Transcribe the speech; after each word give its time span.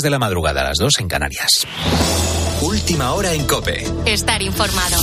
de 0.00 0.10
la 0.10 0.20
madrugada 0.20 0.60
a 0.60 0.64
las 0.64 0.76
2 0.78 1.00
en 1.00 1.08
Canarias. 1.08 1.66
Última 2.62 3.14
hora 3.14 3.32
en 3.32 3.44
Cope. 3.48 3.84
Estar 4.06 4.40
informado. 4.42 4.96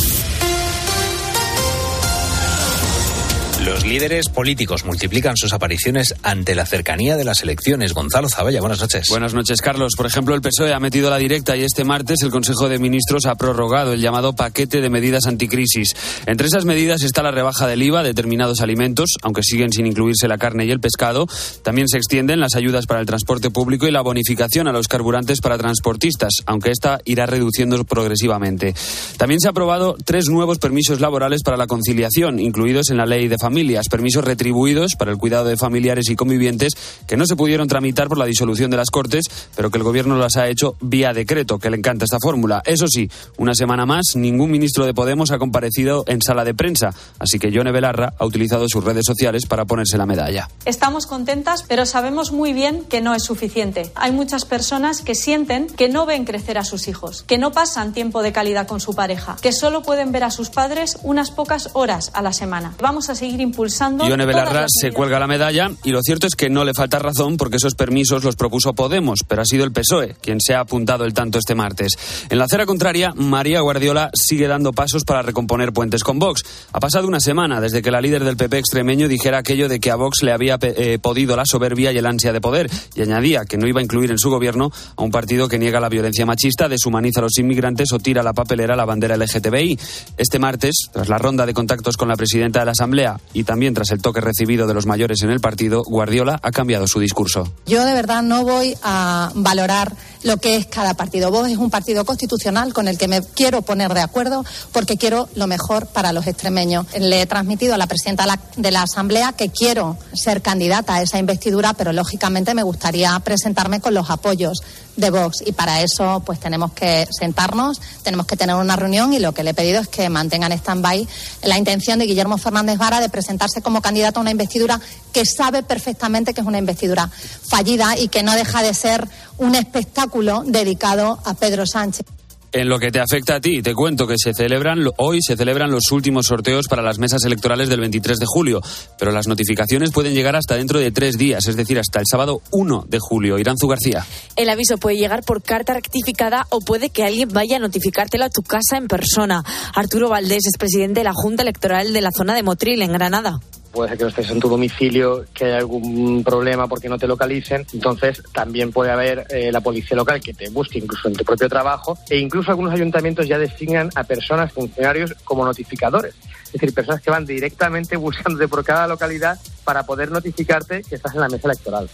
Los 3.65 3.83
líderes 3.83 4.29
políticos 4.29 4.86
multiplican 4.86 5.36
sus 5.36 5.52
apariciones 5.52 6.13
ante 6.21 6.54
la 6.54 6.67
cercanía 6.67 7.17
de 7.17 7.23
las 7.23 7.41
elecciones. 7.41 7.93
Gonzalo 7.93 8.29
Zavalla, 8.29 8.59
buenas 8.59 8.79
noches. 8.79 9.07
Buenas 9.09 9.34
noches, 9.34 9.59
Carlos. 9.59 9.93
Por 9.97 10.05
ejemplo, 10.05 10.36
el 10.36 10.41
PSOE 10.41 10.71
ha 10.71 10.79
metido 10.79 11.09
la 11.09 11.18
directa 11.18 11.57
y 11.57 11.63
este 11.63 11.84
martes 11.84 12.21
el 12.21 12.30
Consejo 12.30 12.70
de 12.70 12.77
Ministros 12.77 13.25
ha 13.25 13.34
prorrogado 13.34 13.93
el 13.93 14.02
llamado 14.02 14.34
paquete 14.34 14.81
de 14.81 14.91
medidas 14.91 15.25
anticrisis. 15.25 15.95
Entre 16.27 16.45
esas 16.45 16.66
medidas 16.66 17.02
está 17.02 17.23
la 17.23 17.31
rebaja 17.31 17.66
del 17.66 17.81
IVA 17.81 18.04
de 18.04 18.09
determinados 18.09 18.62
alimentos, 18.62 19.16
aunque 19.23 19.41
siguen 19.41 19.71
sin 19.71 19.88
incluirse 19.88 20.27
la 20.27 20.38
carne 20.38 20.66
y 20.66 20.71
el 20.71 20.79
pescado. 20.79 21.25
También 21.63 21.88
se 21.88 21.97
extienden 21.97 22.41
las 22.41 22.54
ayudas 22.54 22.86
para 22.86 23.00
el 23.00 23.07
transporte 23.07 23.50
público 23.50 23.88
y 23.88 23.91
la 23.91 24.02
bonificación 24.02 24.68
a 24.68 24.73
los 24.73 24.88
carburantes 24.88 25.41
para 25.41 25.57
transportistas, 25.57 26.34
aunque 26.45 26.70
esta 26.70 26.99
irá 27.04 27.26
reduciendo 27.26 27.84
progresivamente. 27.84 28.76
También 29.18 29.40
se 29.40 29.48
ha 29.48 29.52
aprobado 29.52 29.98
tres 30.05 30.29
nuevos 30.29 30.59
permisos 30.59 30.99
laborales 31.02 31.41
para 31.41 31.57
la 31.57 31.66
conciliación, 31.66 32.40
incluidos 32.40 32.91
en 32.91 32.98
la 32.98 33.07
ley 33.07 33.27
de 33.27 33.38
familia 33.40 33.55
familias, 33.55 33.88
permisos 33.88 34.26
retribuidos 34.26 34.98
para 34.98 35.12
el 35.12 35.18
cuidado 35.18 35.45
de 35.45 35.55
familiares 35.55 36.09
y 36.09 36.18
convivientes 36.18 36.73
que 37.08 37.16
no 37.16 37.26
se 37.26 37.38
pudieron 37.38 37.70
tramitar 37.70 38.09
por 38.09 38.18
la 38.18 38.26
disolución 38.26 38.70
de 38.70 38.76
las 38.76 38.90
Cortes, 38.90 39.23
pero 39.55 39.72
que 39.72 39.77
el 39.77 39.86
Gobierno 39.86 40.18
las 40.18 40.36
ha 40.36 40.50
hecho 40.50 40.76
vía 40.82 41.13
decreto, 41.13 41.58
que 41.58 41.70
le 41.70 41.77
encanta 41.77 42.04
esta 42.04 42.18
fórmula. 42.20 42.62
Eso 42.66 42.86
sí, 42.90 43.10
una 43.38 43.55
semana 43.55 43.86
más, 43.86 44.18
ningún 44.18 44.52
ministro 44.52 44.86
de 44.86 44.94
Podemos 44.94 45.32
ha 45.32 45.38
comparecido 45.38 46.04
en 46.08 46.22
sala 46.22 46.44
de 46.44 46.54
prensa, 46.54 46.90
así 47.18 47.40
que 47.40 47.49
Yone 47.49 47.72
Belarra 47.72 48.13
ha 48.20 48.26
utilizado 48.26 48.66
sus 48.68 48.84
redes 48.84 49.05
sociales 49.08 49.46
para 49.46 49.63
ponerse 49.63 49.98
la 49.98 50.05
medalla. 50.05 50.49
Estamos 50.66 51.05
contentas, 51.05 51.63
pero 51.63 51.85
sabemos 51.85 52.34
muy 52.34 52.52
bien 52.52 52.84
que 52.90 52.99
no 52.99 53.16
es 53.16 53.24
suficiente. 53.24 53.90
Hay 53.96 54.12
muchas 54.12 54.44
personas 54.44 54.99
que 54.99 55.16
sienten 55.16 55.68
que 55.68 55.88
no 55.88 56.05
ven 56.05 56.26
crecer 56.26 56.58
a 56.58 56.66
sus 56.66 56.90
hijos, 56.90 57.24
que 57.24 57.38
no 57.38 57.54
pasan 57.54 57.94
tiempo 57.94 58.22
de 58.22 58.34
calidad 58.34 58.68
con 58.68 58.82
su 58.82 58.96
pareja, 58.96 59.38
que 59.41 59.54
solo 59.54 59.82
pueden 59.82 60.12
ver 60.12 60.26
a 60.26 60.32
sus 60.32 60.49
padres 60.49 60.98
unas 61.04 61.32
pocas 61.32 61.70
horas 61.72 62.12
a 62.13 62.22
la 62.22 62.34
semana. 62.34 62.74
Vamos 62.82 63.10
a 63.10 63.16
seguir 63.16 63.45
impulsando. 63.46 64.06
Ione 64.07 64.25
Belarra 64.25 64.66
se 64.68 64.91
cuelga 64.91 65.19
la 65.19 65.28
medalla 65.28 65.72
y 65.84 65.91
lo 65.91 66.01
cierto 66.01 66.28
es 66.28 66.35
que 66.35 66.50
no 66.50 66.66
le 66.66 66.74
falta 66.74 67.00
razón 67.00 67.38
porque 67.38 67.57
esos 67.57 67.75
permisos 67.75 68.24
los 68.24 68.35
propuso 68.35 68.74
Podemos, 68.74 69.22
pero 69.28 69.41
ha 69.41 69.46
sido 69.46 69.63
el 69.63 69.72
PSOE 69.72 70.16
quien 70.22 70.41
se 70.41 70.53
ha 70.53 70.59
apuntado 70.59 71.06
el 71.06 71.13
tanto 71.13 71.40
este 71.40 71.56
martes. 71.56 71.94
En 72.29 72.38
la 72.38 72.46
acera 72.46 72.66
contraria, 72.66 73.13
María 73.16 73.62
Guardiola 73.62 74.09
sigue 74.13 74.47
dando 74.47 74.73
pasos 74.73 75.03
para 75.06 75.22
recomponer 75.22 75.72
puentes 75.72 76.03
con 76.03 76.19
Vox. 76.19 76.44
Ha 76.73 76.79
pasado 76.79 77.07
una 77.07 77.19
semana 77.19 77.62
desde 77.62 77.81
que 77.81 77.91
la 77.91 78.01
líder 78.01 78.23
del 78.23 78.38
PP 78.38 78.57
extremeño 78.57 79.07
dijera 79.07 79.38
aquello 79.38 79.69
de 79.69 79.79
que 79.79 79.91
a 79.91 79.96
Vox 79.96 80.23
le 80.23 80.31
había 80.31 80.57
eh, 80.62 81.00
podido 81.01 81.35
la 81.35 81.46
soberbia 81.46 81.91
y 81.91 81.97
el 81.97 82.06
ansia 82.06 82.34
de 82.34 82.41
poder 82.41 82.69
y 82.96 83.01
añadía 83.01 83.46
que 83.46 83.57
no 83.57 83.68
iba 83.68 83.79
a 83.79 83.84
incluir 83.84 84.12
en 84.12 84.19
su 84.19 84.29
gobierno 84.29 84.72
a 84.96 85.03
un 85.03 85.12
partido 85.12 85.47
que 85.47 85.59
niega 85.59 85.79
la 85.79 85.90
violencia 85.90 86.25
machista, 86.25 86.68
deshumaniza 86.68 87.19
a 87.19 87.23
los 87.23 87.38
inmigrantes 87.38 87.91
o 87.94 88.00
tira 88.00 88.23
la 88.23 88.34
papelera 88.34 88.75
la 88.75 88.85
bandera 88.85 89.18
LGTBI. 89.18 89.79
Este 90.18 90.40
martes, 90.40 90.90
tras 90.91 91.09
la 91.09 91.18
ronda 91.18 91.46
de 91.46 91.53
contactos 91.53 91.97
con 91.97 92.07
la 92.07 92.16
presidenta 92.16 92.59
de 92.59 92.66
la 92.66 92.72
Asamblea 92.72 93.19
y 93.36 93.44
también 93.44 93.74
tras 93.74 93.91
el 93.91 94.02
toque 94.02 94.22
recibido 94.22 94.66
de 94.66 94.74
los 94.74 94.86
mayores 94.86 95.22
en 95.22 95.30
el 95.30 95.41
partido, 95.41 95.84
Guardiola 95.84 96.40
ha 96.41 96.52
cambiado 96.52 96.88
su 96.88 97.02
discurso. 97.02 97.52
Yo 97.66 97.84
de 97.84 97.94
verdad 97.94 98.24
no 98.24 98.44
voy 98.44 98.78
a 98.81 99.30
valorar 99.36 99.94
lo 100.24 100.38
que 100.38 100.56
es 100.56 100.66
cada 100.66 100.94
partido. 100.94 101.30
Vos 101.31 101.50
es 101.50 101.58
un 101.58 101.69
partido 101.69 102.06
constitucional 102.06 102.74
con 102.74 102.88
el 102.88 102.97
que 102.97 103.09
me 103.09 103.22
quiero 103.22 103.62
poner 103.62 103.94
de 103.94 104.00
acuerdo 104.00 104.46
porque 104.72 104.97
quiero 104.97 105.28
lo 105.36 105.47
mejor 105.47 105.88
para 105.88 106.13
los 106.13 106.28
extremeños. 106.28 106.88
Le 106.97 107.22
he 107.22 107.25
transmitido 107.25 107.75
a 107.75 107.78
la 107.78 107.88
presidenta 107.88 108.40
de 108.56 108.72
la 108.72 108.84
Asamblea 108.84 109.34
que 109.34 109.50
quiero 109.50 109.97
ser 110.13 110.41
candidata 110.41 110.96
a 110.96 111.02
esa 111.02 111.19
investidura, 111.19 111.74
pero 111.74 111.91
lógicamente 111.91 112.53
me 112.53 112.63
gustaría 112.63 113.19
presentarme 113.19 113.81
con 113.81 113.94
los 113.94 114.09
apoyos 114.09 114.63
de 114.96 115.09
Vox 115.09 115.44
y 115.46 115.51
para 115.51 115.81
eso 115.81 116.22
pues 116.25 116.40
tenemos 116.40 116.72
que 116.74 117.07
sentarnos, 117.12 117.81
tenemos 118.03 118.25
que 118.25 118.38
tener 118.38 118.56
una 118.56 118.75
reunión 118.75 119.13
y 119.13 119.19
lo 119.19 119.34
que 119.34 119.44
le 119.44 119.51
he 119.51 119.53
pedido 119.53 119.81
es 119.81 119.88
que 119.88 120.09
mantengan 120.09 120.51
stand-by 120.51 121.07
la 121.44 121.57
intención 121.57 122.00
de 122.00 122.06
Guillermo 122.06 122.38
Fernández 122.38 122.78
Vara 122.78 123.00
de 123.00 123.09
presentarse 123.09 123.61
como 123.61 123.81
candidato 123.81 124.19
a 124.19 124.22
una 124.22 124.31
investidura 124.31 124.79
que 125.11 125.25
sabe 125.25 125.63
perfectamente 125.63 126.33
que 126.33 126.41
es 126.41 126.47
una 126.47 126.57
investidura 126.57 127.09
fallida 127.47 127.97
y 127.97 128.07
que 128.07 128.23
no 128.23 128.33
deja 128.33 128.61
de 128.61 128.73
ser 128.73 129.07
un 129.38 129.56
espectáculo 129.56 130.44
dedicado 130.45 131.19
a 131.25 131.33
Pedro 131.33 131.66
Sánchez. 131.66 132.14
En 132.55 132.69
lo 132.69 132.79
que 132.79 132.89
te 132.89 133.01
afecta 133.01 133.35
a 133.35 133.41
ti, 133.41 133.61
te 133.61 133.73
cuento 133.73 134.07
que 134.07 134.16
se 134.17 134.33
celebran 134.33 134.79
hoy 134.95 135.19
se 135.21 135.35
celebran 135.35 135.71
los 135.71 135.91
últimos 135.91 136.27
sorteos 136.27 136.67
para 136.69 136.81
las 136.81 136.99
mesas 136.99 137.25
electorales 137.25 137.67
del 137.67 137.81
23 137.81 138.17
de 138.17 138.25
julio, 138.25 138.61
pero 138.97 139.11
las 139.11 139.27
notificaciones 139.27 139.91
pueden 139.91 140.13
llegar 140.13 140.38
hasta 140.38 140.55
dentro 140.55 140.79
de 140.79 140.89
tres 140.89 141.17
días, 141.17 141.47
es 141.47 141.57
decir, 141.57 141.77
hasta 141.77 141.99
el 141.99 142.05
sábado 142.09 142.41
1 142.51 142.85
de 142.88 142.99
julio. 143.01 143.38
Iranzu 143.39 143.67
García. 143.67 144.05
El 144.38 144.49
aviso 144.49 144.77
puede 144.77 144.95
llegar 144.95 145.23
por 145.23 145.44
carta 145.44 145.73
rectificada 145.73 146.47
o 146.49 146.61
puede 146.61 146.91
que 146.91 147.03
alguien 147.03 147.27
vaya 147.27 147.57
a 147.57 147.59
notificártelo 147.59 148.23
a 148.23 148.29
tu 148.29 148.41
casa 148.41 148.77
en 148.77 148.88
persona. 148.88 149.44
Arturo 149.73 150.07
Valdés 150.07 150.45
es 150.45 150.57
presidente 150.57 151.01
de 151.01 151.03
la 151.03 151.13
Junta 151.13 151.41
Electoral 151.44 151.91
de 151.91 151.99
la 151.99 152.11
zona 152.15 152.35
de 152.35 152.44
Motril, 152.44 152.81
en 152.81 152.94
Granada 152.94 153.41
puede 153.75 153.90
ser 153.90 153.97
que 153.97 154.03
no 154.06 154.09
estés 154.09 154.31
en 154.31 154.40
tu 154.40 154.50
domicilio, 154.50 155.25
que 155.34 155.46
haya 155.46 155.58
algún 155.58 156.24
problema 156.24 156.68
porque 156.68 156.90
no 156.90 156.97
te 156.97 157.08
localicen. 157.08 157.68
Entonces, 157.74 158.24
también 158.31 158.72
puede 158.72 158.91
haber 158.91 159.28
eh, 159.30 159.52
la 159.52 159.62
policía 159.62 159.97
local 159.97 160.22
que 160.22 160.34
te 160.34 160.50
busque 160.50 160.80
incluso 160.80 161.08
en 161.08 161.16
tu 161.16 161.24
propio 161.24 161.50
trabajo 161.50 161.97
e 162.09 162.18
incluso 162.18 162.50
algunos 162.50 162.74
ayuntamientos 162.74 163.28
ya 163.28 163.38
designan 163.38 163.90
a 163.96 164.03
personas, 164.03 164.52
funcionarios, 164.52 165.13
como 165.24 165.46
notificadores. 165.46 166.16
Es 166.46 166.53
decir, 166.53 166.74
personas 166.74 167.02
que 167.02 167.12
van 167.12 167.25
directamente 167.25 167.97
buscándote 167.97 168.47
por 168.47 168.63
cada 168.63 168.88
localidad 168.88 169.38
para 169.63 169.84
poder 169.84 170.09
notificarte 170.09 170.81
que 170.84 170.96
estás 170.96 171.13
en 171.13 171.22
la 171.22 171.28
mesa 171.28 171.47
electoral. 171.50 171.90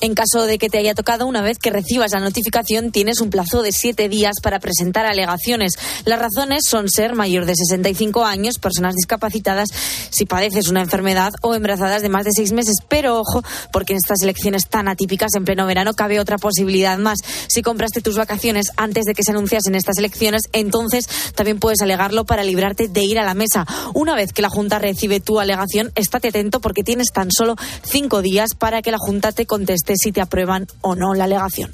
En 0.00 0.14
caso 0.14 0.44
de 0.46 0.58
que 0.58 0.68
te 0.68 0.78
haya 0.78 0.94
tocado, 0.94 1.26
una 1.26 1.40
vez 1.40 1.58
que 1.58 1.70
recibas 1.70 2.12
la 2.12 2.20
notificación, 2.20 2.92
tienes 2.92 3.22
un 3.22 3.30
plazo 3.30 3.62
de 3.62 3.72
siete 3.72 4.10
días 4.10 4.34
para 4.42 4.60
presentar 4.60 5.06
alegaciones. 5.06 5.72
Las 6.04 6.18
razones 6.18 6.64
son 6.66 6.90
ser 6.90 7.14
mayor 7.14 7.46
de 7.46 7.54
65 7.56 8.24
años, 8.24 8.58
personas 8.58 8.94
discapacitadas, 8.94 9.70
si 10.10 10.26
padeces 10.26 10.68
una 10.68 10.82
enfermedad 10.82 11.32
o 11.40 11.54
embarazadas 11.54 12.02
de 12.02 12.10
más 12.10 12.24
de 12.24 12.32
seis 12.32 12.52
meses. 12.52 12.76
Pero 12.88 13.18
ojo, 13.18 13.42
porque 13.72 13.94
en 13.94 13.98
estas 13.98 14.20
elecciones 14.22 14.68
tan 14.68 14.86
atípicas 14.88 15.30
en 15.34 15.46
pleno 15.46 15.66
verano 15.66 15.94
cabe 15.94 16.20
otra 16.20 16.36
posibilidad 16.36 16.98
más. 16.98 17.20
Si 17.48 17.62
compraste 17.62 18.02
tus 18.02 18.16
vacaciones 18.16 18.66
antes 18.76 19.04
de 19.04 19.14
que 19.14 19.22
se 19.22 19.30
anunciasen 19.30 19.74
estas 19.74 19.96
elecciones, 19.96 20.42
entonces 20.52 21.08
también 21.34 21.58
puedes 21.58 21.80
alegarlo 21.80 22.26
para 22.26 22.44
librarte 22.44 22.88
de 22.88 23.02
ir 23.02 23.18
a 23.18 23.24
la 23.24 23.34
mesa. 23.34 23.66
Una 23.94 24.14
vez 24.14 24.34
que 24.34 24.42
la 24.42 24.50
Junta 24.50 24.78
recibe 24.78 25.20
tu 25.20 25.40
alegación, 25.40 25.90
estate 25.94 26.28
atento 26.28 26.60
porque 26.60 26.82
tienes 26.82 27.08
tan 27.14 27.30
solo 27.30 27.56
cinco 27.82 28.20
días 28.20 28.50
para 28.58 28.82
que 28.82 28.90
la 28.90 28.98
Junta 28.98 29.32
te 29.32 29.46
conteste 29.46 29.85
si 29.96 30.10
te 30.10 30.20
aprueban 30.20 30.66
o 30.80 30.94
no 30.94 31.14
la 31.14 31.24
alegación. 31.24 31.70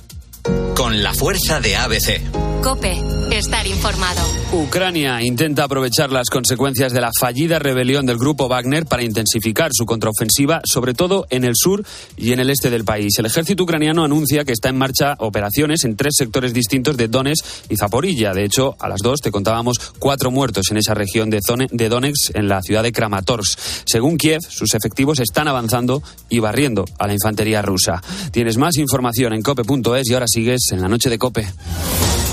Con 0.75 1.03
la 1.03 1.15
fuerza 1.15 1.61
de 1.61 1.77
ABC. 1.77 2.43
Cope, 2.63 2.97
estar 3.33 3.67
informado. 3.67 4.21
Ucrania 4.53 5.21
intenta 5.23 5.65
aprovechar 5.65 6.13
las 6.13 6.29
consecuencias 6.31 6.93
de 6.93 7.01
la 7.01 7.11
fallida 7.19 7.59
rebelión 7.59 8.07
del 8.07 8.19
grupo 8.19 8.49
Wagner 8.49 8.87
para 8.87 9.03
intensificar 9.03 9.71
su 9.73 9.85
contraofensiva, 9.85 10.61
sobre 10.65 10.95
todo 10.95 11.27
en 11.31 11.43
el 11.43 11.55
sur 11.57 11.85
y 12.17 12.33
en 12.33 12.39
el 12.39 12.51
este 12.51 12.71
del 12.71 12.85
país. 12.85 13.19
El 13.19 13.27
ejército 13.27 13.65
ucraniano 13.65 14.05
anuncia 14.05 14.45
que 14.45 14.53
está 14.53 14.69
en 14.69 14.77
marcha 14.77 15.17
operaciones 15.19 15.85
en 15.85 15.97
tres 15.97 16.15
sectores 16.17 16.55
distintos 16.55 16.97
de 16.97 17.09
Donetsk 17.09 17.45
y 17.69 17.77
Zaporilla. 17.77 18.33
De 18.33 18.45
hecho, 18.45 18.77
a 18.79 18.89
las 18.89 19.01
dos 19.03 19.21
te 19.21 19.33
contábamos 19.33 19.79
cuatro 19.99 20.31
muertos 20.31 20.71
en 20.71 20.77
esa 20.77 20.95
región 20.95 21.31
de, 21.31 21.41
de 21.71 21.89
Donetsk, 21.89 22.37
en 22.37 22.49
la 22.49 22.63
ciudad 22.63 22.85
de 22.85 22.93
Kramatorsk. 22.93 23.59
Según 23.87 24.19
Kiev, 24.19 24.41
sus 24.49 24.75
efectivos 24.75 25.19
están 25.19 25.49
avanzando 25.49 26.01
y 26.29 26.39
barriendo 26.39 26.85
a 26.99 27.09
la 27.09 27.15
infantería 27.15 27.61
rusa. 27.61 28.01
Tienes 28.31 28.57
más 28.57 28.77
información 28.77 29.33
en 29.33 29.43
cope.es 29.43 30.09
y 30.09 30.15
ahora 30.15 30.27
sigues 30.33 30.73
en 30.73 30.81
la 30.81 30.89
noche 30.89 31.11
de 31.11 31.19
Cope. 31.19 31.47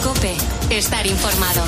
Cope, 0.02 0.34
estar 0.70 1.06
informado. 1.06 1.62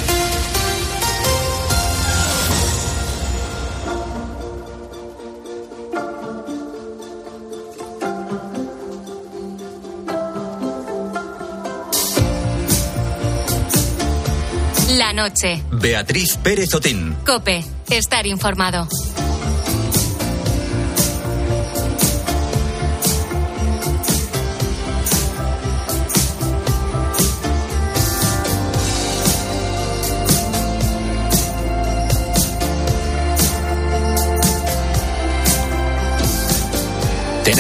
La 14.98 15.12
noche. 15.12 15.62
Beatriz 15.70 16.38
Pérez 16.38 16.74
Otín. 16.74 17.18
Cope, 17.26 17.66
estar 17.90 18.26
informado. 18.26 18.88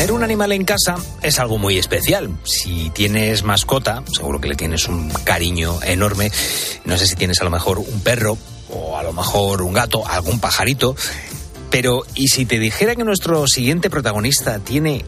Tener 0.02 0.14
un 0.14 0.24
animal 0.24 0.52
en 0.52 0.66
casa 0.66 0.96
es 1.22 1.38
algo 1.38 1.60
muy 1.60 1.78
especial. 1.78 2.36
Si 2.42 2.90
tienes 2.90 3.44
mascota, 3.44 4.04
seguro 4.12 4.42
que 4.42 4.48
le 4.48 4.56
tienes 4.56 4.88
un 4.88 5.12
cariño 5.12 5.78
enorme. 5.84 6.32
No 6.86 6.98
sé 6.98 7.06
si 7.06 7.16
tienes 7.16 7.40
a 7.40 7.44
lo 7.44 7.52
mejor 7.52 7.78
un 7.78 8.02
perro 8.02 8.36
o 8.72 8.98
a 8.98 9.04
lo 9.04 9.14
mejor 9.14 9.62
un 9.62 9.74
gato, 9.74 10.08
algún 10.08 10.40
pajarito. 10.40 10.96
Pero, 11.70 12.02
¿y 12.16 12.30
si 12.30 12.48
te 12.48 12.58
dijera 12.58 12.96
que 12.96 13.04
nuestro 13.04 13.46
siguiente 13.46 13.92
protagonista 13.92 14.58
tiene 14.58 15.06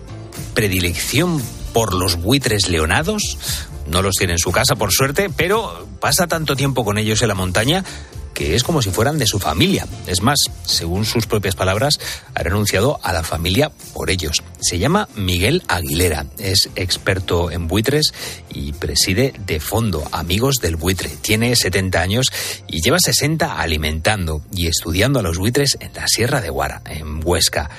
predilección 0.53 1.41
por 1.73 1.95
los 1.95 2.17
buitres 2.17 2.69
leonados. 2.69 3.39
No 3.87 4.03
los 4.03 4.13
tiene 4.13 4.33
en 4.33 4.39
su 4.39 4.51
casa, 4.51 4.75
por 4.75 4.91
suerte, 4.91 5.31
pero 5.35 5.87
pasa 6.01 6.27
tanto 6.27 6.55
tiempo 6.55 6.85
con 6.85 6.99
ellos 6.99 7.23
en 7.23 7.29
la 7.29 7.35
montaña 7.35 7.83
que 8.33 8.55
es 8.55 8.63
como 8.63 8.81
si 8.81 8.89
fueran 8.89 9.17
de 9.17 9.27
su 9.27 9.39
familia. 9.39 9.87
Es 10.07 10.21
más, 10.21 10.39
según 10.65 11.05
sus 11.05 11.27
propias 11.27 11.55
palabras, 11.55 11.99
ha 12.33 12.43
renunciado 12.43 12.99
a 13.03 13.13
la 13.13 13.23
familia 13.23 13.71
por 13.93 14.09
ellos. 14.09 14.43
Se 14.59 14.79
llama 14.79 15.07
Miguel 15.15 15.63
Aguilera, 15.67 16.25
es 16.37 16.69
experto 16.75 17.51
en 17.51 17.67
buitres 17.67 18.13
y 18.49 18.73
preside 18.73 19.33
de 19.45 19.59
fondo 19.59 20.03
Amigos 20.11 20.55
del 20.61 20.75
Buitre. 20.75 21.09
Tiene 21.21 21.55
70 21.55 22.01
años 22.01 22.27
y 22.67 22.81
lleva 22.81 22.99
60 22.99 23.59
alimentando 23.59 24.41
y 24.51 24.67
estudiando 24.67 25.19
a 25.19 25.23
los 25.23 25.37
buitres 25.37 25.77
en 25.79 25.93
la 25.93 26.07
Sierra 26.07 26.41
de 26.41 26.49
Guara, 26.49 26.81
en 26.85 27.21
Huesca. 27.23 27.69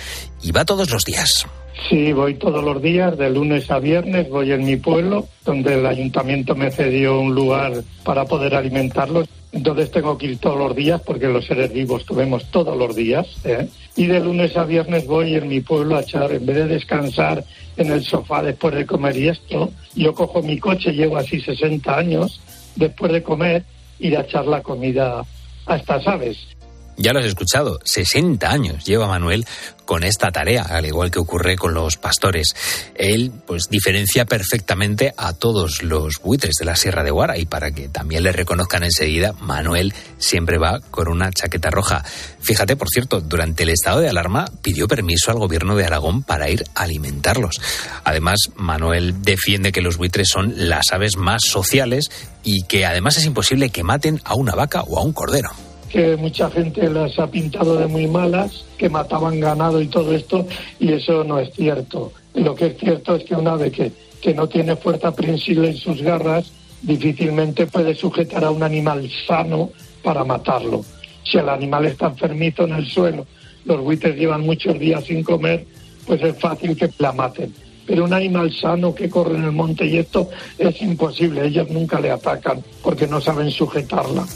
Y 0.42 0.52
va 0.52 0.64
todos 0.64 0.90
los 0.90 1.04
días. 1.04 1.46
Sí, 1.88 2.12
voy 2.12 2.34
todos 2.34 2.64
los 2.64 2.80
días, 2.80 3.18
de 3.18 3.30
lunes 3.30 3.70
a 3.70 3.78
viernes, 3.78 4.30
voy 4.30 4.52
en 4.52 4.64
mi 4.64 4.76
pueblo, 4.76 5.26
donde 5.44 5.74
el 5.74 5.86
ayuntamiento 5.86 6.54
me 6.54 6.70
cedió 6.70 7.20
un 7.20 7.34
lugar 7.34 7.72
para 8.04 8.24
poder 8.24 8.54
alimentarlos. 8.54 9.28
Entonces 9.52 9.90
tengo 9.90 10.16
que 10.16 10.26
ir 10.26 10.38
todos 10.38 10.58
los 10.58 10.74
días 10.74 11.00
porque 11.02 11.28
los 11.28 11.44
seres 11.44 11.72
vivos 11.72 12.04
comemos 12.04 12.50
todos 12.50 12.76
los 12.76 12.96
días. 12.96 13.26
¿eh? 13.44 13.68
Y 13.96 14.06
de 14.06 14.20
lunes 14.20 14.56
a 14.56 14.64
viernes 14.64 15.06
voy 15.06 15.34
en 15.34 15.48
mi 15.48 15.60
pueblo 15.60 15.96
a 15.96 16.00
echar, 16.00 16.32
en 16.32 16.46
vez 16.46 16.56
de 16.56 16.66
descansar 16.66 17.44
en 17.76 17.90
el 17.90 18.02
sofá 18.02 18.42
después 18.42 18.74
de 18.74 18.86
comer 18.86 19.16
y 19.16 19.28
esto, 19.28 19.70
yo 19.94 20.14
cojo 20.14 20.42
mi 20.42 20.58
coche, 20.58 20.92
llevo 20.92 21.16
así 21.16 21.40
60 21.40 21.96
años, 21.96 22.40
después 22.76 23.12
de 23.12 23.22
comer, 23.22 23.64
ir 23.98 24.16
a 24.16 24.22
echar 24.22 24.46
la 24.46 24.62
comida 24.62 25.24
a 25.66 25.76
estas 25.76 26.06
aves. 26.06 26.54
Ya 26.96 27.12
lo 27.12 27.18
has 27.18 27.26
escuchado, 27.26 27.80
60 27.84 28.48
años 28.48 28.84
lleva 28.84 29.08
Manuel 29.08 29.44
con 29.84 30.04
esta 30.04 30.30
tarea, 30.30 30.62
al 30.62 30.86
igual 30.86 31.10
que 31.10 31.18
ocurre 31.18 31.56
con 31.56 31.74
los 31.74 31.96
pastores. 31.96 32.54
Él, 32.94 33.32
pues, 33.46 33.68
diferencia 33.68 34.24
perfectamente 34.24 35.12
a 35.16 35.32
todos 35.32 35.82
los 35.82 36.20
buitres 36.22 36.54
de 36.58 36.64
la 36.64 36.76
Sierra 36.76 37.02
de 37.02 37.10
Guara 37.10 37.36
y 37.36 37.46
para 37.46 37.72
que 37.72 37.88
también 37.88 38.22
le 38.22 38.32
reconozcan 38.32 38.84
enseguida, 38.84 39.32
Manuel 39.40 39.92
siempre 40.18 40.58
va 40.58 40.80
con 40.90 41.08
una 41.08 41.30
chaqueta 41.32 41.70
roja. 41.70 42.04
Fíjate, 42.40 42.76
por 42.76 42.88
cierto, 42.88 43.20
durante 43.20 43.64
el 43.64 43.70
estado 43.70 44.00
de 44.00 44.08
alarma 44.08 44.46
pidió 44.62 44.86
permiso 44.86 45.30
al 45.30 45.38
gobierno 45.38 45.76
de 45.76 45.84
Aragón 45.84 46.22
para 46.22 46.48
ir 46.48 46.64
a 46.74 46.84
alimentarlos. 46.84 47.60
Además, 48.04 48.38
Manuel 48.56 49.22
defiende 49.22 49.72
que 49.72 49.82
los 49.82 49.96
buitres 49.96 50.28
son 50.28 50.68
las 50.68 50.92
aves 50.92 51.16
más 51.16 51.42
sociales 51.44 52.10
y 52.44 52.62
que 52.64 52.86
además 52.86 53.16
es 53.16 53.24
imposible 53.24 53.70
que 53.70 53.82
maten 53.82 54.20
a 54.24 54.34
una 54.34 54.54
vaca 54.54 54.82
o 54.82 54.98
a 54.98 55.02
un 55.02 55.12
cordero 55.12 55.50
que 55.94 56.16
mucha 56.16 56.50
gente 56.50 56.90
las 56.90 57.16
ha 57.20 57.28
pintado 57.28 57.76
de 57.76 57.86
muy 57.86 58.08
malas, 58.08 58.64
que 58.76 58.88
mataban 58.88 59.38
ganado 59.38 59.80
y 59.80 59.86
todo 59.86 60.12
esto, 60.12 60.44
y 60.80 60.92
eso 60.92 61.22
no 61.22 61.38
es 61.38 61.54
cierto. 61.54 62.10
Lo 62.34 62.56
que 62.56 62.66
es 62.66 62.78
cierto 62.78 63.14
es 63.14 63.22
que 63.22 63.36
una 63.36 63.52
ave 63.52 63.70
que, 63.70 63.92
que 64.20 64.34
no 64.34 64.48
tiene 64.48 64.74
fuerza 64.74 65.14
prensible 65.14 65.68
en 65.68 65.76
sus 65.76 66.02
garras, 66.02 66.50
difícilmente 66.82 67.68
puede 67.68 67.94
sujetar 67.94 68.42
a 68.42 68.50
un 68.50 68.64
animal 68.64 69.08
sano 69.24 69.70
para 70.02 70.24
matarlo. 70.24 70.84
Si 71.22 71.38
el 71.38 71.48
animal 71.48 71.86
está 71.86 72.06
enfermito 72.06 72.64
en 72.64 72.72
el 72.72 72.86
suelo, 72.86 73.24
los 73.64 73.80
buitres 73.80 74.16
llevan 74.16 74.40
muchos 74.40 74.76
días 74.76 75.04
sin 75.04 75.22
comer, 75.22 75.64
pues 76.08 76.20
es 76.24 76.36
fácil 76.36 76.76
que 76.76 76.90
la 76.98 77.12
maten. 77.12 77.54
Pero 77.86 78.02
un 78.02 78.12
animal 78.12 78.52
sano 78.52 78.92
que 78.96 79.08
corre 79.08 79.36
en 79.36 79.44
el 79.44 79.52
monte 79.52 79.86
y 79.86 79.98
esto 79.98 80.28
es 80.58 80.82
imposible, 80.82 81.46
ellos 81.46 81.70
nunca 81.70 82.00
le 82.00 82.10
atacan 82.10 82.64
porque 82.82 83.06
no 83.06 83.20
saben 83.20 83.52
sujetarla 83.52 84.26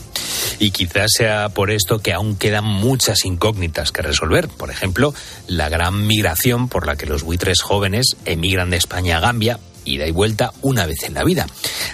y 0.58 0.70
quizás 0.70 1.10
sea 1.16 1.48
por 1.50 1.70
esto 1.70 2.00
que 2.00 2.12
aún 2.12 2.36
quedan 2.36 2.64
muchas 2.64 3.24
incógnitas 3.24 3.92
que 3.92 4.02
resolver. 4.02 4.48
Por 4.48 4.70
ejemplo, 4.70 5.14
la 5.46 5.68
gran 5.68 6.06
migración 6.06 6.68
por 6.68 6.86
la 6.86 6.96
que 6.96 7.06
los 7.06 7.22
buitres 7.22 7.60
jóvenes 7.60 8.16
emigran 8.24 8.70
de 8.70 8.76
España 8.76 9.18
a 9.18 9.20
Gambia, 9.20 9.58
ida 9.84 10.06
y 10.06 10.10
vuelta 10.10 10.52
una 10.62 10.86
vez 10.86 11.02
en 11.04 11.14
la 11.14 11.24
vida. 11.24 11.46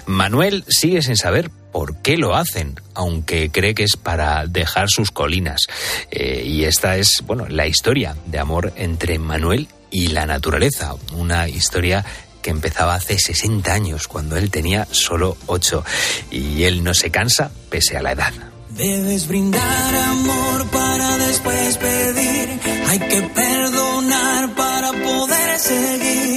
Manuel 0.07 0.65
sigue 0.69 1.03
sin 1.03 1.17
saber 1.17 1.51
por 1.73 1.97
qué 2.03 2.17
lo 2.17 2.37
hacen, 2.37 2.81
aunque 2.95 3.51
cree 3.51 3.75
que 3.75 3.85
es 3.85 3.97
para 3.97 4.47
dejar 4.47 4.89
sus 4.89 5.11
colinas. 5.11 5.63
Eh, 6.11 6.45
y 6.47 6.65
esta 6.65 6.97
es, 6.97 7.23
bueno, 7.27 7.47
la 7.49 7.67
historia 7.67 8.17
de 8.27 8.39
amor 8.39 8.73
entre 8.77 9.19
Manuel 9.19 9.69
y 9.91 10.09
la 10.09 10.27
naturaleza, 10.27 10.95
una 11.13 11.49
historia 11.49 12.05
que 12.43 12.51
empezaba 12.51 12.95
hace 12.95 13.19
60 13.19 13.73
años, 13.73 14.07
cuando 14.07 14.37
él 14.37 14.51
tenía 14.51 14.87
solo 14.91 15.37
8, 15.47 15.85
y 16.31 16.65
él 16.65 16.85
no 16.85 16.93
se 16.93 17.11
cansa 17.11 17.51
pese 17.71 17.97
a 17.97 18.03
la 18.03 18.13
edad. 18.13 18.54
Debes 18.77 19.29
brindar 19.29 19.95
amor 20.11 20.67
para 20.73 21.19
después 21.19 21.77
pedir. 21.77 22.61
Hay 22.89 22.99
que 22.99 23.23
perdonar 23.23 24.55
para 24.57 24.93
poder 24.93 25.59
seguir. 25.61 26.34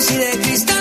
ojos 0.00 0.10
y 0.12 0.16
de 0.16 0.30
cristal. 0.38 0.79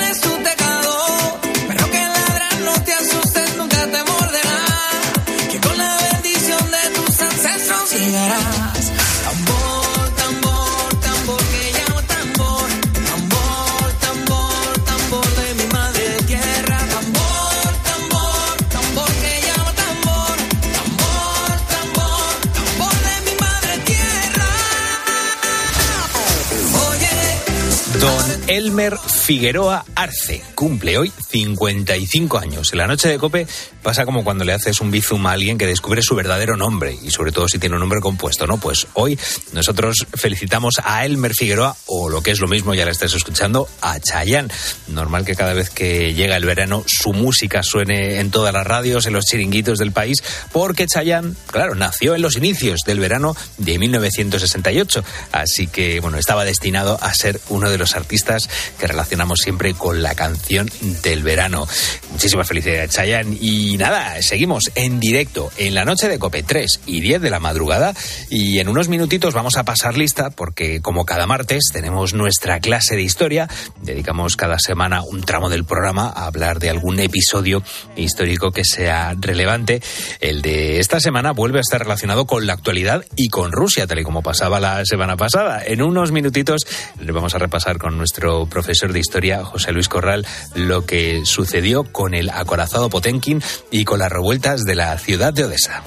Figueroa 28.97 29.85
Arce 29.95 30.41
cumple 30.55 30.97
hoy 30.97 31.11
55 31.29 32.37
años. 32.37 32.71
En 32.71 32.77
la 32.79 32.87
noche 32.87 33.09
de 33.09 33.17
Cope 33.17 33.47
pasa 33.83 34.05
como 34.05 34.23
cuando 34.23 34.43
le 34.43 34.53
haces 34.53 34.81
un 34.81 34.91
bizum 34.91 35.25
a 35.27 35.31
alguien 35.31 35.57
que 35.57 35.67
descubre 35.67 36.01
su 36.01 36.15
verdadero 36.15 36.57
nombre 36.57 36.97
y 37.03 37.11
sobre 37.11 37.31
todo 37.31 37.47
si 37.47 37.59
tiene 37.59 37.75
un 37.75 37.81
nombre 37.81 38.01
compuesto, 38.01 38.47
¿no? 38.47 38.57
Pues 38.57 38.87
hoy 38.93 39.17
nosotros 39.53 40.05
felicitamos 40.13 40.75
a 40.83 41.05
Elmer 41.05 41.33
Figueroa 41.33 41.75
o 41.85 42.09
lo 42.09 42.21
que 42.23 42.31
es 42.31 42.39
lo 42.39 42.47
mismo, 42.47 42.73
ya 42.73 42.85
la 42.85 42.91
estás 42.91 43.13
escuchando, 43.13 43.67
a 43.81 43.99
Chayanne. 43.99 44.49
Normal 44.87 45.25
que 45.25 45.35
cada 45.35 45.53
vez 45.53 45.69
que 45.69 46.13
llega 46.13 46.37
el 46.37 46.45
verano 46.45 46.83
su 46.87 47.13
música 47.13 47.63
suene 47.63 48.19
en 48.19 48.31
todas 48.31 48.53
las 48.53 48.65
radios, 48.65 49.05
en 49.05 49.13
los 49.13 49.25
chiringuitos 49.25 49.79
del 49.79 49.91
país, 49.91 50.23
porque 50.51 50.87
Chayanne, 50.87 51.33
claro, 51.47 51.75
nació 51.75 52.15
en 52.15 52.21
los 52.21 52.35
inicios 52.35 52.81
del 52.85 52.99
verano 52.99 53.35
de 53.57 53.77
1968. 53.77 55.03
Así 55.31 55.67
que, 55.67 55.99
bueno, 55.99 56.17
estaba 56.17 56.45
destinado 56.45 56.97
a 57.01 57.13
ser 57.13 57.39
uno 57.49 57.69
de 57.69 57.77
los 57.77 57.95
artistas 57.95 58.49
que 58.79 58.87
relacionamos 58.87 59.39
siempre 59.41 59.73
con 59.73 60.01
la 60.01 60.15
canción 60.15 60.69
del 61.03 61.21
verano. 61.21 61.67
Muchísimas 62.11 62.47
felicidades, 62.47 62.89
Chayanne. 62.91 63.37
Y 63.39 63.77
nada, 63.77 64.21
seguimos 64.21 64.71
en 64.75 64.99
directo 64.99 65.51
en 65.57 65.75
la 65.75 65.85
noche 65.85 66.07
de 66.07 66.17
Cope 66.17 66.43
3 66.43 66.81
y 66.85 67.01
10 67.01 67.21
de 67.21 67.29
la 67.29 67.39
madrugada. 67.39 67.93
Y 68.29 68.59
en 68.59 68.69
unos 68.69 68.87
minutitos 68.87 69.33
vamos 69.33 69.57
a 69.57 69.63
pasar 69.63 69.97
lista 69.97 70.29
porque, 70.29 70.81
como 70.81 71.05
cada 71.05 71.27
martes, 71.27 71.65
tenemos 71.71 72.13
nuestra 72.13 72.59
clase 72.61 72.95
de 72.95 73.01
historia. 73.01 73.49
Dedicamos 73.81 74.37
cada 74.37 74.57
semana 74.59 75.03
un 75.03 75.21
tramo 75.21 75.49
del 75.49 75.65
programa 75.65 76.07
a 76.07 76.25
hablar 76.25 76.59
de 76.59 76.69
algún 76.69 76.99
episodio 76.99 77.61
histórico 77.97 78.51
que 78.51 78.63
sea 78.63 79.13
relevante. 79.19 79.81
El 80.21 80.41
de 80.41 80.79
esta 80.79 80.99
semana 80.99 81.31
vuelve 81.31 81.59
a 81.59 81.61
estar 81.61 81.81
relacionado 81.81 82.25
con 82.25 82.47
la 82.47 82.53
actualidad 82.53 83.03
y 83.17 83.27
con 83.27 83.51
Rusia, 83.51 83.87
tal 83.87 83.99
y 83.99 84.03
como 84.03 84.23
pasaba 84.23 84.61
la 84.61 84.85
semana 84.85 85.17
pasada. 85.17 85.61
En 85.65 85.81
unos 85.81 86.11
minutitos 86.11 86.61
le 86.99 87.11
vamos 87.11 87.35
a 87.35 87.39
repasar 87.39 87.77
con 87.77 87.97
nuestro 87.97 88.45
profesor 88.45 88.68
de 88.69 88.99
historia, 88.99 89.43
José 89.43 89.71
Luis 89.71 89.89
Corral, 89.89 90.27
lo 90.53 90.85
que 90.85 91.25
sucedió 91.25 91.85
con 91.85 92.13
el 92.13 92.29
acorazado 92.29 92.87
Potenkin 92.89 93.41
y 93.71 93.83
con 93.83 93.97
las 93.97 94.11
revueltas 94.11 94.63
de 94.63 94.75
la 94.75 94.95
ciudad 94.99 95.33
de 95.33 95.45
Odessa. 95.45 95.83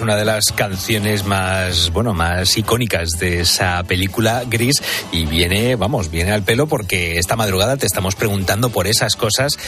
Nights, 0.00 0.02
una 0.02 0.16
de 0.16 0.24
las 0.24 0.46
canciones 0.54 1.24
más, 1.24 1.90
bueno, 1.92 2.12
más 2.14 2.56
icónicas 2.56 3.10
de 3.18 3.40
esa 3.40 3.82
película 3.84 4.44
gris 4.46 4.82
y 5.12 5.26
viene, 5.26 5.76
vamos, 5.76 6.10
viene 6.10 6.32
al 6.32 6.42
pelo 6.42 6.66
porque 6.66 7.18
esta 7.18 7.36
madrugada 7.36 7.76
te 7.76 7.86
estamos 7.86 8.14
preguntando 8.14 8.70
por 8.70 8.86
esas 8.86 9.16
cosas 9.16 9.58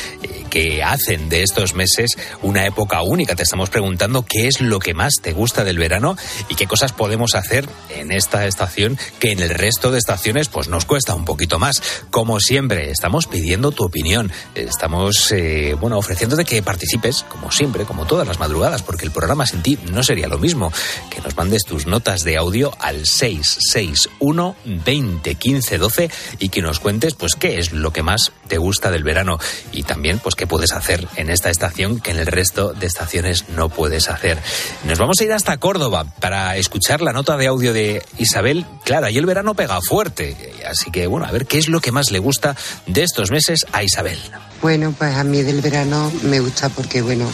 que 0.52 0.82
hacen 0.82 1.30
de 1.30 1.42
estos 1.42 1.72
meses 1.72 2.18
una 2.42 2.66
época 2.66 3.00
única. 3.00 3.34
Te 3.34 3.42
estamos 3.42 3.70
preguntando 3.70 4.26
qué 4.28 4.48
es 4.48 4.60
lo 4.60 4.80
que 4.80 4.92
más 4.92 5.14
te 5.22 5.32
gusta 5.32 5.64
del 5.64 5.78
verano 5.78 6.14
y 6.50 6.56
qué 6.56 6.66
cosas 6.66 6.92
podemos 6.92 7.34
hacer 7.34 7.66
en 7.88 8.12
esta 8.12 8.46
estación 8.46 8.98
que 9.18 9.32
en 9.32 9.40
el 9.40 9.48
resto 9.48 9.90
de 9.90 9.96
estaciones 9.96 10.48
pues 10.48 10.68
nos 10.68 10.84
cuesta 10.84 11.14
un 11.14 11.24
poquito 11.24 11.58
más. 11.58 11.82
Como 12.10 12.38
siempre, 12.38 12.90
estamos 12.90 13.28
pidiendo 13.28 13.72
tu 13.72 13.84
opinión. 13.84 14.30
Estamos, 14.54 15.32
eh, 15.32 15.74
bueno, 15.80 15.96
ofreciéndote 15.96 16.44
que 16.44 16.62
participes, 16.62 17.24
como 17.30 17.50
siempre, 17.50 17.86
como 17.86 18.04
todas 18.04 18.28
las 18.28 18.38
madrugadas, 18.38 18.82
porque 18.82 19.06
el 19.06 19.10
programa 19.10 19.46
sin 19.46 19.62
ti 19.62 19.78
no 19.90 20.02
sería 20.02 20.28
lo 20.28 20.36
mismo. 20.36 20.70
Que 21.08 21.22
nos 21.22 21.34
mandes 21.34 21.64
tus 21.64 21.86
notas 21.86 22.24
de 22.24 22.36
audio 22.36 22.72
al 22.78 23.06
661 23.06 24.54
20 24.66 25.34
15 25.34 25.78
12 25.78 26.10
y 26.40 26.50
que 26.50 26.60
nos 26.60 26.78
cuentes 26.78 27.14
pues 27.14 27.36
qué 27.36 27.58
es 27.58 27.72
lo 27.72 27.90
que 27.90 28.02
más 28.02 28.32
te 28.48 28.58
gusta 28.58 28.90
del 28.90 29.04
verano 29.04 29.38
y 29.72 29.82
también 29.82 30.18
pues 30.18 30.34
qué 30.34 30.46
puedes 30.46 30.72
hacer 30.72 31.08
en 31.16 31.30
esta 31.30 31.50
estación 31.50 32.00
que 32.00 32.10
en 32.10 32.18
el 32.18 32.26
resto 32.26 32.72
de 32.72 32.86
estaciones 32.86 33.48
no 33.50 33.68
puedes 33.68 34.08
hacer. 34.08 34.38
Nos 34.84 34.98
vamos 34.98 35.20
a 35.20 35.24
ir 35.24 35.32
hasta 35.32 35.56
Córdoba 35.56 36.04
para 36.20 36.56
escuchar 36.56 37.00
la 37.00 37.12
nota 37.12 37.36
de 37.36 37.46
audio 37.46 37.72
de 37.72 38.02
Isabel. 38.18 38.66
Claro, 38.84 39.08
y 39.08 39.18
el 39.18 39.26
verano 39.26 39.54
pega 39.54 39.80
fuerte, 39.80 40.36
así 40.68 40.90
que 40.90 41.06
bueno, 41.06 41.26
a 41.26 41.32
ver 41.32 41.46
qué 41.46 41.58
es 41.58 41.68
lo 41.68 41.80
que 41.80 41.92
más 41.92 42.10
le 42.10 42.18
gusta 42.18 42.56
de 42.86 43.02
estos 43.02 43.30
meses 43.30 43.66
a 43.72 43.82
Isabel. 43.82 44.18
Bueno, 44.60 44.94
pues 44.96 45.14
a 45.14 45.24
mí 45.24 45.42
del 45.42 45.60
verano 45.60 46.12
me 46.22 46.40
gusta 46.40 46.68
porque 46.68 47.02
bueno, 47.02 47.30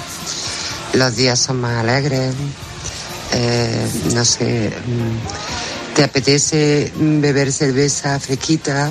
los 0.95 1.17
días 1.17 1.39
son 1.39 1.61
más 1.61 1.79
alegres, 1.79 2.35
eh, 3.33 3.91
no 4.15 4.25
sé, 4.25 4.71
mm, 4.71 5.95
te 5.95 6.05
apetece 6.05 6.93
beber 6.97 7.53
cerveza 7.53 8.19
fresquita, 8.21 8.91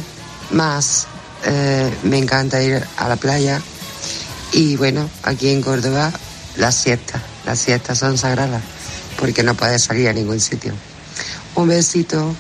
más 0.52 1.08
eh, 1.50 1.94
me 2.04 2.18
encanta 2.18 2.62
ir 2.62 2.84
a 2.98 3.08
la 3.08 3.16
playa 3.16 3.62
y 4.52 4.76
bueno, 4.76 5.10
aquí 5.24 5.50
en 5.50 5.62
Córdoba 5.62 6.12
las 6.58 6.76
siestas, 6.76 7.22
las 7.46 7.60
siestas 7.60 7.98
son 8.00 8.18
sagradas 8.18 8.62
porque 9.18 9.44
no 9.44 9.56
puedes 9.56 9.84
salir 9.84 10.10
a 10.10 10.14
ningún 10.14 10.40
sitio. 10.40 10.74
Un 11.56 11.70
besito. 11.70 12.36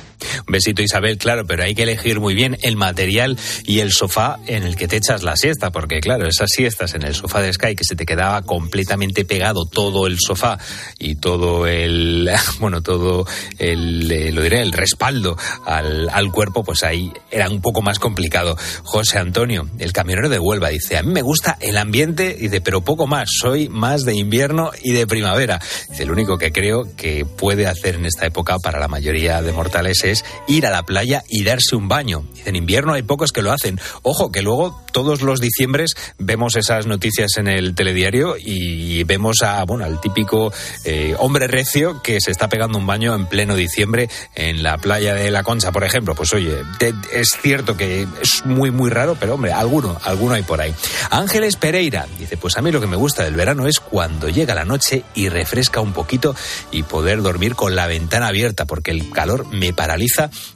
Un 0.48 0.52
besito 0.52 0.82
Isabel, 0.82 1.18
claro, 1.18 1.46
pero 1.46 1.64
hay 1.64 1.76
que 1.76 1.84
elegir 1.84 2.20
muy 2.20 2.34
bien 2.34 2.58
el 2.62 2.76
material 2.76 3.38
y 3.66 3.80
el 3.80 3.92
sofá 3.92 4.40
en 4.48 4.64
el 4.64 4.76
que 4.76 4.88
te 4.88 4.98
echas 4.98 5.24
la 5.24 5.36
siesta, 5.36 5.72
porque 5.72 6.00
claro, 6.00 6.28
esas 6.28 6.50
siestas 6.50 6.96
en 6.96 7.04
el 7.04 7.16
sofá 7.16 7.42
de 7.42 7.54
Sky 7.54 7.76
que 7.76 7.84
se 7.84 7.96
te 7.96 8.06
quedaba 8.06 8.42
completamente 8.42 9.26
pegado 9.26 9.66
todo 9.66 10.08
el 10.08 10.18
sofá 10.20 10.58
y 11.00 11.16
todo 11.16 11.68
el, 11.68 12.30
bueno, 12.60 12.82
todo 12.82 13.26
el, 13.60 14.12
eh, 14.12 14.32
lo 14.32 14.42
diré, 14.42 14.62
el 14.62 14.72
respaldo 14.72 15.38
al, 15.66 16.10
al 16.10 16.32
cuerpo, 16.32 16.64
pues 16.64 16.84
ahí 16.84 17.12
era 17.32 17.50
un 17.50 17.62
poco 17.62 17.82
más 17.82 18.00
complicado. 18.00 18.58
José 18.84 19.20
Antonio, 19.20 19.70
el 19.80 19.94
camionero 19.94 20.30
de 20.30 20.40
Huelva, 20.40 20.70
dice, 20.70 20.98
a 20.98 21.04
mí 21.04 21.12
me 21.12 21.22
gusta 21.22 21.58
el 21.62 21.78
ambiente, 21.78 22.36
dice, 22.36 22.62
pero 22.62 22.82
poco 22.82 23.08
más, 23.08 23.30
soy 23.40 23.70
más 23.70 24.04
de 24.04 24.16
invierno 24.16 24.72
y 24.82 24.92
de 24.92 25.08
primavera. 25.08 25.60
Dice, 25.90 26.06
lo 26.06 26.14
único 26.14 26.38
que 26.38 26.52
creo 26.52 26.96
que 26.96 27.26
puede 27.26 27.68
hacer 27.68 27.96
en 27.96 28.06
esta 28.06 28.26
época 28.26 28.60
para 28.60 28.80
la 28.80 28.88
mayoría 28.88 29.42
de 29.42 29.52
mortales 29.52 30.04
es 30.12 30.26
ir 30.48 30.66
a 30.66 30.70
la 30.70 30.84
playa 30.84 31.24
y 31.30 31.44
darse 31.44 31.76
un 31.76 31.88
baño. 31.88 32.26
En 32.46 32.56
invierno 32.56 32.94
hay 32.94 33.04
pocos 33.04 33.32
que 33.32 33.42
lo 33.42 33.52
hacen. 33.52 33.80
Ojo, 34.02 34.32
que 34.32 34.42
luego 34.42 34.82
todos 34.92 35.22
los 35.22 35.40
diciembres 35.40 35.96
vemos 36.18 36.56
esas 36.56 36.88
noticias 36.88 37.38
en 37.38 37.48
el 37.48 37.76
telediario 37.76 38.36
y 38.38 39.04
vemos 39.04 39.38
a, 39.44 39.64
bueno, 39.64 39.86
al 39.86 40.02
típico 40.02 40.52
eh, 40.86 41.16
hombre 41.20 41.48
recio 41.48 42.02
que 42.02 42.20
se 42.22 42.32
está 42.32 42.50
pegando 42.50 42.78
un 42.78 42.88
baño 42.88 43.14
en 43.14 43.28
pleno 43.28 43.56
diciembre 43.56 44.10
en 44.36 44.64
la 44.64 44.78
playa 44.78 45.14
de 45.14 45.30
La 45.30 45.44
Concha, 45.44 45.72
por 45.72 45.84
ejemplo. 45.84 46.16
Pues 46.16 46.34
oye, 46.34 46.64
te, 46.80 46.94
es 47.14 47.38
cierto 47.42 47.78
que 47.78 48.08
es 48.22 48.46
muy, 48.46 48.72
muy 48.72 48.90
raro, 48.90 49.18
pero 49.20 49.36
hombre, 49.36 49.54
alguno, 49.54 49.98
alguno 50.04 50.34
hay 50.34 50.44
por 50.44 50.62
ahí. 50.62 50.74
Ángeles 51.12 51.58
Pereira 51.58 52.08
dice, 52.18 52.38
pues 52.38 52.58
a 52.58 52.62
mí 52.62 52.72
lo 52.72 52.82
que 52.82 52.88
me 52.88 52.96
gusta 52.96 53.24
del 53.24 53.36
verano 53.36 53.68
es 53.68 53.80
cuando 53.80 54.30
llega 54.30 54.56
la 54.56 54.66
noche 54.66 55.04
y 55.14 55.30
refresca 55.30 55.82
un 55.82 55.94
poquito 55.94 56.36
y 56.72 56.84
poder 56.84 57.22
dormir 57.22 57.56
con 57.56 57.76
la 57.76 57.88
ventana 57.88 58.28
abierta, 58.28 58.66
porque 58.66 58.92
el 58.92 59.10
calor 59.12 59.46
me 59.48 59.74
paraliza 59.74 59.97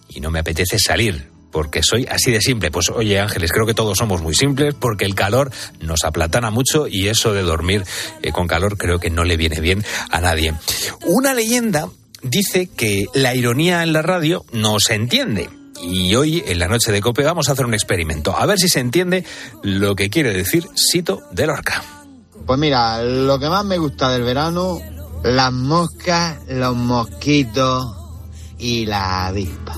y 0.09 0.19
no 0.19 0.31
me 0.31 0.39
apetece 0.39 0.77
salir 0.79 1.31
porque 1.51 1.83
soy 1.83 2.07
así 2.09 2.31
de 2.31 2.41
simple. 2.41 2.71
Pues 2.71 2.89
oye 2.89 3.19
Ángeles, 3.19 3.51
creo 3.51 3.65
que 3.65 3.73
todos 3.73 3.97
somos 3.97 4.21
muy 4.21 4.33
simples 4.33 4.73
porque 4.73 5.05
el 5.05 5.15
calor 5.15 5.51
nos 5.79 6.03
aplatana 6.03 6.49
mucho 6.49 6.87
y 6.87 7.07
eso 7.07 7.33
de 7.33 7.43
dormir 7.43 7.83
eh, 8.21 8.31
con 8.31 8.47
calor 8.47 8.77
creo 8.77 8.99
que 8.99 9.09
no 9.09 9.23
le 9.23 9.37
viene 9.37 9.59
bien 9.59 9.83
a 10.09 10.21
nadie. 10.21 10.53
Una 11.05 11.33
leyenda 11.33 11.89
dice 12.23 12.67
que 12.67 13.05
la 13.13 13.35
ironía 13.35 13.83
en 13.83 13.93
la 13.93 14.01
radio 14.01 14.45
no 14.51 14.79
se 14.79 14.95
entiende. 14.95 15.49
Y 15.83 16.13
hoy, 16.13 16.43
en 16.45 16.59
la 16.59 16.67
noche 16.67 16.91
de 16.91 17.01
Cope, 17.01 17.23
vamos 17.23 17.49
a 17.49 17.53
hacer 17.53 17.65
un 17.65 17.73
experimento. 17.73 18.37
A 18.37 18.45
ver 18.45 18.59
si 18.59 18.69
se 18.69 18.79
entiende 18.79 19.25
lo 19.63 19.95
que 19.95 20.11
quiere 20.11 20.31
decir 20.31 20.67
Sito 20.75 21.21
de 21.31 21.47
Lorca. 21.47 21.83
Pues 22.45 22.59
mira, 22.59 23.01
lo 23.01 23.39
que 23.39 23.49
más 23.49 23.65
me 23.65 23.79
gusta 23.79 24.11
del 24.11 24.21
verano, 24.21 24.79
las 25.23 25.51
moscas, 25.51 26.37
los 26.47 26.75
mosquitos 26.75 28.00
y 28.61 28.85
la 28.85 29.25
avispa. 29.27 29.75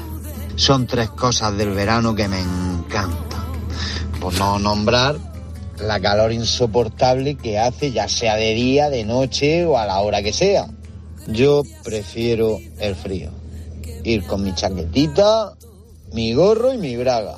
Son 0.56 0.86
tres 0.86 1.10
cosas 1.10 1.58
del 1.58 1.72
verano 1.72 2.14
que 2.14 2.28
me 2.28 2.40
encantan. 2.40 3.44
Por 4.20 4.34
no 4.36 4.60
nombrar 4.60 5.16
la 5.80 6.00
calor 6.00 6.32
insoportable 6.32 7.36
que 7.36 7.58
hace, 7.58 7.92
ya 7.92 8.08
sea 8.08 8.36
de 8.36 8.54
día, 8.54 8.90
de 8.90 9.06
noche 9.06 9.66
o 9.66 9.78
a 9.78 9.86
la 9.86 10.00
hora 10.02 10.22
que 10.22 10.34
sea. 10.34 10.68
Yo 11.28 11.64
prefiero 11.84 12.60
el 12.80 12.96
frío. 12.96 13.32
Ir 14.04 14.24
con 14.26 14.44
mi 14.44 14.54
chaquetita, 14.54 15.54
mi 16.12 16.34
gorro 16.34 16.74
y 16.74 16.78
mi 16.78 16.98
braga. 16.98 17.38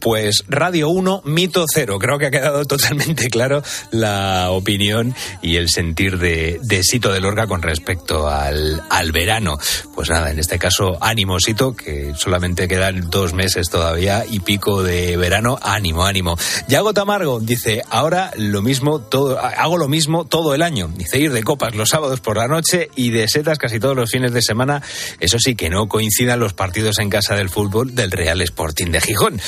Pues 0.00 0.44
Radio 0.48 0.88
1, 0.88 1.22
mito 1.26 1.66
cero. 1.70 1.98
Creo 1.98 2.18
que 2.18 2.26
ha 2.26 2.30
quedado 2.30 2.64
totalmente 2.66 3.28
claro 3.28 3.62
la 3.90 4.50
opinión 4.50 5.14
y 5.42 5.56
el 5.56 5.68
sentir 5.68 6.18
de, 6.18 6.58
de 6.62 6.82
Sito 6.82 7.12
de 7.12 7.20
Lorca 7.20 7.46
con 7.46 7.60
respecto 7.60 8.26
al, 8.26 8.82
al 8.88 9.12
verano. 9.12 9.58
Pues 9.94 10.08
nada, 10.08 10.30
en 10.30 10.38
este 10.38 10.58
caso, 10.58 10.96
ánimo, 11.02 11.38
Sito, 11.38 11.76
que 11.76 12.14
solamente 12.16 12.66
quedan 12.66 13.10
dos 13.10 13.34
meses 13.34 13.68
todavía 13.68 14.24
y 14.28 14.40
pico 14.40 14.82
de 14.82 15.18
verano. 15.18 15.58
Ánimo, 15.60 16.06
ánimo. 16.06 16.38
Yago 16.66 16.94
Tamargo 16.94 17.38
dice, 17.38 17.82
ahora 17.90 18.30
lo 18.36 18.62
mismo, 18.62 19.00
todo, 19.00 19.38
hago 19.38 19.76
lo 19.76 19.88
mismo 19.88 20.24
todo 20.24 20.54
el 20.54 20.62
año. 20.62 20.90
Dice, 20.96 21.18
ir 21.18 21.32
de 21.32 21.42
copas 21.42 21.74
los 21.74 21.90
sábados 21.90 22.20
por 22.20 22.38
la 22.38 22.48
noche 22.48 22.88
y 22.96 23.10
de 23.10 23.28
setas 23.28 23.58
casi 23.58 23.78
todos 23.78 23.96
los 23.96 24.10
fines 24.10 24.32
de 24.32 24.40
semana. 24.40 24.82
Eso 25.20 25.38
sí, 25.38 25.54
que 25.54 25.68
no 25.68 25.88
coincidan 25.88 26.40
los 26.40 26.54
partidos 26.54 26.98
en 27.00 27.10
casa 27.10 27.34
del 27.34 27.50
fútbol 27.50 27.94
del 27.94 28.10
Real 28.10 28.40
Sporting 28.40 28.86
de 28.86 29.00
Gijón. 29.02 29.40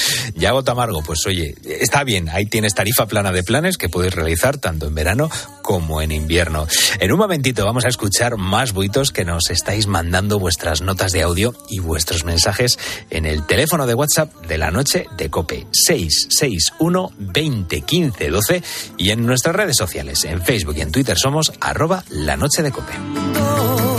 Yago 0.43 0.65
Tamargo, 0.65 1.05
pues 1.05 1.25
oye, 1.29 1.55
está 1.65 2.03
bien, 2.03 2.29
ahí 2.29 2.47
tienes 2.47 2.75
tarifa 2.75 3.07
plana 3.07 3.31
de 3.31 3.45
planes 3.45 3.79
que 3.79 3.89
puedes 3.89 4.13
realizar 4.13 4.59
tanto 4.59 4.89
en 4.89 4.95
verano 4.97 5.31
como 5.63 6.03
en 6.03 6.11
invierno. 6.11 6.67
En 6.99 7.13
un 7.13 7.19
momentito 7.21 7.65
vamos 7.65 7.85
a 7.85 7.89
escuchar 7.89 8.37
más 8.39 8.73
buitos 8.73 9.13
que 9.13 9.25
nos 9.25 9.51
estáis 9.51 9.87
mandando 9.87 10.41
vuestras 10.41 10.83
notas 10.83 11.13
de 11.13 11.23
audio 11.23 11.55
y 11.69 11.79
vuestros 11.79 12.25
mensajes 12.25 12.77
en 13.11 13.25
el 13.25 13.47
teléfono 13.47 13.87
de 13.87 13.95
WhatsApp 13.95 14.35
de 14.49 14.59
la 14.59 14.73
noche 14.73 15.07
de 15.17 15.31
Cope 15.31 15.69
661 15.71 17.13
20 17.19 17.81
15 17.83 18.31
12 18.31 18.63
y 18.99 19.11
en 19.11 19.25
nuestras 19.25 19.55
redes 19.55 19.77
sociales, 19.77 20.25
en 20.25 20.43
Facebook 20.43 20.75
y 20.77 20.81
en 20.81 20.91
Twitter 20.91 21.17
somos 21.17 21.53
arroba 21.61 22.03
la 22.11 22.37
noche 22.37 22.65
de 22.65 22.73
Cope. 22.73 23.92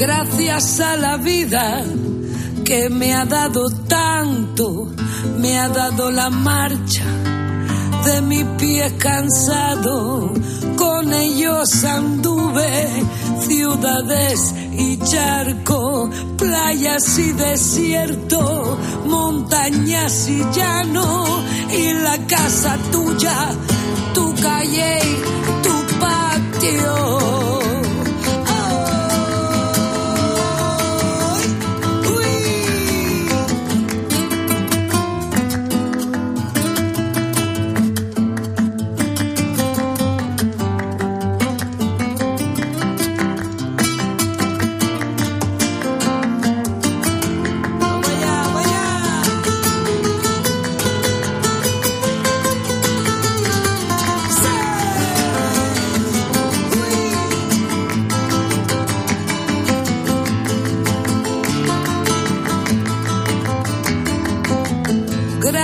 Gracias 0.00 0.80
a 0.80 0.96
la 0.96 1.18
vida 1.18 1.84
que 2.64 2.88
me 2.88 3.12
ha 3.12 3.26
dado 3.26 3.68
tanto, 3.86 4.88
me 5.38 5.58
ha 5.58 5.68
dado 5.68 6.10
la 6.10 6.30
marcha 6.30 7.04
de 8.06 8.22
mi 8.22 8.42
pie 8.56 8.96
cansado. 8.96 10.32
Con 10.78 11.12
ellos 11.12 11.84
anduve 11.84 12.88
ciudades 13.46 14.54
y 14.72 14.96
charco, 15.00 16.08
playas 16.38 17.18
y 17.18 17.32
desierto, 17.32 18.78
montañas 19.04 20.30
y 20.30 20.42
llano, 20.50 21.26
y 21.76 21.92
la 21.92 22.16
casa 22.26 22.78
tuya, 22.90 23.50
tu 24.14 24.34
calle, 24.36 24.98
tu 25.62 25.98
patio. 26.00 27.59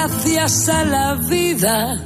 Gracias 0.08 0.68
a 0.68 0.84
la 0.84 1.14
vida 1.14 2.00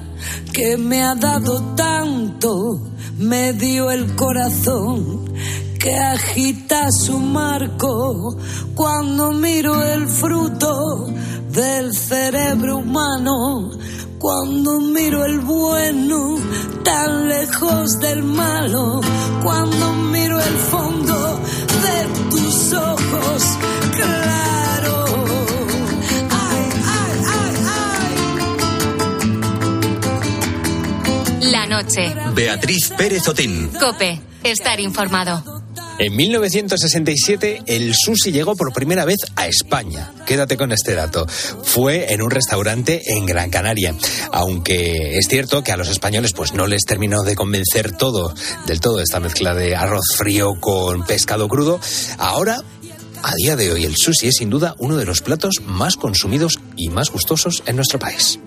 que 0.54 0.78
me 0.78 1.02
ha 1.02 1.14
dado 1.14 1.60
tanto, 1.75 2.80
me 3.19 3.52
dio 3.52 3.91
el 3.91 4.17
corazón 4.17 5.30
que 5.78 5.95
agita 5.99 6.89
su 6.91 7.19
marco 7.19 8.39
cuando 8.75 9.32
miro 9.32 9.82
el 9.82 10.08
fruto 10.08 11.13
del 11.52 11.95
cerebro 11.95 12.78
humano, 12.78 13.71
cuando 14.19 14.80
miro 14.80 15.23
el 15.26 15.41
bueno 15.41 16.39
tan 16.82 17.28
lejos 17.28 18.00
del 18.00 18.23
malo, 18.23 19.02
cuando 19.43 19.93
miro 19.93 20.41
el 20.41 20.56
fondo 20.56 21.39
de 21.82 22.30
tus 22.30 22.73
ojos. 22.73 23.58
La 31.50 31.67
noche. 31.67 32.15
Beatriz 32.32 32.93
Pérez 32.97 33.26
Otín. 33.26 33.71
Cope. 33.78 34.21
Estar 34.45 34.78
informado. 34.78 35.43
En 35.99 36.15
1967 36.15 37.63
el 37.67 37.93
sushi 37.93 38.30
llegó 38.30 38.54
por 38.54 38.73
primera 38.73 39.04
vez 39.04 39.19
a 39.34 39.49
España. 39.49 40.13
Quédate 40.26 40.56
con 40.56 40.71
este 40.71 40.95
dato. 40.95 41.26
Fue 41.26 42.13
en 42.13 42.23
un 42.23 42.30
restaurante 42.30 43.02
en 43.04 43.26
Gran 43.26 43.50
Canaria. 43.50 43.97
Aunque 44.30 45.19
es 45.19 45.26
cierto 45.28 45.65
que 45.65 45.73
a 45.73 45.76
los 45.76 45.89
españoles 45.89 46.32
pues 46.34 46.54
no 46.54 46.69
les 46.69 46.84
terminó 46.84 47.23
de 47.23 47.34
convencer 47.34 47.97
todo, 47.97 48.32
del 48.67 48.80
todo 48.80 49.00
esta 49.00 49.19
mezcla 49.19 49.52
de 49.52 49.75
arroz 49.75 50.17
frío 50.17 50.54
con 50.60 51.04
pescado 51.04 51.49
crudo, 51.49 51.80
ahora 52.19 52.63
a 53.23 53.34
día 53.34 53.56
de 53.56 53.73
hoy 53.73 53.84
el 53.84 53.97
sushi 53.97 54.28
es 54.28 54.36
sin 54.36 54.50
duda 54.50 54.76
uno 54.78 54.97
de 54.97 55.04
los 55.04 55.21
platos 55.21 55.56
más 55.67 55.97
consumidos 55.97 56.60
y 56.76 56.91
más 56.91 57.10
gustosos 57.10 57.65
en 57.67 57.75
nuestro 57.75 57.99
país. 57.99 58.39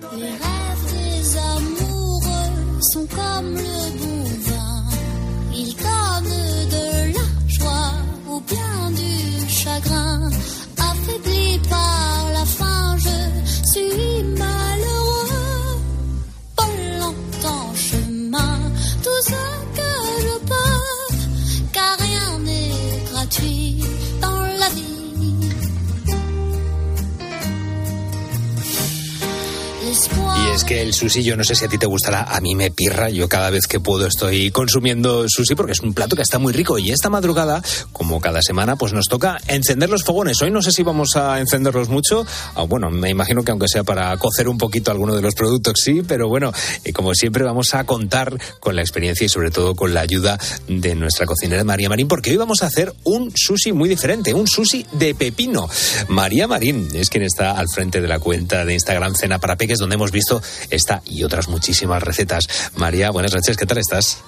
Es 30.54 30.62
que 30.62 30.82
el 30.82 30.94
sushi, 30.94 31.24
yo 31.24 31.36
no 31.36 31.42
sé 31.42 31.56
si 31.56 31.64
a 31.64 31.68
ti 31.68 31.78
te 31.78 31.86
gustará, 31.86 32.22
a 32.22 32.40
mí 32.40 32.54
me 32.54 32.70
pirra, 32.70 33.10
yo 33.10 33.28
cada 33.28 33.50
vez 33.50 33.66
que 33.66 33.80
puedo 33.80 34.06
estoy 34.06 34.52
consumiendo 34.52 35.28
sushi 35.28 35.56
porque 35.56 35.72
es 35.72 35.80
un 35.80 35.94
plato 35.94 36.14
que 36.14 36.22
está 36.22 36.38
muy 36.38 36.52
rico 36.52 36.78
y 36.78 36.92
esta 36.92 37.10
madrugada, 37.10 37.60
como 37.92 38.20
cada 38.20 38.40
semana, 38.40 38.76
pues 38.76 38.92
nos 38.92 39.08
toca 39.08 39.40
encender 39.48 39.90
los 39.90 40.04
fogones. 40.04 40.40
Hoy 40.42 40.52
no 40.52 40.62
sé 40.62 40.70
si 40.70 40.84
vamos 40.84 41.16
a 41.16 41.40
encenderlos 41.40 41.88
mucho, 41.88 42.24
ah, 42.54 42.62
bueno, 42.62 42.88
me 42.90 43.10
imagino 43.10 43.42
que 43.42 43.50
aunque 43.50 43.66
sea 43.66 43.82
para 43.82 44.16
cocer 44.16 44.48
un 44.48 44.56
poquito 44.56 44.92
alguno 44.92 45.16
de 45.16 45.22
los 45.22 45.34
productos, 45.34 45.74
sí, 45.82 46.02
pero 46.06 46.28
bueno, 46.28 46.52
eh, 46.84 46.92
como 46.92 47.14
siempre 47.14 47.42
vamos 47.42 47.74
a 47.74 47.82
contar 47.82 48.38
con 48.60 48.76
la 48.76 48.82
experiencia 48.82 49.24
y 49.24 49.28
sobre 49.28 49.50
todo 49.50 49.74
con 49.74 49.92
la 49.92 50.02
ayuda 50.02 50.38
de 50.68 50.94
nuestra 50.94 51.26
cocinera 51.26 51.64
María 51.64 51.88
Marín, 51.88 52.06
porque 52.06 52.30
hoy 52.30 52.36
vamos 52.36 52.62
a 52.62 52.66
hacer 52.66 52.94
un 53.02 53.32
sushi 53.34 53.72
muy 53.72 53.88
diferente, 53.88 54.32
un 54.32 54.46
sushi 54.46 54.86
de 54.92 55.16
pepino. 55.16 55.68
María 56.08 56.46
Marín 56.46 56.90
es 56.94 57.10
quien 57.10 57.24
está 57.24 57.52
al 57.52 57.66
frente 57.68 58.00
de 58.00 58.06
la 58.06 58.20
cuenta 58.20 58.64
de 58.64 58.74
Instagram 58.74 59.16
Cena 59.16 59.40
para 59.40 59.56
Peques, 59.56 59.78
donde 59.78 59.96
hemos 59.96 60.12
visto 60.12 60.43
esta 60.70 61.02
y 61.04 61.24
otras 61.24 61.48
muchísimas 61.48 62.02
recetas. 62.02 62.44
María, 62.76 63.10
buenas 63.10 63.34
noches, 63.34 63.56
¿qué 63.56 63.66
tal 63.66 63.78
estás? 63.78 64.18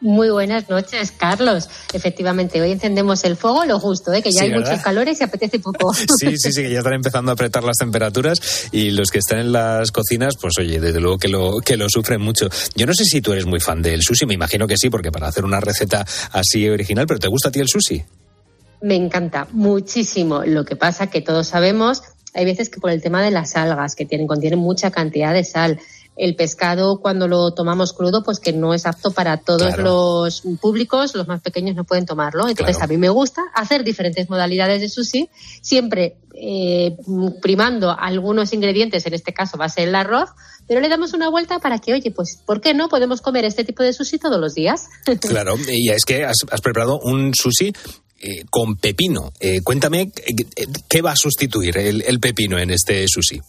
Muy 0.00 0.30
buenas 0.30 0.68
noches, 0.68 1.12
Carlos. 1.16 1.68
Efectivamente, 1.92 2.60
hoy 2.60 2.72
encendemos 2.72 3.22
el 3.22 3.36
fuego 3.36 3.64
lo 3.64 3.78
justo, 3.78 4.12
¿eh? 4.12 4.20
que 4.20 4.32
ya 4.32 4.40
Sí, 4.40 4.44
hay 4.46 4.50
¿verdad? 4.50 4.70
muchos 4.70 4.82
calores 4.82 5.20
y 5.20 5.22
apetece 5.24 5.60
poco. 5.60 5.94
Sí, 6.18 6.36
sí, 6.38 6.52
sí, 6.52 6.62
que 6.62 6.72
ya 6.72 6.78
están 6.78 6.94
empezando 6.94 7.30
a 7.30 7.34
apretar 7.34 7.62
las 7.62 7.76
temperaturas 7.76 8.40
y 8.72 8.90
los 8.90 9.12
que 9.12 9.18
están 9.18 9.38
en 9.38 9.52
las 9.52 9.92
cocinas, 9.92 10.34
pues 10.40 10.54
oye, 10.58 10.80
desde 10.80 10.98
luego 10.98 11.18
que 11.18 11.28
lo, 11.28 11.60
que 11.60 11.76
lo 11.76 11.86
sufren 11.88 12.20
mucho. 12.20 12.48
Yo 12.74 12.84
no 12.86 12.94
sé 12.94 13.04
si 13.04 13.20
tú 13.20 13.30
eres 13.32 13.46
muy 13.46 13.60
fan 13.60 13.80
del 13.80 14.02
sushi, 14.02 14.26
me 14.26 14.34
imagino 14.34 14.66
que 14.66 14.76
sí, 14.76 14.90
porque 14.90 15.12
para 15.12 15.28
hacer 15.28 15.44
una 15.44 15.60
receta 15.60 16.04
así 16.32 16.68
original, 16.68 17.06
pero 17.06 17.20
¿te 17.20 17.28
gusta 17.28 17.50
a 17.50 17.52
ti 17.52 17.60
el 17.60 17.68
sushi? 17.68 18.02
Me 18.80 18.96
encanta 18.96 19.46
muchísimo. 19.52 20.42
Lo 20.44 20.64
que 20.64 20.74
pasa 20.74 21.06
que 21.10 21.20
todos 21.20 21.46
sabemos, 21.46 22.02
hay 22.34 22.44
veces 22.44 22.68
que 22.70 22.80
por 22.80 22.90
el 22.90 23.02
tema 23.02 23.22
de 23.22 23.30
las 23.30 23.56
algas, 23.56 23.94
que 23.94 24.06
tienen, 24.06 24.26
contienen 24.26 24.58
mucha 24.58 24.90
cantidad 24.90 25.32
de 25.34 25.44
sal, 25.44 25.78
el 26.14 26.36
pescado 26.36 27.00
cuando 27.00 27.26
lo 27.26 27.54
tomamos 27.54 27.94
crudo, 27.94 28.22
pues 28.22 28.38
que 28.38 28.52
no 28.52 28.74
es 28.74 28.84
apto 28.84 29.12
para 29.12 29.38
todos 29.38 29.74
Claro. 29.74 29.82
los 29.82 30.42
públicos, 30.60 31.14
los 31.14 31.26
más 31.26 31.40
pequeños 31.40 31.74
no 31.74 31.84
pueden 31.84 32.04
tomarlo. 32.04 32.48
Entonces 32.48 32.76
Claro. 32.76 32.90
a 32.90 32.94
mí 32.94 32.98
me 32.98 33.08
gusta 33.08 33.42
hacer 33.54 33.82
diferentes 33.82 34.28
modalidades 34.28 34.82
de 34.82 34.88
sushi, 34.90 35.30
siempre 35.62 36.16
eh, 36.34 36.96
primando 37.40 37.90
algunos 37.98 38.52
ingredientes, 38.52 39.06
en 39.06 39.14
este 39.14 39.32
caso 39.32 39.56
va 39.56 39.66
a 39.66 39.68
ser 39.70 39.88
el 39.88 39.94
arroz, 39.94 40.28
pero 40.68 40.80
le 40.80 40.88
damos 40.88 41.12
una 41.14 41.28
vuelta 41.30 41.58
para 41.60 41.78
que, 41.78 41.92
oye, 41.94 42.10
pues, 42.10 42.40
¿por 42.46 42.60
qué 42.60 42.72
no 42.74 42.88
podemos 42.88 43.20
comer 43.20 43.44
este 43.46 43.64
tipo 43.64 43.82
de 43.82 43.92
sushi 43.92 44.18
todos 44.18 44.38
los 44.40 44.54
días? 44.54 44.88
Claro, 45.20 45.56
y 45.68 45.90
es 45.90 46.04
que 46.04 46.24
has, 46.24 46.36
has 46.50 46.60
preparado 46.60 47.00
un 47.00 47.32
sushi 47.34 47.72
eh, 48.24 48.44
con 48.48 48.76
pepino. 48.76 49.32
Eh, 49.40 49.62
cuéntame, 49.62 50.02
eh, 50.02 50.66
¿qué 50.88 51.02
va 51.02 51.10
a 51.10 51.16
sustituir 51.16 51.76
el, 51.76 52.02
el 52.02 52.20
pepino 52.20 52.56
en 52.56 52.70
este 52.70 53.04
sushi? 53.08 53.40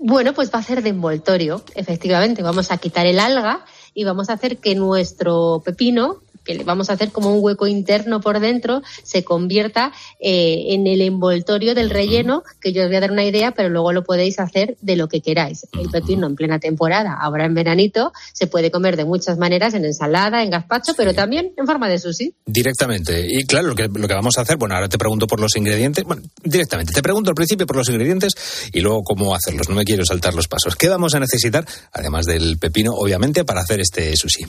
Bueno, 0.00 0.34
pues 0.34 0.52
va 0.52 0.58
a 0.58 0.62
ser 0.64 0.82
de 0.82 0.88
envoltorio, 0.88 1.62
efectivamente. 1.76 2.42
Vamos 2.42 2.72
a 2.72 2.78
quitar 2.78 3.06
el 3.06 3.20
alga 3.20 3.64
y 3.94 4.02
vamos 4.02 4.28
a 4.28 4.32
hacer 4.32 4.58
que 4.58 4.74
nuestro 4.74 5.62
pepino, 5.64 6.16
que 6.44 6.54
le 6.54 6.64
vamos 6.64 6.90
a 6.90 6.94
hacer 6.94 7.10
como 7.10 7.34
un 7.34 7.42
hueco 7.42 7.66
interno 7.66 8.20
por 8.20 8.40
dentro, 8.40 8.82
se 9.02 9.24
convierta 9.24 9.92
eh, 10.20 10.66
en 10.68 10.86
el 10.86 11.00
envoltorio 11.00 11.74
del 11.74 11.90
relleno, 11.90 12.42
que 12.60 12.72
yo 12.72 12.82
os 12.82 12.88
voy 12.88 12.96
a 12.96 13.00
dar 13.00 13.12
una 13.12 13.24
idea, 13.24 13.52
pero 13.52 13.68
luego 13.68 13.92
lo 13.92 14.04
podéis 14.04 14.38
hacer 14.38 14.76
de 14.80 14.96
lo 14.96 15.08
que 15.08 15.20
queráis. 15.20 15.66
El 15.78 15.90
pepino 15.90 16.26
en 16.26 16.36
plena 16.36 16.58
temporada, 16.58 17.16
ahora 17.20 17.46
en 17.46 17.54
veranito, 17.54 18.12
se 18.32 18.46
puede 18.46 18.70
comer 18.70 18.96
de 18.96 19.04
muchas 19.04 19.38
maneras, 19.38 19.74
en 19.74 19.84
ensalada, 19.84 20.42
en 20.42 20.50
gazpacho, 20.50 20.94
pero 20.96 21.14
también 21.14 21.52
en 21.56 21.66
forma 21.66 21.88
de 21.88 21.98
sushi. 21.98 22.34
Directamente. 22.46 23.26
Y 23.28 23.44
claro, 23.44 23.68
lo 23.68 23.74
que, 23.74 23.88
lo 23.88 24.08
que 24.08 24.14
vamos 24.14 24.38
a 24.38 24.42
hacer, 24.42 24.56
bueno, 24.56 24.74
ahora 24.74 24.88
te 24.88 24.98
pregunto 24.98 25.26
por 25.26 25.40
los 25.40 25.56
ingredientes. 25.56 26.04
Bueno, 26.04 26.22
directamente. 26.42 26.92
Te 26.92 27.02
pregunto 27.02 27.30
al 27.30 27.34
principio 27.34 27.66
por 27.66 27.76
los 27.76 27.88
ingredientes 27.88 28.32
y 28.72 28.80
luego 28.80 29.02
cómo 29.02 29.34
hacerlos. 29.34 29.68
No 29.68 29.74
me 29.74 29.84
quiero 29.84 30.04
saltar 30.04 30.34
los 30.34 30.48
pasos. 30.48 30.76
¿Qué 30.76 30.88
vamos 30.88 31.14
a 31.14 31.20
necesitar, 31.20 31.66
además 31.92 32.26
del 32.26 32.58
pepino, 32.58 32.92
obviamente, 32.92 33.44
para 33.44 33.60
hacer 33.60 33.80
este 33.80 34.16
sushi? 34.16 34.46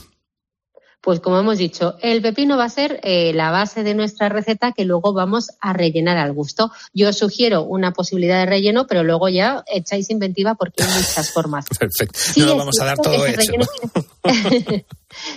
Pues 1.04 1.20
como 1.20 1.38
hemos 1.38 1.58
dicho, 1.58 1.98
el 2.02 2.22
pepino 2.22 2.56
va 2.56 2.64
a 2.64 2.70
ser 2.70 3.02
eh, 3.04 3.34
la 3.34 3.52
base 3.52 3.84
de 3.84 3.94
nuestra 3.94 4.30
receta 4.30 4.72
que 4.72 4.86
luego 4.86 5.12
vamos 5.12 5.50
a 5.60 5.74
rellenar 5.74 6.16
al 6.16 6.32
gusto. 6.32 6.72
Yo 6.94 7.10
os 7.10 7.18
sugiero 7.18 7.64
una 7.64 7.92
posibilidad 7.92 8.40
de 8.40 8.46
relleno, 8.46 8.88
pero 8.88 9.04
luego 9.04 9.28
ya 9.28 9.66
echáis 9.68 10.10
inventiva 10.10 10.56
porque 10.56 10.82
hay 10.82 10.90
muchas 10.94 11.34
formas. 11.34 11.66
Perfecto. 11.78 12.18
Sí, 12.18 12.40
no 12.40 12.46
lo 12.46 12.58
vamos 12.58 12.80
a 12.80 12.86
dar 12.86 12.98
todo 12.98 13.26
ese 13.26 13.42
hecho. 13.42 13.52
relleno 13.52 13.66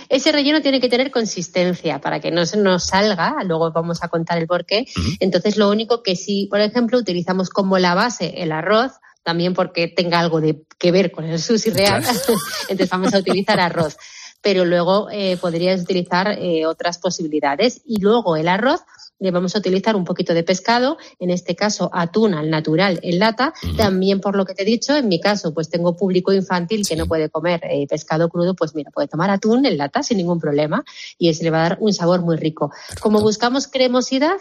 Ese 0.07 0.31
relleno 0.31 0.61
tiene 0.61 0.79
que 0.79 0.87
tener 0.87 1.11
consistencia 1.11 1.99
para 1.99 2.21
que 2.21 2.31
no 2.31 2.45
se 2.45 2.55
nos 2.55 2.85
salga, 2.85 3.35
luego 3.43 3.69
vamos 3.73 4.01
a 4.03 4.07
contar 4.07 4.37
el 4.37 4.47
porqué. 4.47 4.87
Entonces, 5.19 5.57
lo 5.57 5.69
único 5.69 6.01
que 6.01 6.15
sí, 6.15 6.47
por 6.49 6.61
ejemplo, 6.61 6.97
utilizamos 6.97 7.49
como 7.49 7.77
la 7.77 7.93
base 7.93 8.41
el 8.41 8.53
arroz, 8.53 8.93
también 9.21 9.53
porque 9.53 9.89
tenga 9.89 10.19
algo 10.19 10.39
de 10.39 10.63
que 10.79 10.93
ver 10.93 11.11
con 11.11 11.25
el 11.25 11.39
sushi 11.41 11.71
real, 11.71 12.01
entonces 12.69 12.89
vamos 12.89 13.13
a 13.13 13.19
utilizar 13.19 13.59
arroz. 13.59 13.97
Pero 14.41 14.65
luego 14.65 15.09
eh, 15.11 15.37
podrías 15.37 15.81
utilizar 15.81 16.37
eh, 16.39 16.65
otras 16.65 16.97
posibilidades. 16.97 17.81
Y 17.85 18.01
luego 18.01 18.35
el 18.35 18.47
arroz 18.47 18.81
le 19.19 19.31
vamos 19.31 19.55
a 19.55 19.59
utilizar 19.59 19.95
un 19.95 20.05
poquito 20.05 20.33
de 20.33 20.43
pescado, 20.43 20.97
en 21.19 21.29
este 21.31 21.55
caso 21.55 21.89
atún 21.93 22.33
al 22.33 22.49
natural 22.49 22.99
en 23.01 23.19
lata, 23.19 23.53
también 23.75 24.21
por 24.21 24.35
lo 24.35 24.45
que 24.45 24.53
te 24.53 24.63
he 24.63 24.65
dicho, 24.65 24.95
en 24.95 25.07
mi 25.07 25.19
caso 25.19 25.53
pues 25.53 25.69
tengo 25.69 25.95
público 25.95 26.33
infantil 26.33 26.87
que 26.87 26.95
no 26.95 27.07
puede 27.07 27.29
comer 27.29 27.61
eh, 27.63 27.87
pescado 27.87 28.29
crudo, 28.29 28.55
pues 28.55 28.75
mira, 28.75 28.91
puede 28.91 29.07
tomar 29.07 29.29
atún 29.29 29.65
en 29.65 29.77
lata 29.77 30.03
sin 30.03 30.17
ningún 30.17 30.39
problema 30.39 30.83
y 31.17 31.29
ese 31.29 31.43
le 31.43 31.49
va 31.49 31.59
a 31.59 31.69
dar 31.69 31.77
un 31.81 31.93
sabor 31.93 32.21
muy 32.21 32.37
rico. 32.37 32.71
Como 33.01 33.21
buscamos 33.21 33.67
cremosidad, 33.67 34.37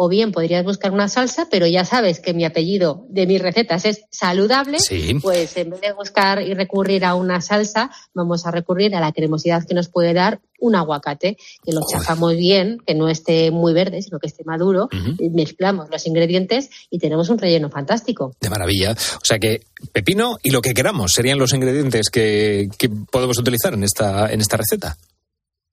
o 0.00 0.08
bien 0.08 0.30
podrías 0.30 0.64
buscar 0.64 0.92
una 0.92 1.08
salsa, 1.08 1.48
pero 1.50 1.66
ya 1.66 1.84
sabes 1.84 2.20
que 2.20 2.32
mi 2.32 2.44
apellido 2.44 3.04
de 3.08 3.26
mis 3.26 3.42
recetas 3.42 3.84
es 3.84 4.04
saludable, 4.12 4.78
Sí. 4.78 5.14
pues 5.20 5.56
en 5.56 5.70
vez 5.70 5.80
de 5.80 5.92
buscar 5.92 6.40
y 6.40 6.54
recurrir 6.54 7.04
a 7.04 7.16
una 7.16 7.40
salsa, 7.40 7.90
vamos 8.14 8.46
a 8.46 8.52
recurrir 8.52 8.94
a 8.94 9.00
la 9.00 9.10
cremosidad 9.10 9.66
que 9.66 9.74
nos 9.74 9.88
puede 9.88 10.14
dar 10.14 10.38
un 10.60 10.76
aguacate, 10.76 11.36
que 11.64 11.72
lo 11.72 11.80
chafamos 11.90 12.36
bien, 12.36 12.78
que 12.86 12.94
no 12.94 13.08
esté 13.08 13.50
muy 13.50 13.72
verde, 13.72 14.00
sino 14.02 14.20
que 14.20 14.28
esté 14.28 14.44
maduro, 14.44 14.88
y 15.18 15.30
mezclamos 15.30 15.88
los 15.90 16.06
ingredientes 16.06 16.70
y 16.90 16.98
tenemos 17.00 17.28
un 17.28 17.38
relleno 17.38 17.68
fantástico. 17.68 18.34
De 18.40 18.50
maravilla. 18.50 18.92
O 18.92 19.24
sea 19.24 19.38
que 19.40 19.62
pepino 19.92 20.36
y 20.44 20.50
lo 20.50 20.60
que 20.60 20.74
queramos 20.74 21.12
serían 21.12 21.38
los 21.38 21.52
ingredientes 21.54 22.08
que, 22.10 22.68
que 22.78 22.88
podemos 22.88 23.38
utilizar 23.38 23.74
en 23.74 23.82
esta, 23.82 24.32
en 24.32 24.40
esta 24.40 24.56
receta. 24.56 24.96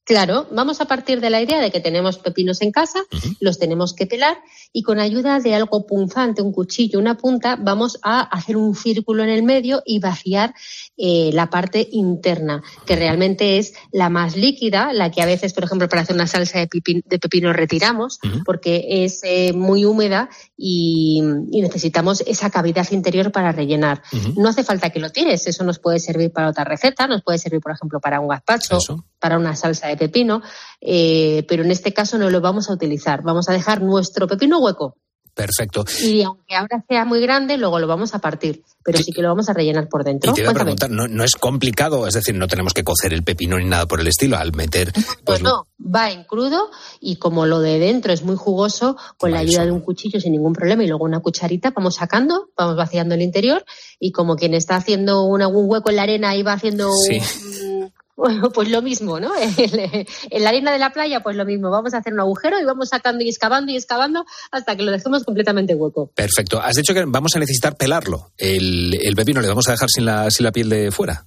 Claro, 0.06 0.48
vamos 0.52 0.82
a 0.82 0.86
partir 0.86 1.20
de 1.20 1.32
la 1.32 1.41
idea 1.41 1.60
de 1.60 1.72
que 1.72 1.80
tenemos 1.80 2.20
pepinos 2.20 2.62
en 2.62 2.72
casa, 2.72 3.00
los 3.39 3.58
tenemos 3.58 3.96
que 3.96 4.06
pelar 4.06 4.38
y 4.72 4.84
con 4.84 5.00
ayuda 5.00 5.39
de 5.39 5.56
algo 5.56 5.88
punzante, 5.88 6.44
un 6.44 6.52
cuchillo, 6.52 7.00
una 7.00 7.18
punta, 7.18 7.58
vamos 7.60 7.98
a 8.04 8.22
hacer 8.22 8.56
un 8.56 8.76
círculo 8.76 9.24
en 9.24 9.30
el 9.30 9.41
medio 9.41 9.82
y 9.84 9.98
vaciar 9.98 10.54
eh, 10.96 11.32
la 11.34 11.50
parte 11.50 11.88
interna, 11.91 12.62
que 12.86 12.96
realmente 12.96 13.58
es 13.58 13.74
la 13.91 14.10
más 14.10 14.36
líquida, 14.36 14.94
la 14.94 15.10
que 15.10 15.24
a 15.24 15.26
veces, 15.26 15.54
por 15.54 15.63
ejemplo, 15.63 15.89
para 15.89 16.04
hacer 16.04 16.15
una 16.15 16.28
salsa 16.28 16.60
de, 16.60 16.70
pipi- 16.70 17.04
de 17.04 17.18
pepino 17.18 17.52
retiramos, 17.52 18.20
porque 18.46 18.86
es 18.88 19.22
eh, 19.24 19.54
muy 19.54 19.86
húmeda 19.86 20.30
y, 20.56 21.20
y 21.52 21.62
necesitamos 21.62 22.22
esa 22.28 22.52
cavidad 22.52 22.88
interior 22.91 23.32
para 23.32 23.52
rellenar. 23.52 24.04
No 24.38 24.50
hace 24.50 24.63
falta 24.63 24.91
que 24.91 25.00
lo 25.00 25.10
tires, 25.10 25.48
eso 25.48 25.63
nos 25.63 25.80
puede 25.80 26.00
servir 26.00 26.32
para 26.32 26.50
otra 26.50 26.63
receta, 26.63 27.08
nos 27.08 27.24
puede 27.24 27.39
servir, 27.39 27.60
por 27.60 27.72
ejemplo, 27.72 28.00
para 28.00 28.20
un 28.20 28.28
gazpacho, 28.28 28.78
para 29.20 29.38
una 29.39 29.56
salsa 29.56 29.88
de 29.88 29.94
pepino, 29.97 30.41
eh, 30.81 31.45
pero 31.47 31.63
en 31.63 31.71
este 31.71 31.93
caso 31.93 32.17
no 32.17 32.29
lo 32.29 32.41
vamos 32.41 32.69
a 32.69 32.73
utilizar. 32.73 33.21
Vamos 33.23 33.49
a 33.49 33.53
dejar 33.53 33.81
nuestro 33.81 34.27
pepino 34.27 34.60
hueco 34.60 34.95
Perfecto. 35.34 35.84
y 36.01 36.21
aunque 36.23 36.55
ahora 36.55 36.86
sea 36.88 37.03
muy 37.03 37.19
grande, 37.19 37.58
luego 37.58 37.77
lo 37.79 37.88
vamos 37.88 38.15
a 38.15 38.19
partir, 38.19 38.63
pero 38.86 38.99
sí 38.99 39.12
que 39.12 39.21
lo 39.21 39.27
vamos 39.27 39.49
a 39.49 39.53
rellenar 39.53 39.89
por 39.89 40.05
dentro. 40.05 40.31
Y 40.31 40.34
te 40.34 40.41
iba 40.41 40.51
a 40.51 40.53
preguntar, 40.53 40.89
¿no, 40.89 41.10
no 41.10 41.25
es 41.25 41.34
complicado? 41.36 42.08
Es 42.08 42.13
decir, 42.13 42.36
no 42.36 42.47
tenemos 42.47 42.73
que 42.73 42.86
cocer 42.86 43.13
el 43.13 43.21
pepino 43.23 43.58
ni 43.58 43.65
nada 43.65 43.86
por 43.86 43.99
el 43.99 44.08
estilo. 44.08 44.38
Al 44.38 44.53
meter. 44.53 44.93
Pues 45.25 45.41
no, 45.41 45.67
va 45.77 46.10
en 46.12 46.23
crudo 46.23 46.69
y 47.01 47.17
como 47.17 47.45
lo 47.45 47.60
de 47.60 47.79
dentro 47.79 48.13
es 48.13 48.23
muy 48.23 48.38
jugoso, 48.38 48.95
con 49.17 49.31
la 49.31 49.39
ayuda 49.39 49.65
de 49.65 49.71
un 49.71 49.81
cuchillo 49.81 50.21
sin 50.21 50.31
ningún 50.31 50.53
problema 50.53 50.86
y 50.86 50.88
luego 50.88 51.03
una 51.03 51.19
cucharita 51.19 51.71
vamos 51.71 51.95
sacando, 51.95 52.47
vamos 52.55 52.77
vaciando 52.77 53.13
el 53.15 53.21
interior 53.21 53.65
y 53.99 54.13
como 54.13 54.38
quien 54.38 54.53
está 54.53 54.77
haciendo 54.77 55.23
un, 55.23 55.41
un 55.43 55.69
hueco 55.69 55.89
en 55.89 55.97
la 55.97 56.03
arena 56.03 56.34
y 56.38 56.43
va 56.43 56.53
haciendo 56.53 56.91
Sí. 56.93 57.19
un- 57.19 57.74
bueno, 58.15 58.49
pues 58.49 58.69
lo 58.69 58.82
mismo, 58.82 59.19
¿no? 59.19 59.32
En 60.30 60.43
la 60.43 60.49
arena 60.49 60.71
de 60.71 60.80
la 60.80 60.91
playa, 60.91 61.21
pues 61.21 61.36
lo 61.36 61.45
mismo. 61.45 61.69
Vamos 61.69 61.93
a 61.93 61.97
hacer 61.97 62.13
un 62.13 62.19
agujero 62.19 62.60
y 62.60 62.65
vamos 62.65 62.89
sacando 62.89 63.23
y 63.23 63.30
excavando 63.30 63.71
y 63.71 63.75
excavando 63.75 64.25
hasta 64.51 64.75
que 64.75 64.84
lo 64.84 64.91
dejemos 64.91 65.23
completamente 65.23 65.75
hueco. 65.75 66.12
Perfecto. 66.15 66.62
Has 66.62 66.75
dicho 66.75 66.93
que 66.93 67.04
vamos 67.06 67.36
a 67.36 67.39
necesitar 67.39 67.75
pelarlo. 67.75 68.32
El, 68.38 68.97
el 69.01 69.15
pepino 69.15 69.41
le 69.41 69.47
vamos 69.47 69.67
a 69.67 69.71
dejar 69.71 69.89
sin 69.89 70.06
la, 70.06 70.30
sin 70.32 70.45
la 70.45 70.51
piel 70.51 70.69
de 70.69 70.91
fuera. 70.91 71.25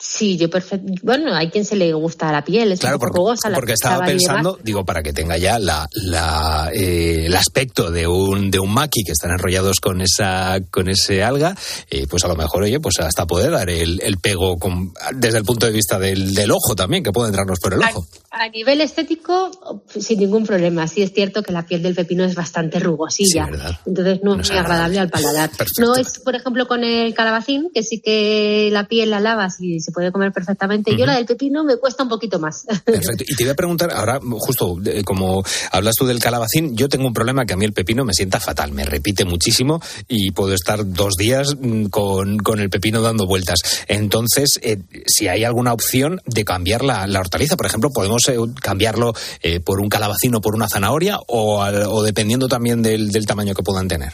Sí, 0.00 0.36
yo 0.36 0.48
perfecto. 0.48 0.92
Bueno, 1.02 1.34
hay 1.34 1.50
quien 1.50 1.64
se 1.64 1.74
le 1.74 1.92
gusta 1.92 2.30
la 2.30 2.44
piel, 2.44 2.70
es 2.70 2.78
Claro, 2.78 3.00
poco 3.00 3.34
porque, 3.54 3.68
la 3.70 3.74
estaba 3.74 4.04
pensando, 4.06 4.56
digo, 4.62 4.84
para 4.84 5.02
que 5.02 5.12
tenga 5.12 5.36
ya 5.38 5.58
la, 5.58 5.88
la, 5.92 6.70
eh, 6.72 7.24
el 7.26 7.34
aspecto 7.34 7.90
de 7.90 8.06
un, 8.06 8.48
de 8.52 8.60
un 8.60 8.72
maqui 8.72 9.02
que 9.02 9.10
están 9.10 9.32
enrollados 9.32 9.80
con 9.80 10.00
esa, 10.00 10.60
con 10.70 10.88
ese 10.88 11.24
alga, 11.24 11.56
eh, 11.90 12.06
pues 12.08 12.24
a 12.24 12.28
lo 12.28 12.36
mejor, 12.36 12.62
oye, 12.62 12.78
pues 12.78 13.00
hasta 13.00 13.26
poder 13.26 13.50
dar 13.50 13.68
el, 13.70 14.00
el 14.00 14.18
pego 14.18 14.56
con- 14.56 14.92
desde 15.16 15.38
el 15.38 15.44
punto 15.44 15.66
de 15.66 15.72
vista 15.72 15.98
del, 15.98 16.32
del 16.32 16.52
ojo 16.52 16.76
también, 16.76 17.02
que 17.02 17.10
puede 17.10 17.28
entrarnos 17.30 17.58
por 17.58 17.74
el 17.74 17.80
ojo. 17.82 18.06
A 18.30 18.48
nivel 18.50 18.80
estético, 18.80 19.50
sin 19.98 20.20
ningún 20.20 20.46
problema. 20.46 20.86
Sí 20.86 21.02
es 21.02 21.12
cierto 21.12 21.42
que 21.42 21.50
la 21.50 21.66
piel 21.66 21.82
del 21.82 21.96
pepino 21.96 22.24
es 22.24 22.36
bastante 22.36 22.78
rugosilla. 22.78 23.48
entonces 23.84 24.20
no, 24.22 24.38
es 24.40 24.48
muy 24.48 24.58
agradable 24.58 25.00
al 25.00 25.10
paladar. 25.10 25.50
No 25.78 25.96
es, 25.96 26.20
por 26.20 26.36
ejemplo, 26.36 26.68
con 26.68 26.84
el 26.84 27.14
calabacín, 27.14 27.70
que 27.74 27.82
sí 27.82 28.00
que 28.00 28.68
la 28.70 28.86
piel 28.86 29.10
la 29.10 29.18
lavas 29.18 29.56
y 29.60 29.80
se 29.88 29.92
puede 29.92 30.12
comer 30.12 30.32
perfectamente. 30.32 30.94
Yo 30.96 31.06
la 31.06 31.16
del 31.16 31.24
pepino 31.24 31.64
me 31.64 31.76
cuesta 31.78 32.02
un 32.02 32.10
poquito 32.10 32.38
más. 32.38 32.64
Perfecto. 32.84 33.24
Y 33.26 33.34
te 33.34 33.42
iba 33.44 33.52
a 33.52 33.56
preguntar, 33.56 33.90
ahora, 33.92 34.20
justo 34.38 34.76
como 35.04 35.42
hablas 35.72 35.94
tú 35.96 36.04
del 36.06 36.18
calabacín, 36.18 36.76
yo 36.76 36.88
tengo 36.88 37.06
un 37.06 37.14
problema 37.14 37.46
que 37.46 37.54
a 37.54 37.56
mí 37.56 37.64
el 37.64 37.72
pepino 37.72 38.04
me 38.04 38.12
sienta 38.12 38.38
fatal, 38.38 38.72
me 38.72 38.84
repite 38.84 39.24
muchísimo 39.24 39.80
y 40.08 40.30
puedo 40.32 40.52
estar 40.52 40.86
dos 40.86 41.14
días 41.18 41.56
mm, 41.58 41.86
con, 41.86 42.38
con 42.38 42.60
el 42.60 42.68
pepino 42.68 43.00
dando 43.00 43.26
vueltas. 43.26 43.60
Entonces, 43.88 44.58
eh, 44.62 44.78
si 45.06 45.28
hay 45.28 45.44
alguna 45.44 45.72
opción 45.72 46.20
de 46.26 46.44
cambiar 46.44 46.84
la, 46.84 47.06
la 47.06 47.20
hortaliza, 47.20 47.56
por 47.56 47.66
ejemplo, 47.66 47.90
podemos 47.90 48.22
eh, 48.28 48.36
cambiarlo 48.60 49.14
eh, 49.42 49.60
por 49.60 49.80
un 49.80 49.88
calabacín 49.88 50.34
o 50.34 50.40
por 50.40 50.54
una 50.54 50.68
zanahoria 50.68 51.18
o, 51.28 51.62
al- 51.62 51.84
o 51.86 52.02
dependiendo 52.02 52.48
también 52.48 52.82
del, 52.82 53.10
del 53.10 53.26
tamaño 53.26 53.54
que 53.54 53.62
puedan 53.62 53.88
tener. 53.88 54.12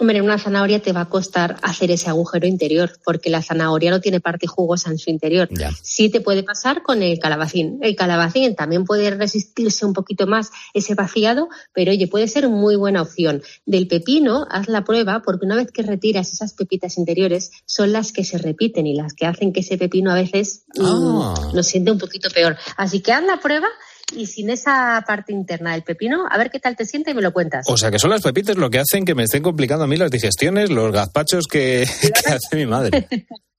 Hombre, 0.00 0.22
una 0.22 0.38
zanahoria 0.38 0.80
te 0.80 0.92
va 0.92 1.02
a 1.02 1.08
costar 1.10 1.56
hacer 1.60 1.90
ese 1.90 2.08
agujero 2.08 2.46
interior, 2.46 2.90
porque 3.04 3.28
la 3.28 3.42
zanahoria 3.42 3.90
no 3.90 4.00
tiene 4.00 4.18
parte 4.18 4.46
jugosa 4.46 4.90
en 4.90 4.96
su 4.96 5.10
interior. 5.10 5.46
Ya. 5.50 5.72
Sí 5.82 6.08
te 6.08 6.22
puede 6.22 6.42
pasar 6.42 6.82
con 6.82 7.02
el 7.02 7.18
calabacín. 7.18 7.78
El 7.82 7.96
calabacín 7.96 8.54
también 8.54 8.86
puede 8.86 9.10
resistirse 9.10 9.84
un 9.84 9.92
poquito 9.92 10.26
más 10.26 10.52
ese 10.72 10.94
vaciado, 10.94 11.50
pero 11.74 11.92
oye, 11.92 12.08
puede 12.08 12.28
ser 12.28 12.48
muy 12.48 12.76
buena 12.76 13.02
opción. 13.02 13.42
Del 13.66 13.88
pepino, 13.88 14.46
haz 14.50 14.68
la 14.68 14.84
prueba, 14.84 15.20
porque 15.20 15.44
una 15.44 15.56
vez 15.56 15.70
que 15.70 15.82
retiras 15.82 16.32
esas 16.32 16.54
pepitas 16.54 16.96
interiores, 16.96 17.50
son 17.66 17.92
las 17.92 18.12
que 18.12 18.24
se 18.24 18.38
repiten 18.38 18.86
y 18.86 18.94
las 18.94 19.12
que 19.12 19.26
hacen 19.26 19.52
que 19.52 19.60
ese 19.60 19.76
pepino 19.76 20.10
a 20.10 20.14
veces 20.14 20.64
mm, 20.78 20.82
Ah. 20.82 21.50
nos 21.52 21.66
siente 21.66 21.90
un 21.90 21.98
poquito 21.98 22.30
peor. 22.30 22.56
Así 22.78 23.00
que 23.00 23.12
haz 23.12 23.22
la 23.24 23.38
prueba 23.38 23.68
y 24.12 24.26
sin 24.26 24.50
esa 24.50 25.02
parte 25.06 25.32
interna 25.32 25.72
del 25.72 25.82
pepino, 25.82 26.26
a 26.30 26.38
ver 26.38 26.50
qué 26.50 26.58
tal 26.58 26.76
te 26.76 26.84
siente 26.84 27.10
y 27.10 27.14
me 27.14 27.22
lo 27.22 27.32
cuentas. 27.32 27.66
O 27.68 27.76
sea 27.76 27.90
que 27.90 27.98
son 27.98 28.10
las 28.10 28.22
pepitas 28.22 28.56
lo 28.56 28.70
que 28.70 28.78
hacen 28.78 29.04
que 29.04 29.14
me 29.14 29.24
estén 29.24 29.42
complicando 29.42 29.84
a 29.84 29.86
mí 29.86 29.96
las 29.96 30.10
digestiones, 30.10 30.70
los 30.70 30.92
gazpachos 30.92 31.46
que, 31.46 31.86
que 32.24 32.32
hace 32.32 32.56
mi 32.56 32.66
madre. 32.66 33.08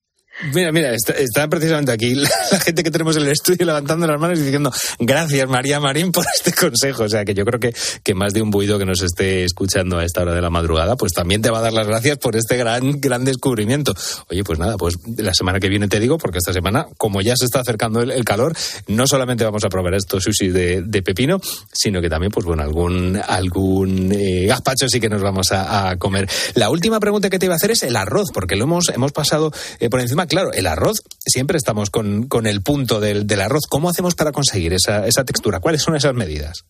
Mira, 0.54 0.71
mira, 0.71 0.93
está, 0.93 1.47
precisamente 1.47 1.91
aquí 1.91 2.15
la, 2.15 2.30
gente 2.60 2.84
que 2.84 2.91
tenemos 2.91 3.15
en 3.15 3.23
el 3.23 3.30
estudio 3.30 3.65
levantando 3.65 4.08
las 4.08 4.19
manos 4.19 4.39
y 4.39 4.41
diciendo 4.41 4.71
gracias 4.99 5.47
María 5.47 5.80
Marín 5.80 6.12
por 6.12 6.25
este 6.34 6.51
consejo. 6.51 7.04
O 7.04 7.10
sea 7.10 7.23
que 7.25 7.34
yo 7.34 7.45
creo 7.45 7.60
que, 7.60 7.73
que 8.04 8.15
más 8.15 8.34
de 8.34 8.41
un 8.41 8.49
buido 8.49 8.80
que 8.80 8.86
nos 8.86 9.01
esté 9.01 9.43
escuchando 9.43 9.99
a 9.99 10.06
esta 10.06 10.21
hora 10.21 10.34
de 10.34 10.41
la 10.41 10.49
madrugada, 10.49 10.95
pues 10.95 11.13
también 11.13 11.41
te 11.41 11.51
va 11.51 11.60
a 11.60 11.62
dar 11.62 11.73
las 11.73 11.88
gracias 11.88 12.17
por 12.17 12.36
este 12.36 12.58
gran, 12.58 12.99
gran 12.99 13.23
descubrimiento. 13.23 13.93
Oye, 14.30 14.43
pues 14.43 14.58
nada, 14.58 14.77
pues 14.77 14.95
la 15.17 15.34
semana 15.34 15.60
que 15.60 15.69
viene 15.69 15.88
te 15.88 15.99
digo, 15.99 16.17
porque 16.17 16.39
esta 16.39 16.54
semana, 16.54 16.88
como 16.97 17.21
ya 17.21 17.36
se 17.36 17.45
está 17.45 17.60
acercando 17.60 18.01
el, 18.01 18.25
calor, 18.25 18.56
no 18.88 19.08
solamente 19.08 19.43
vamos 19.43 19.63
a 19.63 19.69
probar 19.69 19.93
estos 19.93 20.23
sushi 20.23 20.49
de, 20.49 21.01
pepino, 21.04 21.39
sino 21.71 22.01
que 22.01 22.10
también, 22.10 22.32
pues 22.32 22.45
bueno, 22.45 22.63
algún, 22.63 23.19
algún 23.27 24.12
eh, 24.12 24.45
gazpacho 24.47 24.88
sí 24.88 24.99
que 24.99 25.10
nos 25.10 25.21
vamos 25.21 25.51
a, 25.51 25.89
a 25.89 25.97
comer. 25.97 26.30
La 26.54 26.69
última 26.69 26.99
pregunta 26.99 27.30
que 27.30 27.39
te 27.39 27.45
iba 27.45 27.54
a 27.54 27.58
hacer 27.58 27.71
es 27.71 27.84
el 27.84 27.95
arroz, 27.95 28.30
porque 28.34 28.56
lo 28.56 28.65
hemos, 28.65 28.89
hemos 28.89 29.12
pasado 29.12 29.51
eh, 29.80 29.89
por 29.89 29.99
encima. 29.99 30.27
Claro, 30.32 30.54
el 30.54 30.65
arroz, 30.65 31.04
siempre 31.20 31.58
estamos 31.58 31.89
con, 31.89 32.30
con 32.30 32.48
el 32.48 32.62
punto 32.62 33.02
del, 33.02 33.28
del 33.28 33.41
arroz. 33.41 33.67
¿Cómo 33.70 33.89
hacemos 33.89 34.15
para 34.15 34.32
conseguir 34.32 34.72
esa, 34.72 35.06
esa 35.06 35.26
textura? 35.26 35.60
¿Cuáles 35.60 35.82
son 35.82 35.94
esas 35.94 36.13
medidas? 36.13 36.63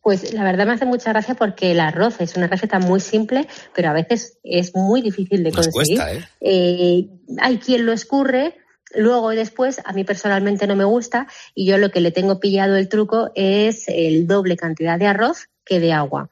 Pues 0.00 0.32
la 0.32 0.44
verdad 0.44 0.64
me 0.64 0.74
hace 0.74 0.84
mucha 0.84 1.10
gracia 1.10 1.34
porque 1.34 1.72
el 1.72 1.80
arroz 1.80 2.20
es 2.20 2.36
una 2.36 2.46
receta 2.46 2.78
muy 2.78 3.00
simple, 3.00 3.48
pero 3.74 3.88
a 3.88 3.94
veces 3.94 4.38
es 4.44 4.76
muy 4.76 5.02
difícil 5.02 5.42
de 5.42 5.50
Nos 5.50 5.66
conseguir. 5.66 5.98
cuesta, 5.98 6.14
¿eh? 6.14 6.28
Eh, 6.40 7.08
hay 7.40 7.58
quien 7.58 7.84
lo 7.84 7.92
escurre, 7.92 8.54
luego 8.94 9.32
y 9.32 9.36
después, 9.36 9.80
a 9.84 9.92
mí 9.92 10.04
personalmente 10.04 10.68
no 10.68 10.76
me 10.76 10.84
gusta 10.84 11.26
y 11.52 11.66
yo 11.66 11.78
lo 11.78 11.90
que 11.90 11.98
le 12.00 12.12
tengo 12.12 12.38
pillado 12.38 12.76
el 12.76 12.88
truco 12.88 13.32
es 13.34 13.88
el 13.88 14.28
doble 14.28 14.56
cantidad 14.56 15.00
de 15.00 15.08
arroz 15.08 15.48
que 15.64 15.80
de 15.80 15.92
agua. 15.92 16.30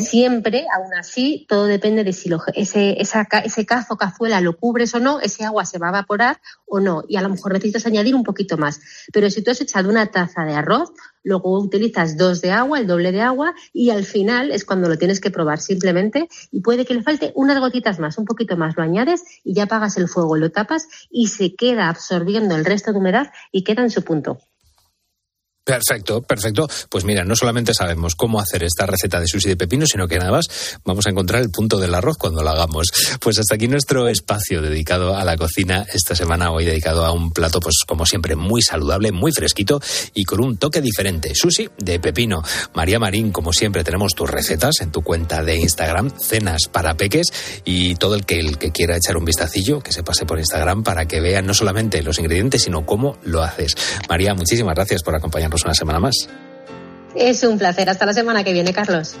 Siempre, 0.00 0.66
aún 0.74 0.92
así, 0.94 1.46
todo 1.48 1.66
depende 1.66 2.04
de 2.04 2.12
si 2.12 2.28
lo- 2.28 2.42
ese, 2.54 2.96
ese 3.00 3.66
cazo, 3.66 3.96
cazuela 3.96 4.40
lo 4.40 4.56
cubres 4.56 4.94
o 4.94 5.00
no, 5.00 5.20
ese 5.20 5.44
agua 5.44 5.64
se 5.64 5.78
va 5.78 5.86
a 5.86 5.90
evaporar 5.90 6.40
o 6.66 6.80
no. 6.80 7.04
Y 7.08 7.16
a 7.16 7.22
lo 7.22 7.28
mejor 7.28 7.52
necesitas 7.52 7.86
añadir 7.86 8.14
un 8.14 8.24
poquito 8.24 8.56
más. 8.58 8.80
Pero 9.12 9.30
si 9.30 9.42
tú 9.42 9.50
has 9.50 9.60
echado 9.60 9.88
una 9.88 10.06
taza 10.06 10.44
de 10.44 10.54
arroz, 10.54 10.92
luego 11.22 11.58
utilizas 11.58 12.16
dos 12.16 12.40
de 12.40 12.50
agua, 12.50 12.78
el 12.78 12.86
doble 12.86 13.12
de 13.12 13.22
agua, 13.22 13.54
y 13.72 13.90
al 13.90 14.04
final 14.04 14.50
es 14.50 14.64
cuando 14.64 14.88
lo 14.88 14.98
tienes 14.98 15.20
que 15.20 15.30
probar 15.30 15.60
simplemente. 15.60 16.28
Y 16.50 16.60
puede 16.60 16.84
que 16.84 16.94
le 16.94 17.02
falte 17.02 17.32
unas 17.34 17.60
gotitas 17.60 17.98
más, 17.98 18.18
un 18.18 18.24
poquito 18.24 18.56
más, 18.56 18.76
lo 18.76 18.82
añades 18.82 19.22
y 19.44 19.54
ya 19.54 19.64
apagas 19.64 19.96
el 19.96 20.08
fuego, 20.08 20.36
lo 20.36 20.50
tapas 20.50 20.88
y 21.10 21.28
se 21.28 21.54
queda 21.54 21.88
absorbiendo 21.88 22.56
el 22.56 22.64
resto 22.64 22.92
de 22.92 22.98
humedad 22.98 23.32
y 23.52 23.64
queda 23.64 23.82
en 23.82 23.90
su 23.90 24.02
punto. 24.02 24.38
Perfecto, 25.64 26.20
perfecto. 26.20 26.68
Pues 26.90 27.04
mira, 27.04 27.24
no 27.24 27.34
solamente 27.34 27.72
sabemos 27.72 28.14
cómo 28.16 28.38
hacer 28.38 28.62
esta 28.64 28.84
receta 28.84 29.18
de 29.18 29.26
sushi 29.26 29.48
de 29.48 29.56
pepino, 29.56 29.86
sino 29.86 30.06
que 30.06 30.18
nada 30.18 30.30
más 30.30 30.78
vamos 30.84 31.06
a 31.06 31.10
encontrar 31.10 31.40
el 31.40 31.48
punto 31.48 31.78
del 31.78 31.94
arroz 31.94 32.18
cuando 32.18 32.42
lo 32.42 32.50
hagamos. 32.50 32.88
Pues 33.18 33.38
hasta 33.38 33.54
aquí 33.54 33.66
nuestro 33.66 34.06
espacio 34.08 34.60
dedicado 34.60 35.16
a 35.16 35.24
la 35.24 35.38
cocina 35.38 35.86
esta 35.90 36.14
semana, 36.14 36.50
hoy 36.50 36.66
dedicado 36.66 37.06
a 37.06 37.12
un 37.12 37.32
plato, 37.32 37.60
pues 37.60 37.76
como 37.86 38.04
siempre, 38.04 38.36
muy 38.36 38.60
saludable, 38.60 39.10
muy 39.10 39.32
fresquito 39.32 39.80
y 40.12 40.24
con 40.24 40.44
un 40.44 40.58
toque 40.58 40.82
diferente. 40.82 41.34
Sushi 41.34 41.70
de 41.78 41.98
pepino. 41.98 42.42
María 42.74 42.98
Marín, 42.98 43.32
como 43.32 43.54
siempre, 43.54 43.84
tenemos 43.84 44.12
tus 44.14 44.28
recetas 44.28 44.82
en 44.82 44.90
tu 44.90 45.00
cuenta 45.00 45.42
de 45.42 45.56
Instagram, 45.56 46.10
cenas 46.20 46.68
para 46.70 46.94
peques, 46.98 47.28
y 47.64 47.94
todo 47.94 48.16
el 48.16 48.26
que, 48.26 48.38
el 48.38 48.58
que 48.58 48.70
quiera 48.70 48.98
echar 48.98 49.16
un 49.16 49.24
vistacillo, 49.24 49.80
que 49.80 49.92
se 49.92 50.02
pase 50.02 50.26
por 50.26 50.38
Instagram 50.38 50.82
para 50.82 51.08
que 51.08 51.20
vean 51.20 51.46
no 51.46 51.54
solamente 51.54 52.02
los 52.02 52.18
ingredientes, 52.18 52.64
sino 52.64 52.84
cómo 52.84 53.16
lo 53.22 53.42
haces. 53.42 53.74
María, 54.10 54.34
muchísimas 54.34 54.74
gracias 54.74 55.02
por 55.02 55.14
acompañarnos 55.14 55.53
una 55.64 55.74
semana 55.74 56.00
más. 56.00 56.28
Es 57.14 57.44
un 57.44 57.58
placer. 57.58 57.88
Hasta 57.88 58.06
la 58.06 58.12
semana 58.12 58.42
que 58.42 58.52
viene, 58.52 58.72
Carlos. 58.72 59.14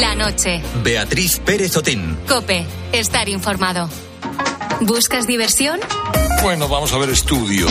La 0.00 0.14
noche. 0.16 0.60
Beatriz 0.82 1.38
Pérez 1.38 1.76
Otín. 1.76 2.18
Cope. 2.26 2.66
Estar 2.92 3.28
informado. 3.28 3.88
¿Buscas 4.80 5.26
diversión? 5.26 5.78
Bueno, 6.42 6.68
vamos 6.68 6.92
a 6.92 6.98
ver 6.98 7.10
estudio. 7.10 7.66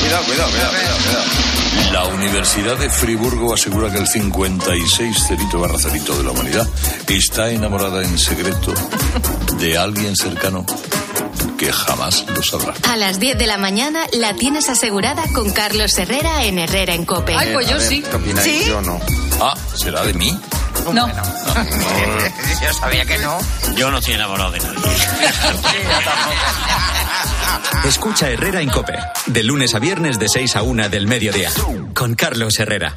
Cuidado, 0.00 0.24
cuidado, 0.24 0.50
cuidado, 0.50 0.70
cuidado, 0.72 0.98
cuidado. 1.04 1.92
La 1.92 2.04
Universidad 2.06 2.76
de 2.78 2.88
Friburgo 2.88 3.52
asegura 3.52 3.90
que 3.92 3.98
el 3.98 4.06
56 4.06 5.24
cerito 5.26 5.58
barra 5.58 5.78
cerito 5.78 6.16
de 6.16 6.24
la 6.24 6.30
humanidad 6.30 6.66
está 7.08 7.50
enamorada 7.50 8.02
en 8.02 8.18
secreto 8.18 8.72
de 9.58 9.76
alguien 9.76 10.16
cercano 10.16 10.64
que 11.58 11.72
jamás 11.72 12.24
lo 12.34 12.42
sabrá. 12.42 12.74
A 12.88 12.96
las 12.96 13.20
10 13.20 13.36
de 13.36 13.46
la 13.46 13.58
mañana 13.58 14.06
la 14.12 14.34
tienes 14.34 14.68
asegurada 14.70 15.24
con 15.34 15.50
Carlos 15.52 15.96
Herrera 15.98 16.44
en 16.44 16.58
Herrera 16.58 16.94
en 16.94 17.04
Cope. 17.04 17.32
Eh, 17.32 17.36
a 17.36 17.44
ver, 17.44 17.66
¿qué 17.66 18.16
opináis? 18.16 18.66
Yo 18.66 18.80
no. 18.80 18.98
Ah, 19.40 19.54
¿será 19.74 20.02
de 20.04 20.14
mí? 20.14 20.38
No. 20.92 21.08
Yo 22.62 22.72
sabía 22.72 23.04
que 23.04 23.18
no. 23.18 23.38
Yo 23.74 23.90
no 23.90 23.98
estoy 23.98 24.14
enamorado 24.14 24.52
de 24.52 24.60
nadie. 24.60 24.76
Escucha 27.84 28.30
Herrera 28.30 28.60
en 28.60 28.68
Cope. 28.68 28.94
De 29.26 29.42
lunes 29.42 29.74
a 29.74 29.78
viernes 29.78 30.18
de 30.18 30.28
6 30.28 30.56
a 30.56 30.62
1 30.62 30.88
del 30.88 31.06
mediodía. 31.06 31.50
Con 31.94 32.14
Carlos 32.14 32.58
Herrera. 32.58 32.96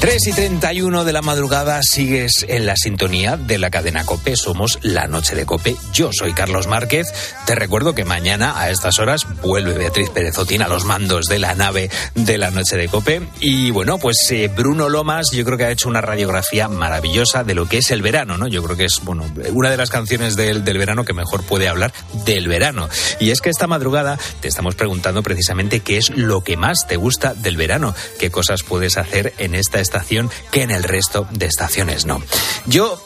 3310244. 0.00 0.07
3 0.18 0.26
y 0.26 0.32
31 0.32 1.04
de 1.04 1.12
la 1.12 1.22
madrugada 1.22 1.80
sigues 1.80 2.44
en 2.48 2.66
la 2.66 2.74
sintonía 2.74 3.36
de 3.36 3.56
la 3.56 3.70
cadena 3.70 4.04
Cope. 4.04 4.34
Somos 4.34 4.80
la 4.82 5.06
noche 5.06 5.36
de 5.36 5.46
Cope. 5.46 5.76
Yo 5.92 6.10
soy 6.12 6.32
Carlos 6.32 6.66
Márquez. 6.66 7.06
Te 7.46 7.54
recuerdo 7.54 7.94
que 7.94 8.04
mañana 8.04 8.60
a 8.60 8.68
estas 8.70 8.98
horas 8.98 9.28
vuelve 9.42 9.78
Beatriz 9.78 10.10
Pérez 10.10 10.36
Otín 10.38 10.62
a 10.62 10.66
los 10.66 10.84
mandos 10.84 11.26
de 11.26 11.38
la 11.38 11.54
nave 11.54 11.88
de 12.16 12.36
la 12.36 12.50
noche 12.50 12.76
de 12.76 12.88
Cope. 12.88 13.22
Y 13.38 13.70
bueno, 13.70 13.98
pues 13.98 14.16
eh, 14.32 14.48
Bruno 14.48 14.88
Lomas 14.88 15.30
yo 15.30 15.44
creo 15.44 15.56
que 15.56 15.66
ha 15.66 15.70
hecho 15.70 15.88
una 15.88 16.00
radiografía 16.00 16.66
maravillosa 16.66 17.44
de 17.44 17.54
lo 17.54 17.66
que 17.66 17.78
es 17.78 17.92
el 17.92 18.02
verano, 18.02 18.36
¿no? 18.36 18.48
Yo 18.48 18.64
creo 18.64 18.76
que 18.76 18.86
es, 18.86 18.98
bueno, 19.04 19.24
una 19.52 19.70
de 19.70 19.76
las 19.76 19.90
canciones 19.90 20.34
del, 20.34 20.64
del 20.64 20.78
verano 20.78 21.04
que 21.04 21.12
mejor 21.12 21.44
puede 21.44 21.68
hablar 21.68 21.92
del 22.24 22.48
verano. 22.48 22.88
Y 23.20 23.30
es 23.30 23.40
que 23.40 23.50
esta 23.50 23.68
madrugada 23.68 24.18
te 24.40 24.48
estamos 24.48 24.74
preguntando 24.74 25.22
precisamente 25.22 25.78
qué 25.78 25.96
es 25.96 26.10
lo 26.10 26.42
que 26.42 26.56
más 26.56 26.88
te 26.88 26.96
gusta 26.96 27.34
del 27.34 27.56
verano, 27.56 27.94
qué 28.18 28.32
cosas 28.32 28.64
puedes 28.64 28.96
hacer 28.96 29.32
en 29.38 29.54
esta 29.54 29.78
estación 29.78 30.07
que 30.50 30.62
en 30.62 30.70
el 30.70 30.82
resto 30.82 31.26
de 31.30 31.46
estaciones 31.46 32.06
no. 32.06 32.22
Yo, 32.66 33.02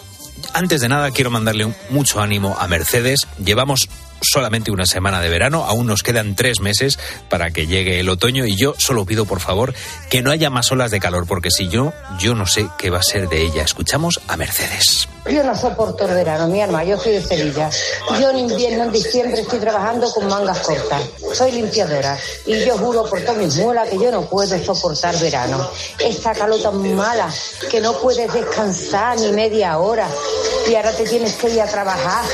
antes 0.52 0.80
de 0.80 0.88
nada, 0.88 1.10
quiero 1.10 1.30
mandarle 1.30 1.74
mucho 1.90 2.20
ánimo 2.20 2.56
a 2.58 2.68
Mercedes. 2.68 3.26
Llevamos 3.42 3.88
solamente 4.22 4.70
una 4.70 4.86
semana 4.86 5.20
de 5.20 5.28
verano, 5.28 5.64
aún 5.64 5.86
nos 5.86 6.02
quedan 6.02 6.36
tres 6.36 6.60
meses 6.60 6.98
para 7.28 7.50
que 7.50 7.66
llegue 7.66 8.00
el 8.00 8.08
otoño 8.08 8.46
y 8.46 8.56
yo 8.56 8.74
solo 8.78 9.04
pido 9.04 9.24
por 9.24 9.40
favor 9.40 9.74
que 10.10 10.22
no 10.22 10.30
haya 10.30 10.50
más 10.50 10.70
olas 10.70 10.90
de 10.90 11.00
calor, 11.00 11.26
porque 11.26 11.50
si 11.50 11.68
yo, 11.68 11.92
yo 12.18 12.34
no 12.34 12.46
sé 12.46 12.68
qué 12.78 12.90
va 12.90 12.98
a 12.98 13.02
ser 13.02 13.28
de 13.28 13.42
ella. 13.42 13.62
Escuchamos 13.62 14.20
a 14.28 14.36
Mercedes. 14.36 15.08
Yo 15.30 15.44
no 15.44 15.54
soporto 15.54 16.04
el 16.04 16.14
verano, 16.14 16.48
mi 16.48 16.60
alma, 16.60 16.82
yo 16.82 16.98
soy 16.98 17.12
de 17.12 17.22
Sevilla. 17.22 17.70
Yo 18.20 18.30
en 18.30 18.38
invierno, 18.38 18.84
en 18.84 18.92
diciembre, 18.92 19.42
estoy 19.42 19.60
trabajando 19.60 20.12
con 20.12 20.26
mangas 20.26 20.58
cortas. 20.58 21.00
Soy 21.32 21.52
limpiadora. 21.52 22.18
Y 22.44 22.64
yo 22.64 22.76
juro 22.76 23.04
por 23.04 23.20
todas 23.20 23.36
mis 23.36 23.56
muelas 23.56 23.88
que 23.88 23.98
yo 23.98 24.10
no 24.10 24.22
puedo 24.22 24.58
soportar 24.64 25.16
verano. 25.20 25.70
Esta 26.00 26.32
calor 26.34 26.60
tan 26.60 26.94
mala 26.96 27.32
que 27.70 27.80
no 27.80 27.92
puedes 28.00 28.32
descansar 28.32 29.16
ni 29.20 29.30
media 29.30 29.78
hora. 29.78 30.08
Y 30.68 30.74
ahora 30.74 30.90
te 30.90 31.04
tienes 31.04 31.36
que 31.36 31.50
ir 31.50 31.60
a 31.60 31.66
trabajar. 31.66 32.24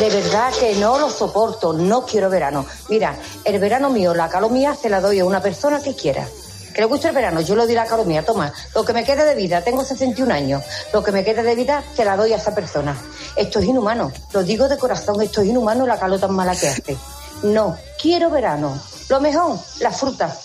De 0.00 0.08
verdad 0.08 0.50
que 0.58 0.74
no 0.76 0.98
lo 0.98 1.10
soporto, 1.10 1.74
no 1.74 2.06
quiero 2.06 2.30
verano. 2.30 2.64
Mira, 2.88 3.14
el 3.44 3.58
verano 3.58 3.90
mío, 3.90 4.14
la 4.14 4.30
calor 4.30 4.50
mía, 4.50 4.74
se 4.80 4.88
la 4.88 5.02
doy 5.02 5.18
a 5.18 5.26
una 5.26 5.42
persona 5.42 5.82
que 5.82 5.94
quiera. 5.94 6.26
Que 6.74 6.80
le 6.80 6.86
guste 6.86 7.08
el 7.08 7.14
verano, 7.14 7.40
yo 7.40 7.56
le 7.56 7.64
doy 7.64 7.74
la 7.74 7.86
calor 7.86 8.06
mía, 8.06 8.24
toma, 8.24 8.52
lo 8.74 8.84
que 8.84 8.92
me 8.92 9.04
queda 9.04 9.24
de 9.24 9.34
vida, 9.34 9.62
tengo 9.62 9.84
61 9.84 10.32
años, 10.32 10.62
lo 10.92 11.02
que 11.02 11.12
me 11.12 11.24
queda 11.24 11.42
de 11.42 11.54
vida 11.54 11.82
se 11.94 12.04
la 12.04 12.16
doy 12.16 12.32
a 12.32 12.36
esa 12.36 12.54
persona. 12.54 12.96
Esto 13.36 13.58
es 13.58 13.66
inhumano, 13.66 14.12
lo 14.32 14.42
digo 14.42 14.68
de 14.68 14.78
corazón, 14.78 15.20
esto 15.20 15.40
es 15.40 15.48
inhumano 15.48 15.86
la 15.86 15.98
calor 15.98 16.20
tan 16.20 16.32
mala 16.32 16.54
que 16.54 16.68
hace. 16.68 16.96
No, 17.42 17.76
quiero 18.00 18.30
verano. 18.30 18.78
Lo 19.08 19.20
mejor, 19.20 19.58
la 19.80 19.90
fruta. 19.90 20.36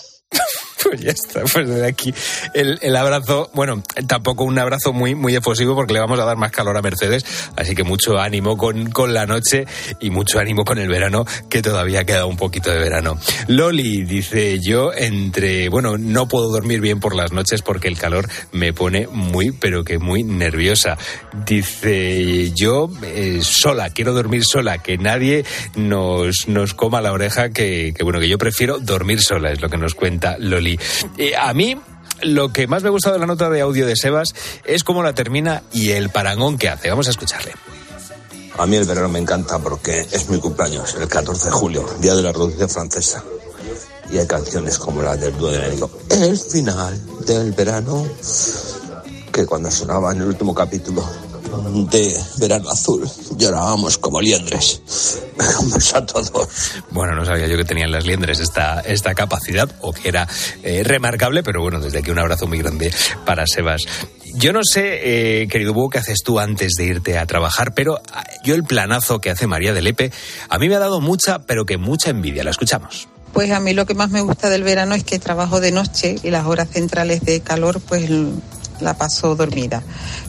Pues 0.90 1.00
ya 1.00 1.10
está, 1.10 1.40
pues 1.40 1.68
desde 1.68 1.86
aquí 1.86 2.14
el, 2.54 2.78
el 2.80 2.96
abrazo, 2.96 3.50
bueno, 3.54 3.82
tampoco 4.06 4.44
un 4.44 4.58
abrazo 4.58 4.92
muy, 4.92 5.14
muy 5.14 5.34
efusivo 5.34 5.74
porque 5.74 5.92
le 5.92 6.00
vamos 6.00 6.18
a 6.20 6.24
dar 6.24 6.36
más 6.36 6.52
calor 6.52 6.76
a 6.76 6.82
Mercedes, 6.82 7.24
así 7.56 7.74
que 7.74 7.82
mucho 7.82 8.18
ánimo 8.18 8.56
con, 8.56 8.90
con 8.90 9.12
la 9.12 9.26
noche 9.26 9.66
y 10.00 10.10
mucho 10.10 10.38
ánimo 10.38 10.64
con 10.64 10.78
el 10.78 10.88
verano, 10.88 11.24
que 11.48 11.60
todavía 11.60 12.04
queda 12.04 12.26
un 12.26 12.36
poquito 12.36 12.70
de 12.70 12.78
verano. 12.78 13.18
Loli 13.48 14.04
dice, 14.04 14.60
yo 14.60 14.92
entre, 14.92 15.68
bueno, 15.68 15.98
no 15.98 16.28
puedo 16.28 16.50
dormir 16.50 16.80
bien 16.80 17.00
por 17.00 17.14
las 17.14 17.32
noches 17.32 17.62
porque 17.62 17.88
el 17.88 17.98
calor 17.98 18.28
me 18.52 18.72
pone 18.72 19.08
muy, 19.08 19.50
pero 19.50 19.84
que 19.84 19.98
muy 19.98 20.22
nerviosa. 20.22 20.96
Dice, 21.44 22.52
yo 22.52 22.88
eh, 23.02 23.40
sola, 23.42 23.90
quiero 23.90 24.12
dormir 24.12 24.44
sola, 24.44 24.78
que 24.78 24.98
nadie 24.98 25.44
nos, 25.74 26.48
nos 26.48 26.74
coma 26.74 27.00
la 27.00 27.12
oreja, 27.12 27.50
que, 27.50 27.92
que 27.96 28.04
bueno, 28.04 28.20
que 28.20 28.28
yo 28.28 28.38
prefiero 28.38 28.78
dormir 28.78 29.20
sola, 29.20 29.50
es 29.50 29.60
lo 29.60 29.68
que 29.68 29.78
nos 29.78 29.94
cuenta 29.94 30.36
Loli. 30.38 30.75
Eh, 31.18 31.34
a 31.36 31.52
mí, 31.54 31.76
lo 32.22 32.52
que 32.52 32.66
más 32.66 32.82
me 32.82 32.88
ha 32.88 32.92
gustado 32.92 33.14
de 33.14 33.20
la 33.20 33.26
nota 33.26 33.50
de 33.50 33.60
audio 33.60 33.86
de 33.86 33.96
Sebas 33.96 34.34
es 34.64 34.84
cómo 34.84 35.02
la 35.02 35.14
termina 35.14 35.62
y 35.72 35.90
el 35.90 36.10
parangón 36.10 36.58
que 36.58 36.68
hace. 36.68 36.90
Vamos 36.90 37.08
a 37.08 37.10
escucharle. 37.10 37.52
A 38.58 38.66
mí 38.66 38.76
el 38.76 38.84
verano 38.84 39.08
me 39.08 39.18
encanta 39.18 39.58
porque 39.58 40.00
es 40.00 40.30
mi 40.30 40.38
cumpleaños, 40.38 40.94
el 40.94 41.08
14 41.08 41.46
de 41.46 41.50
julio, 41.50 41.86
Día 42.00 42.14
de 42.14 42.22
la 42.22 42.32
Revolución 42.32 42.70
Francesa. 42.70 43.22
Y 44.10 44.18
hay 44.18 44.26
canciones 44.26 44.78
como 44.78 45.02
la 45.02 45.16
del 45.16 45.36
dúo 45.36 45.50
de 45.50 45.58
enemigo. 45.58 45.90
El 46.08 46.38
final 46.38 46.98
del 47.26 47.52
verano, 47.52 48.06
que 49.30 49.44
cuando 49.44 49.70
sonaba 49.70 50.12
en 50.12 50.22
el 50.22 50.28
último 50.28 50.54
capítulo 50.54 51.04
de 51.90 52.20
Verano 52.38 52.70
Azul, 52.70 53.08
llorábamos 53.36 53.98
como 53.98 54.20
liendres. 54.20 54.80
Beso 55.74 55.98
a 55.98 56.06
todos. 56.06 56.32
Bueno, 56.90 57.14
no 57.14 57.24
sabía 57.24 57.46
yo 57.46 57.56
que 57.56 57.64
tenían 57.64 57.90
las 57.90 58.06
liendres 58.06 58.40
esta, 58.40 58.80
esta 58.80 59.14
capacidad 59.14 59.70
o 59.80 59.92
que 59.92 60.08
era 60.08 60.26
eh, 60.62 60.82
remarcable, 60.84 61.42
pero 61.42 61.60
bueno, 61.60 61.80
desde 61.80 61.98
aquí 61.98 62.10
un 62.10 62.18
abrazo 62.18 62.46
muy 62.46 62.58
grande 62.58 62.92
para 63.24 63.46
Sebas. 63.46 63.82
Yo 64.34 64.52
no 64.52 64.60
sé, 64.64 65.42
eh, 65.42 65.48
querido 65.48 65.72
Búho, 65.72 65.88
qué 65.90 65.98
haces 65.98 66.18
tú 66.24 66.38
antes 66.38 66.72
de 66.76 66.84
irte 66.84 67.18
a 67.18 67.26
trabajar, 67.26 67.72
pero 67.74 68.00
ah, 68.12 68.24
yo 68.44 68.54
el 68.54 68.64
planazo 68.64 69.20
que 69.20 69.30
hace 69.30 69.46
María 69.46 69.72
de 69.72 69.82
Lepe 69.82 70.12
a 70.48 70.58
mí 70.58 70.68
me 70.68 70.74
ha 70.74 70.80
dado 70.80 71.00
mucha, 71.00 71.40
pero 71.40 71.64
que 71.64 71.78
mucha 71.78 72.10
envidia. 72.10 72.44
La 72.44 72.50
escuchamos. 72.50 73.08
Pues 73.32 73.50
a 73.50 73.60
mí 73.60 73.74
lo 73.74 73.84
que 73.86 73.94
más 73.94 74.10
me 74.10 74.22
gusta 74.22 74.48
del 74.48 74.62
verano 74.62 74.94
es 74.94 75.04
que 75.04 75.18
trabajo 75.18 75.60
de 75.60 75.70
noche 75.70 76.16
y 76.22 76.30
las 76.30 76.46
horas 76.46 76.70
centrales 76.70 77.20
de 77.20 77.40
calor 77.40 77.80
pues 77.80 78.08
la 78.80 78.94
paso 78.94 79.34
dormida. 79.34 79.82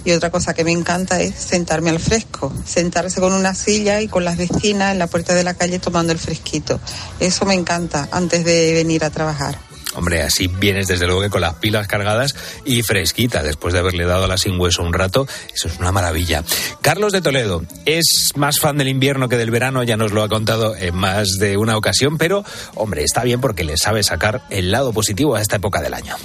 Y 0.06 0.12
otra 0.12 0.30
cosa 0.30 0.54
que 0.54 0.64
me 0.64 0.72
encanta 0.72 1.20
es 1.22 1.36
sentarme 1.36 1.90
al 1.90 2.00
fresco, 2.00 2.54
sentarse 2.66 3.20
con 3.20 3.34
una 3.34 3.54
silla 3.54 4.02
y 4.02 4.08
con 4.08 4.26
las 4.26 4.38
vecinas 4.38 4.94
en 4.94 5.00
la 5.00 5.08
puerta 5.08 5.34
de 5.34 5.44
la 5.44 5.54
calle 5.54 5.80
tomando 5.80 6.14
el 6.14 6.20
fresquito. 6.20 6.80
Eso 7.20 7.46
me 7.46 7.54
encanta 7.54 8.08
antes 8.12 8.44
de 8.46 8.74
venir 8.74 9.04
a 9.04 9.10
trabajar. 9.10 9.58
Hombre, 9.98 10.22
así 10.22 10.46
vienes 10.48 10.86
desde 10.88 11.08
luego 11.08 11.22
que 11.22 11.30
con 11.32 11.42
las 11.42 11.56
pilas 11.56 11.88
cargadas 11.88 12.36
y 12.66 12.84
fresquita 12.84 13.42
después 13.42 13.74
de 13.74 13.80
haberle 13.80 14.06
dado 14.06 14.26
a 14.26 14.28
la 14.28 14.38
sin 14.38 14.60
hueso 14.60 14.84
un 14.84 14.94
rato. 14.94 15.28
Eso 15.52 15.68
es 15.68 15.80
una 15.80 15.92
maravilla. 15.92 16.44
Carlos 16.82 17.14
de 17.14 17.22
Toledo 17.22 17.64
es 17.86 18.32
más 18.36 18.60
fan 18.60 18.78
del 18.78 18.90
invierno 18.90 19.28
que 19.28 19.38
del 19.38 19.50
verano, 19.50 19.82
ya 19.82 19.98
nos 19.98 20.12
lo 20.12 20.22
ha 20.22 20.30
contado 20.30 20.76
en 20.76 20.96
más 20.96 21.28
de 21.40 21.58
una 21.58 21.78
ocasión, 21.78 22.20
pero 22.20 22.46
hombre, 22.76 23.04
está 23.04 23.24
bien 23.24 23.42
porque 23.42 23.64
le 23.64 23.76
sabe 23.76 24.04
sacar 24.04 24.44
el 24.52 24.72
lado 24.72 24.94
positivo 24.94 25.36
a 25.36 25.42
esta 25.42 25.56
época 25.56 25.82
del 25.82 25.96
año. 25.96 26.16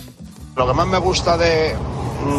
Lo 0.55 0.67
que 0.67 0.75
más 0.75 0.87
me 0.87 0.99
gusta 0.99 1.39
de, 1.39 1.75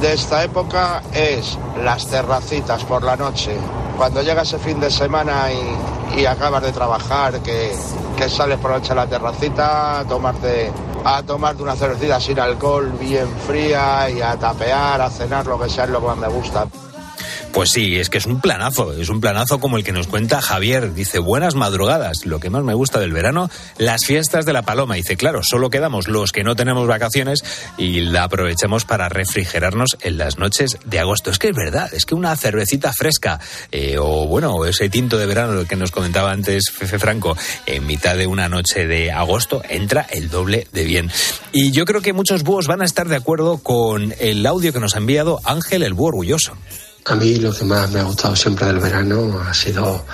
de 0.01 0.13
esta 0.13 0.43
época 0.43 1.01
es 1.13 1.57
las 1.83 2.07
terracitas 2.07 2.83
por 2.83 3.03
la 3.03 3.15
noche. 3.15 3.57
Cuando 3.97 4.21
llega 4.21 4.43
ese 4.43 4.59
fin 4.59 4.79
de 4.79 4.91
semana 4.91 5.51
y, 5.51 6.21
y 6.21 6.25
acabas 6.25 6.61
de 6.61 6.71
trabajar, 6.71 7.39
que, 7.39 7.71
que 8.15 8.29
sales 8.29 8.59
por 8.59 8.71
la 8.71 8.77
noche 8.77 8.91
a 8.91 8.95
la 8.95 9.07
terracita, 9.07 10.05
tomarte 10.07 10.71
a 11.05 11.21
tomarte 11.23 11.63
una 11.63 11.75
cervecita 11.75 12.19
sin 12.19 12.39
alcohol, 12.39 12.93
bien 12.99 13.27
fría 13.45 14.09
y 14.09 14.21
a 14.21 14.37
tapear, 14.37 15.01
a 15.01 15.09
cenar, 15.09 15.45
lo 15.47 15.59
que 15.59 15.69
sea, 15.69 15.83
es 15.85 15.89
lo 15.89 15.99
que 15.99 16.07
más 16.07 16.17
me 16.17 16.27
gusta. 16.27 16.67
Pues 17.53 17.69
sí, 17.69 17.97
es 17.97 18.09
que 18.09 18.17
es 18.17 18.25
un 18.25 18.41
planazo, 18.41 18.93
es 18.93 19.09
un 19.09 19.21
planazo 19.21 19.59
como 19.59 19.77
el 19.77 19.83
que 19.83 19.91
nos 19.91 20.07
cuenta 20.07 20.41
Javier. 20.41 20.95
Dice, 20.95 21.19
buenas 21.19 21.53
madrugadas, 21.53 22.25
lo 22.25 22.39
que 22.39 22.49
más 22.49 22.63
me 22.63 22.73
gusta 22.73 22.99
del 22.99 23.13
verano, 23.13 23.47
las 23.77 24.05
fiestas 24.05 24.47
de 24.47 24.53
la 24.53 24.63
paloma. 24.63 24.95
Dice, 24.95 25.17
claro, 25.17 25.41
solo 25.43 25.69
quedamos 25.69 26.07
los 26.07 26.31
que 26.31 26.43
no 26.43 26.55
tenemos 26.55 26.87
vacaciones 26.87 27.43
y 27.77 27.99
la 27.99 28.23
aprovechamos 28.23 28.85
para 28.85 29.07
refrigerarnos 29.07 29.97
en 30.01 30.17
las 30.17 30.39
noches 30.39 30.79
de 30.83 30.99
agosto. 30.99 31.29
Es 31.29 31.37
que 31.37 31.49
es 31.49 31.55
verdad, 31.55 31.93
es 31.93 32.07
que 32.07 32.15
una 32.15 32.35
cervecita 32.35 32.91
fresca 32.91 33.39
eh, 33.71 33.97
o 33.99 34.25
bueno, 34.25 34.65
ese 34.65 34.89
tinto 34.89 35.19
de 35.19 35.27
verano 35.27 35.65
que 35.65 35.75
nos 35.75 35.91
comentaba 35.91 36.31
antes 36.31 36.71
Fefe 36.71 36.97
Franco, 36.97 37.37
en 37.67 37.85
mitad 37.85 38.17
de 38.17 38.25
una 38.25 38.49
noche 38.49 38.87
de 38.87 39.11
agosto 39.11 39.61
entra 39.69 40.07
el 40.09 40.31
doble 40.31 40.67
de 40.71 40.85
bien. 40.85 41.11
Y 41.51 41.69
yo 41.69 41.85
creo 41.85 42.01
que 42.01 42.13
muchos 42.13 42.41
búhos 42.41 42.65
van 42.65 42.81
a 42.81 42.85
estar 42.85 43.07
de 43.07 43.15
acuerdo 43.15 43.59
con 43.59 44.11
el 44.19 44.43
audio 44.47 44.73
que 44.73 44.79
nos 44.79 44.95
ha 44.95 44.97
enviado 44.97 45.39
Ángel 45.43 45.83
el 45.83 45.93
Búho 45.93 46.07
Orgulloso. 46.07 46.57
A 47.05 47.15
mí 47.15 47.35
lo 47.35 47.53
que 47.53 47.65
más 47.65 47.89
me 47.91 47.99
ha 47.99 48.03
gustado 48.03 48.35
siempre 48.35 48.65
del 48.67 48.79
verano 48.79 49.41
ha 49.45 49.53
sido 49.53 50.05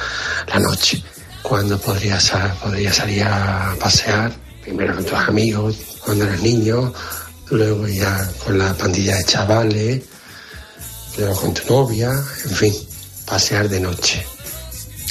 la 0.48 0.60
noche, 0.60 1.04
cuando 1.44 1.80
podría, 1.80 2.20
sa- 2.20 2.54
podría 2.62 2.92
salir 2.92 3.24
a 3.24 3.76
pasear, 3.80 4.32
primero 4.62 4.96
con 4.96 5.06
tus 5.06 5.14
amigos, 5.20 5.76
cuando 6.04 6.26
eres 6.26 6.42
niño, 6.42 6.92
luego 7.52 7.88
ya 7.88 8.28
con 8.44 8.58
la 8.58 8.74
pandilla 8.74 9.18
de 9.18 9.24
chavales, 9.26 10.04
luego 11.18 11.36
con 11.40 11.54
tu 11.54 11.62
novia, 11.74 12.10
en 12.46 12.52
fin, 12.52 12.74
pasear 13.26 13.70
de 13.70 13.80
noche. 13.80 14.26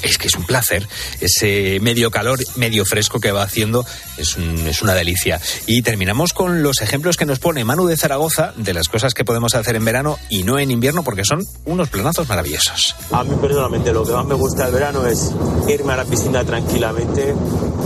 Es 0.03 0.19
que 0.19 0.29
es 0.29 0.35
un 0.37 0.45
placer. 0.45 0.87
Ese 1.21 1.79
medio 1.81 2.11
calor, 2.11 2.39
medio 2.57 2.85
fresco 2.85 3.21
que 3.21 3.33
va 3.33 3.43
haciendo 3.43 3.85
es, 4.17 4.37
un- 4.37 4.67
es 4.67 4.83
una 4.83 4.95
delicia. 4.95 5.41
Y 5.67 5.83
terminamos 5.83 6.33
con 6.33 6.63
los 6.63 6.81
ejemplos 6.81 7.17
que 7.17 7.27
nos 7.27 7.39
pone 7.39 7.65
Manu 7.65 7.87
de 7.87 7.97
Zaragoza 7.97 8.53
de 8.57 8.75
las 8.75 8.89
cosas 8.89 9.15
que 9.15 9.25
podemos 9.25 9.55
hacer 9.55 9.77
en 9.77 9.85
verano 9.85 10.19
y 10.29 10.43
no 10.45 10.59
en 10.59 10.71
invierno 10.71 11.03
porque 11.03 11.25
son 11.25 11.45
unos 11.65 11.89
planazos 11.89 12.29
maravillosos. 12.29 12.95
A 13.13 13.25
mí 13.25 13.35
personalmente 13.41 13.93
lo 13.93 14.05
que 14.05 14.13
más 14.13 14.27
me 14.27 14.35
gusta 14.35 14.65
del 14.65 14.75
verano 14.75 15.07
es 15.07 15.31
irme 15.69 15.93
a 15.93 15.97
la 15.97 16.05
piscina 16.05 16.45
tranquilamente, 16.45 17.35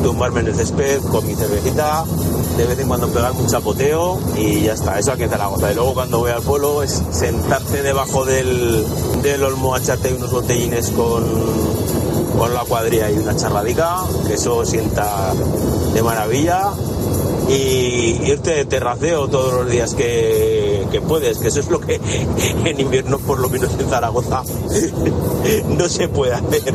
tumbarme 0.02 0.40
en 0.40 0.48
el 0.48 0.54
césped 0.54 1.00
con 1.10 1.26
mi 1.26 1.34
cervecita, 1.34 2.04
de 2.56 2.66
vez 2.66 2.78
en 2.78 2.88
cuando 2.88 3.08
pegar 3.08 3.32
un 3.32 3.46
chapoteo 3.48 4.20
y 4.36 4.62
ya 4.62 4.74
está, 4.74 4.98
eso 4.98 5.12
aquí 5.12 5.22
en 5.24 5.30
Zaragoza. 5.30 5.72
Y 5.72 5.74
luego 5.74 5.94
cuando 5.94 6.18
voy 6.18 6.30
al 6.30 6.42
pueblo 6.42 6.82
es 6.82 7.02
sentarte 7.12 7.82
debajo 7.82 8.24
del, 8.24 8.84
del 9.22 9.42
olmo 9.42 9.76
echarte 9.76 10.12
unos 10.12 10.30
botellines 10.30 10.90
con, 10.90 11.24
con 12.36 12.54
la 12.54 12.64
cuadrilla 12.64 13.10
y 13.10 13.18
una 13.18 13.36
charradica, 13.36 14.02
que 14.26 14.34
eso 14.34 14.64
sienta 14.64 15.32
de 15.92 16.02
maravilla. 16.02 16.72
Y 17.48 18.20
irte 18.24 18.50
de 18.54 18.64
terraceo 18.64 19.28
todos 19.28 19.52
los 19.52 19.70
días 19.70 19.94
que, 19.94 20.86
que 20.90 21.00
puedes, 21.00 21.38
que 21.38 21.48
eso 21.48 21.60
es 21.60 21.68
lo 21.68 21.80
que 21.80 22.00
en 22.64 22.80
invierno, 22.80 23.18
por 23.18 23.40
lo 23.40 23.48
menos 23.48 23.72
en 23.78 23.88
Zaragoza, 23.88 24.42
no 25.76 25.88
se 25.88 26.08
puede 26.08 26.34
hacer. 26.34 26.74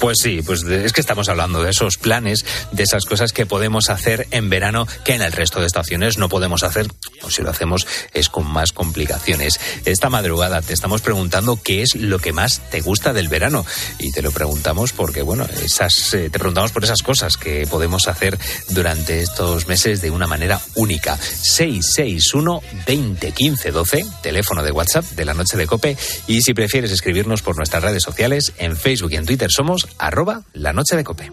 Pues 0.00 0.16
sí, 0.22 0.40
pues 0.40 0.62
es 0.62 0.94
que 0.94 1.02
estamos 1.02 1.28
hablando 1.28 1.62
de 1.62 1.70
esos 1.70 1.98
planes, 1.98 2.46
de 2.72 2.82
esas 2.84 3.04
cosas 3.04 3.34
que 3.34 3.44
podemos 3.44 3.90
hacer 3.90 4.26
en 4.30 4.48
verano 4.48 4.88
que 5.04 5.12
en 5.12 5.20
el 5.20 5.30
resto 5.30 5.60
de 5.60 5.66
estaciones 5.66 6.16
no 6.16 6.30
podemos 6.30 6.62
hacer, 6.62 6.88
o 7.20 7.30
si 7.30 7.42
lo 7.42 7.50
hacemos 7.50 7.86
es 8.14 8.30
con 8.30 8.50
más 8.50 8.72
complicaciones. 8.72 9.60
Esta 9.84 10.08
madrugada 10.08 10.62
te 10.62 10.72
estamos 10.72 11.02
preguntando 11.02 11.60
qué 11.62 11.82
es 11.82 11.96
lo 11.96 12.18
que 12.18 12.32
más 12.32 12.62
te 12.70 12.80
gusta 12.80 13.12
del 13.12 13.28
verano 13.28 13.66
y 13.98 14.10
te 14.10 14.22
lo 14.22 14.32
preguntamos 14.32 14.92
porque, 14.92 15.20
bueno, 15.20 15.46
esas, 15.62 16.14
eh, 16.14 16.30
te 16.30 16.38
preguntamos 16.38 16.72
por 16.72 16.82
esas 16.82 17.02
cosas 17.02 17.36
que 17.36 17.66
podemos 17.66 18.08
hacer 18.08 18.38
durante 18.70 19.20
estos 19.20 19.68
meses 19.68 20.00
de 20.00 20.10
una 20.10 20.26
manera 20.26 20.62
única. 20.76 21.18
661 21.18 22.62
20 22.86 23.32
15 23.32 23.70
12, 23.70 24.06
teléfono 24.22 24.62
de 24.62 24.72
WhatsApp 24.72 25.04
de 25.10 25.26
la 25.26 25.34
noche 25.34 25.58
de 25.58 25.66
Cope 25.66 25.98
y 26.26 26.40
si 26.40 26.54
prefieres 26.54 26.90
escribirnos 26.90 27.42
por 27.42 27.58
nuestras 27.58 27.82
redes 27.82 28.02
sociales, 28.02 28.54
en 28.56 28.78
Facebook 28.78 29.12
y 29.12 29.16
en 29.16 29.26
Twitter 29.26 29.50
somos 29.54 29.89
arroba 29.98 30.42
la 30.54 30.72
noche 30.72 30.96
de 30.96 31.04
Cope. 31.04 31.30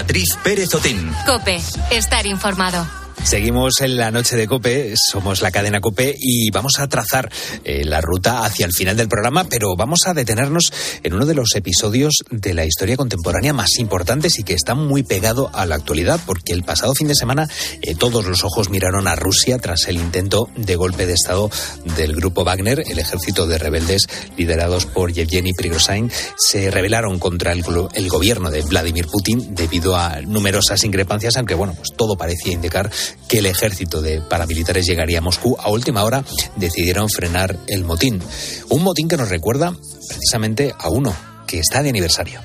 Beatriz 0.00 0.34
Pérez 0.42 0.74
Otín. 0.74 1.12
Cope. 1.26 1.60
Estar 1.90 2.24
informado. 2.24 2.99
Seguimos 3.22 3.80
en 3.80 3.96
la 3.96 4.10
noche 4.10 4.34
de 4.34 4.48
Cope, 4.48 4.94
somos 4.96 5.40
la 5.42 5.52
cadena 5.52 5.80
Cope 5.80 6.16
y 6.18 6.50
vamos 6.50 6.80
a 6.80 6.88
trazar 6.88 7.30
eh, 7.64 7.84
la 7.84 8.00
ruta 8.00 8.44
hacia 8.44 8.66
el 8.66 8.72
final 8.72 8.96
del 8.96 9.08
programa, 9.08 9.44
pero 9.44 9.76
vamos 9.76 10.00
a 10.06 10.14
detenernos 10.14 10.72
en 11.04 11.14
uno 11.14 11.26
de 11.26 11.34
los 11.34 11.54
episodios 11.54 12.14
de 12.30 12.54
la 12.54 12.64
historia 12.64 12.96
contemporánea 12.96 13.52
más 13.52 13.78
importantes 13.78 14.38
y 14.38 14.42
que 14.42 14.54
está 14.54 14.74
muy 14.74 15.04
pegado 15.04 15.50
a 15.52 15.64
la 15.66 15.76
actualidad, 15.76 16.18
porque 16.26 16.52
el 16.52 16.64
pasado 16.64 16.94
fin 16.94 17.06
de 17.06 17.14
semana 17.14 17.48
eh, 17.82 17.94
todos 17.94 18.24
los 18.24 18.42
ojos 18.42 18.68
miraron 18.68 19.06
a 19.06 19.14
Rusia 19.14 19.58
tras 19.58 19.86
el 19.86 19.96
intento 19.96 20.48
de 20.56 20.74
golpe 20.74 21.06
de 21.06 21.12
Estado 21.12 21.50
del 21.96 22.16
grupo 22.16 22.42
Wagner, 22.42 22.82
el 22.84 22.98
ejército 22.98 23.46
de 23.46 23.58
rebeldes 23.58 24.08
liderados 24.36 24.86
por 24.86 25.12
Yevgeny 25.12 25.52
Prigozhin, 25.52 26.10
se 26.36 26.70
rebelaron 26.70 27.18
contra 27.20 27.52
el, 27.52 27.64
el 27.94 28.08
gobierno 28.08 28.50
de 28.50 28.62
Vladimir 28.62 29.06
Putin 29.06 29.54
debido 29.54 29.96
a 29.96 30.20
numerosas 30.22 30.82
increpancias, 30.84 31.36
aunque 31.36 31.54
bueno, 31.54 31.74
pues 31.74 31.90
todo 31.96 32.16
parecía 32.16 32.54
indicar 32.54 32.90
que 33.28 33.38
el 33.38 33.46
ejército 33.46 34.02
de 34.02 34.20
paramilitares 34.20 34.86
llegaría 34.86 35.18
a 35.18 35.22
Moscú. 35.22 35.56
A 35.58 35.70
última 35.70 36.04
hora 36.04 36.24
decidieron 36.56 37.08
frenar 37.08 37.56
el 37.68 37.84
motín. 37.84 38.20
Un 38.68 38.82
motín 38.82 39.08
que 39.08 39.16
nos 39.16 39.28
recuerda 39.28 39.74
precisamente 40.08 40.74
a 40.78 40.88
uno 40.88 41.14
que 41.46 41.58
está 41.58 41.82
de 41.82 41.90
aniversario. 41.90 42.40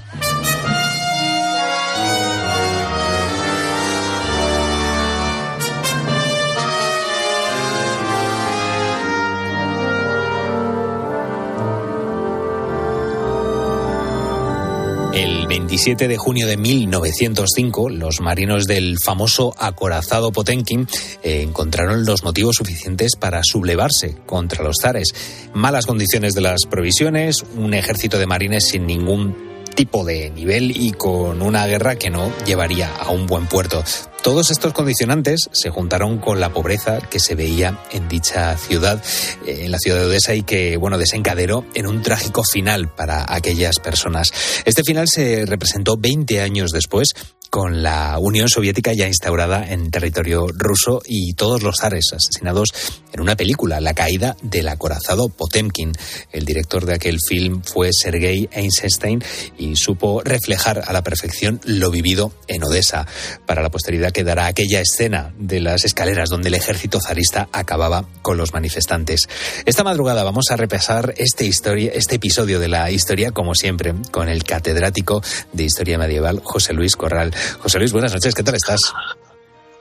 El 15.66 15.70
27 15.70 16.08
de 16.08 16.18
junio 16.18 16.46
de 16.46 16.58
1905, 16.58 17.90
los 17.90 18.22
marinos 18.22 18.66
del 18.66 18.98
famoso 19.04 19.56
acorazado 19.58 20.32
Potenkin 20.32 20.88
eh, 21.24 21.42
encontraron 21.42 22.06
los 22.06 22.24
motivos 22.24 22.58
suficientes 22.58 23.14
para 23.20 23.42
sublevarse 23.44 24.16
contra 24.28 24.64
los 24.64 24.76
zares. 24.80 25.08
Malas 25.56 25.88
condiciones 25.88 26.36
de 26.36 26.42
las 26.42 26.68
provisiones, 26.70 27.44
un 27.58 27.74
ejército 27.74 28.20
de 28.20 28.28
marines 28.28 28.68
sin 28.68 28.86
ningún 28.86 29.55
tipo 29.76 30.04
de 30.04 30.32
nivel 30.32 30.72
y 30.76 30.92
con 30.92 31.42
una 31.42 31.68
guerra 31.68 31.96
que 31.96 32.10
no 32.10 32.32
llevaría 32.46 32.94
a 32.96 33.12
un 33.12 33.28
buen 33.28 33.46
puerto. 33.48 33.84
Todos 34.24 34.50
estos 34.50 34.74
condicionantes 34.74 35.50
se 35.52 35.70
juntaron 35.70 36.18
con 36.18 36.40
la 36.40 36.50
pobreza 36.50 37.00
que 37.00 37.20
se 37.20 37.36
veía 37.36 37.80
en 37.92 38.08
dicha 38.08 38.58
ciudad, 38.58 39.00
eh, 39.46 39.66
en 39.66 39.72
la 39.72 39.78
ciudad 39.78 40.00
de 40.00 40.08
Odessa, 40.08 40.34
y 40.34 40.42
que, 40.42 40.78
bueno, 40.78 40.98
desencadenó 40.98 41.64
en 41.76 41.86
un 41.86 42.02
trágico 42.02 42.44
final 42.44 42.90
para 42.90 43.32
aquellas 43.32 43.78
personas. 43.78 44.32
Este 44.66 44.82
final 44.84 45.08
se 45.08 45.46
representó 45.46 45.96
20 45.96 46.42
años 46.42 46.72
después 46.72 47.14
con 47.50 47.84
la 47.84 48.18
Unión 48.20 48.50
Soviética 48.50 48.94
ya 48.94 49.08
instaurada 49.08 49.66
en 49.70 49.92
territorio 49.92 50.48
ruso 50.48 51.02
y 51.06 51.34
todos 51.34 51.64
los 51.64 51.78
zares 51.78 52.06
asesinados 52.14 52.70
en 53.14 53.22
una 53.22 53.36
película, 53.36 53.80
La 53.80 53.94
caída 53.94 54.36
del 54.42 54.68
acorazado 54.68 55.30
Potemkin. 55.30 55.94
El 56.32 56.46
director 56.46 56.86
de 56.86 56.96
aquel 56.96 57.18
film 57.26 57.62
fue 57.64 57.92
Sergei 57.94 58.50
Eisenstein 58.52 59.24
y 59.58 59.76
supo 59.78 60.22
reflejar 60.22 60.84
a 60.86 60.92
la 60.92 61.04
perfección 61.04 61.62
lo 61.64 61.92
vivido 61.92 62.34
en 62.48 62.64
Odessa. 62.64 63.08
Para 63.46 63.62
la 63.62 63.72
posteridad 63.72 64.12
quedará 64.12 64.48
aquella 64.48 64.82
escena 64.82 65.34
de 65.38 65.62
las 65.62 65.86
escaleras 65.86 66.30
donde 66.30 66.50
el 66.50 66.56
ejército 66.56 67.00
zarista 67.00 67.48
acababa 67.52 68.06
con 68.22 68.38
los 68.38 68.54
manifestantes. 68.54 69.28
Esta 69.66 69.84
madrugada 69.84 70.24
vamos 70.24 70.52
a 70.52 70.58
repasar 70.58 71.14
este, 71.18 71.46
historia, 71.46 71.92
este 71.94 72.16
episodio 72.16 72.60
de 72.60 72.68
la 72.68 72.92
historia, 72.92 73.32
como 73.32 73.56
siempre, 73.56 73.94
con 74.12 74.30
el 74.30 74.44
catedrático 74.44 75.22
de 75.54 75.64
Historia 75.64 75.98
Medieval, 75.98 76.42
José 76.44 76.74
Luis 76.74 76.96
Corral. 76.96 77.34
José 77.60 77.80
Luis, 77.80 77.92
buenas 77.92 78.14
noches, 78.14 78.34
¿qué 78.34 78.44
tal 78.44 78.56
estás? 78.56 78.94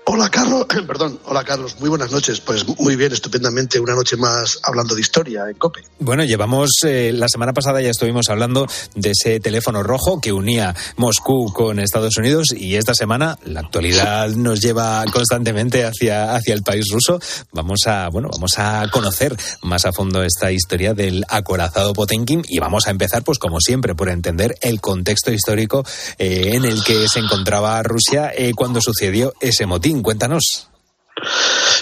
Hola 0.07 0.29
Carlos, 0.29 0.67
perdón, 0.87 1.19
hola 1.25 1.45
Carlos, 1.45 1.77
muy 1.81 1.89
buenas 1.89 2.13
noches. 2.13 2.41
Pues 2.41 2.67
muy 2.79 2.95
bien, 2.95 3.13
estupendamente, 3.13 3.81
una 3.81 3.95
noche 3.95 4.17
más 4.17 4.61
hablando 4.63 4.95
de 4.95 5.01
historia 5.01 5.45
en 5.49 5.57
COPE. 5.57 5.83
Bueno, 5.99 6.25
llevamos, 6.25 6.71
eh, 6.85 7.11
la 7.15 7.27
semana 7.29 7.55
pasada 7.55 7.81
ya 7.81 7.89
estuvimos 7.89 8.29
hablando 8.29 8.67
de 8.95 9.13
ese 9.13 9.41
teléfono 9.41 9.83
rojo 9.83 10.21
que 10.21 10.33
unía 10.33 10.75
Moscú 10.99 11.51
con 11.55 11.79
Estados 11.79 12.19
Unidos 12.19 12.49
y 12.55 12.77
esta 12.77 12.95
semana 12.95 13.39
la 13.47 13.61
actualidad 13.61 14.29
nos 14.29 14.61
lleva 14.61 15.05
constantemente 15.11 15.85
hacia, 15.85 16.35
hacia 16.35 16.53
el 16.53 16.63
país 16.63 16.85
ruso. 16.93 17.19
Vamos 17.53 17.87
a, 17.87 18.11
bueno, 18.11 18.29
vamos 18.31 18.59
a 18.59 18.87
conocer 18.91 19.35
más 19.63 19.87
a 19.87 19.93
fondo 19.93 20.23
esta 20.23 20.53
historia 20.53 20.93
del 20.93 21.25
acorazado 21.31 21.95
Potenkin 21.95 22.43
y 22.47 22.59
vamos 22.59 22.87
a 22.87 22.91
empezar, 22.91 23.25
pues 23.25 23.39
como 23.39 23.59
siempre, 23.59 23.95
por 23.95 24.11
entender 24.11 24.55
el 24.61 24.83
contexto 24.83 25.33
histórico 25.33 25.83
eh, 26.19 26.51
en 26.53 26.67
el 26.67 26.85
que 26.85 27.09
se 27.09 27.21
encontraba 27.21 27.83
Rusia 27.83 28.33
eh, 28.37 28.53
cuando 28.55 28.83
sucedió 28.83 29.33
ese 29.41 29.65
motín. 29.65 29.94
Cuéntanos. 30.03 30.69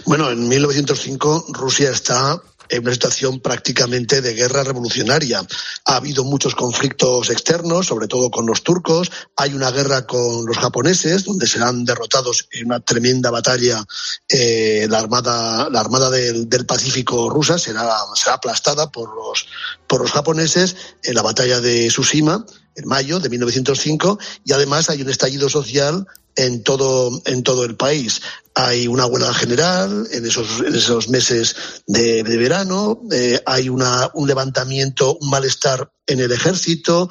Bueno, 0.05 0.31
en 0.31 0.49
1905 0.49 1.47
Rusia 1.51 1.91
está 1.91 2.41
en 2.73 2.83
una 2.83 2.93
situación 2.93 3.41
prácticamente 3.41 4.23
de 4.23 4.35
guerra 4.35 4.65
revolucionaria. 4.65 5.47
Ha 5.85 5.97
habido 5.97 6.25
muchos 6.25 6.55
conflictos 6.55 7.29
externos, 7.29 7.87
sobre 7.87 8.09
todo 8.09 8.31
con 8.31 8.47
los 8.47 8.63
turcos. 8.63 9.11
Hay 9.37 9.53
una 9.53 9.71
guerra 9.71 10.07
con 10.07 10.47
los 10.47 10.57
japoneses, 10.57 11.25
donde 11.25 11.47
serán 11.47 11.85
derrotados 11.85 12.49
en 12.51 12.67
una 12.67 12.81
tremenda 12.81 13.31
batalla. 13.31 13.85
Eh, 14.27 14.87
la 14.89 14.99
armada, 14.99 15.69
la 15.71 15.81
armada 15.81 16.09
del, 16.09 16.49
del, 16.49 16.65
Pacífico 16.65 17.29
rusa 17.29 17.59
será, 17.59 17.91
será 18.15 18.37
aplastada 18.37 18.91
por 18.91 19.15
los, 19.15 19.47
por 19.93 20.01
los 20.01 20.13
japoneses 20.13 20.75
en 21.05 21.15
la 21.15 21.21
batalla 21.21 21.61
de 21.61 21.89
Tsushima 21.89 22.47
en 22.77 22.89
mayo 22.89 23.21
de 23.21 23.29
1905 23.29 24.19
y 24.43 24.55
además 24.55 24.89
hay 24.89 25.03
un 25.03 25.11
estallido 25.11 25.51
social 25.51 26.07
en 26.35 26.63
todo, 26.63 27.21
en 27.27 27.43
todo 27.43 27.67
el 27.67 27.77
país. 27.77 28.23
Hay 28.55 28.87
una 28.87 29.05
huelga 29.05 29.35
general 29.35 30.09
en 30.11 30.25
esos, 30.25 30.63
esos 30.63 31.11
meses 31.11 31.57
de, 31.87 32.23
de 32.23 32.37
verano, 32.39 33.03
eh, 33.13 33.43
hay 33.45 33.69
una, 33.69 34.09
un 34.15 34.27
levantamiento, 34.27 35.19
un 35.21 35.29
malestar 35.29 35.93
en 36.07 36.21
el 36.21 36.33
ejército, 36.33 37.11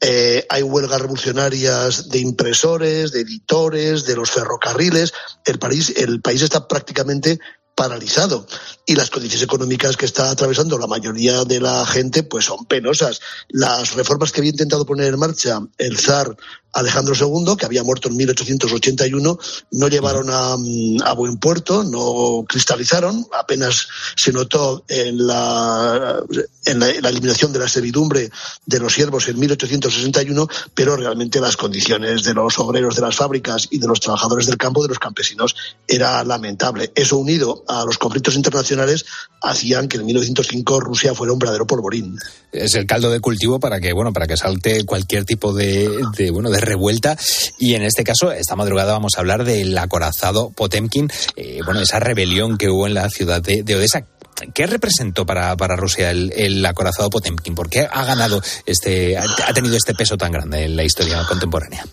eh, 0.00 0.46
hay 0.48 0.62
huelgas 0.62 1.02
revolucionarias 1.02 2.08
de 2.08 2.18
impresores, 2.18 3.12
de 3.12 3.20
editores, 3.20 4.06
de 4.06 4.16
los 4.16 4.30
ferrocarriles. 4.30 5.12
El 5.44 5.58
país, 5.58 5.92
el 5.98 6.22
país 6.22 6.40
está 6.40 6.66
prácticamente 6.66 7.40
paralizado 7.82 8.46
y 8.86 8.94
las 8.94 9.10
condiciones 9.10 9.42
económicas 9.42 9.96
que 9.96 10.06
está 10.06 10.30
atravesando 10.30 10.78
la 10.78 10.86
mayoría 10.86 11.42
de 11.44 11.58
la 11.58 11.84
gente 11.84 12.22
pues 12.22 12.44
son 12.44 12.64
penosas. 12.66 13.20
Las 13.48 13.94
reformas 13.94 14.30
que 14.30 14.40
había 14.40 14.52
intentado 14.52 14.86
poner 14.86 15.12
en 15.12 15.18
marcha 15.18 15.58
el 15.78 15.98
zar 15.98 16.36
Alejandro 16.72 17.14
II, 17.14 17.54
que 17.58 17.66
había 17.66 17.82
muerto 17.82 18.08
en 18.08 18.16
1881, 18.16 19.38
no 19.72 19.88
llevaron 19.88 20.30
a, 20.30 20.54
a, 20.54 21.12
buen 21.12 21.36
puerto, 21.36 21.84
no 21.84 22.46
cristalizaron, 22.48 23.26
apenas 23.38 23.88
se 24.16 24.32
notó 24.32 24.82
en 24.88 25.26
la, 25.26 26.22
en 26.64 26.82
eliminación 26.82 27.52
de 27.52 27.58
la 27.58 27.68
servidumbre 27.68 28.30
de 28.64 28.78
los 28.78 28.94
siervos 28.94 29.28
en 29.28 29.38
1861, 29.38 30.48
pero 30.74 30.96
realmente 30.96 31.40
las 31.40 31.58
condiciones 31.58 32.24
de 32.24 32.32
los 32.32 32.58
obreros 32.58 32.96
de 32.96 33.02
las 33.02 33.16
fábricas 33.16 33.68
y 33.70 33.78
de 33.78 33.86
los 33.86 34.00
trabajadores 34.00 34.46
del 34.46 34.56
campo, 34.56 34.82
de 34.82 34.88
los 34.88 34.98
campesinos, 34.98 35.54
era 35.86 36.24
lamentable. 36.24 36.90
Eso 36.94 37.18
unido 37.18 37.64
a 37.80 37.84
los 37.84 37.98
conflictos 37.98 38.36
internacionales 38.36 39.04
hacían 39.40 39.88
que 39.88 39.96
en 39.96 40.06
1905 40.06 40.80
Rusia 40.80 41.14
fuera 41.14 41.32
un 41.32 41.38
verdadero 41.38 41.66
polvorín. 41.66 42.18
Es 42.52 42.74
el 42.74 42.86
caldo 42.86 43.10
de 43.10 43.20
cultivo 43.20 43.58
para 43.60 43.80
que, 43.80 43.92
bueno, 43.92 44.12
para 44.12 44.26
que 44.26 44.36
salte 44.36 44.84
cualquier 44.84 45.24
tipo 45.24 45.52
de, 45.52 45.88
bueno, 46.32 46.50
de 46.50 46.60
revuelta. 46.60 47.16
Y 47.58 47.74
en 47.74 47.82
este 47.82 48.04
caso, 48.04 48.32
esta 48.32 48.56
madrugada 48.56 48.92
vamos 48.92 49.12
a 49.16 49.20
hablar 49.20 49.44
del 49.44 49.76
acorazado 49.78 50.50
Potemkin, 50.50 51.10
eh, 51.36 51.60
bueno, 51.64 51.80
esa 51.80 51.98
rebelión 51.98 52.58
que 52.58 52.68
hubo 52.68 52.86
en 52.86 52.94
la 52.94 53.08
ciudad 53.08 53.42
de, 53.42 53.62
de 53.62 53.76
Odessa. 53.76 54.06
¿Qué 54.54 54.66
representó 54.66 55.24
para, 55.24 55.56
para 55.56 55.76
Rusia 55.76 56.10
el, 56.10 56.32
el, 56.34 56.64
acorazado 56.66 57.10
Potemkin? 57.10 57.54
¿Por 57.54 57.70
qué 57.70 57.88
ha 57.90 58.04
ganado 58.04 58.42
este, 58.66 59.16
ha 59.16 59.52
tenido 59.54 59.76
este 59.76 59.94
peso 59.94 60.16
tan 60.16 60.32
grande 60.32 60.64
en 60.64 60.76
la 60.76 60.84
historia 60.84 61.24
contemporánea? 61.28 61.84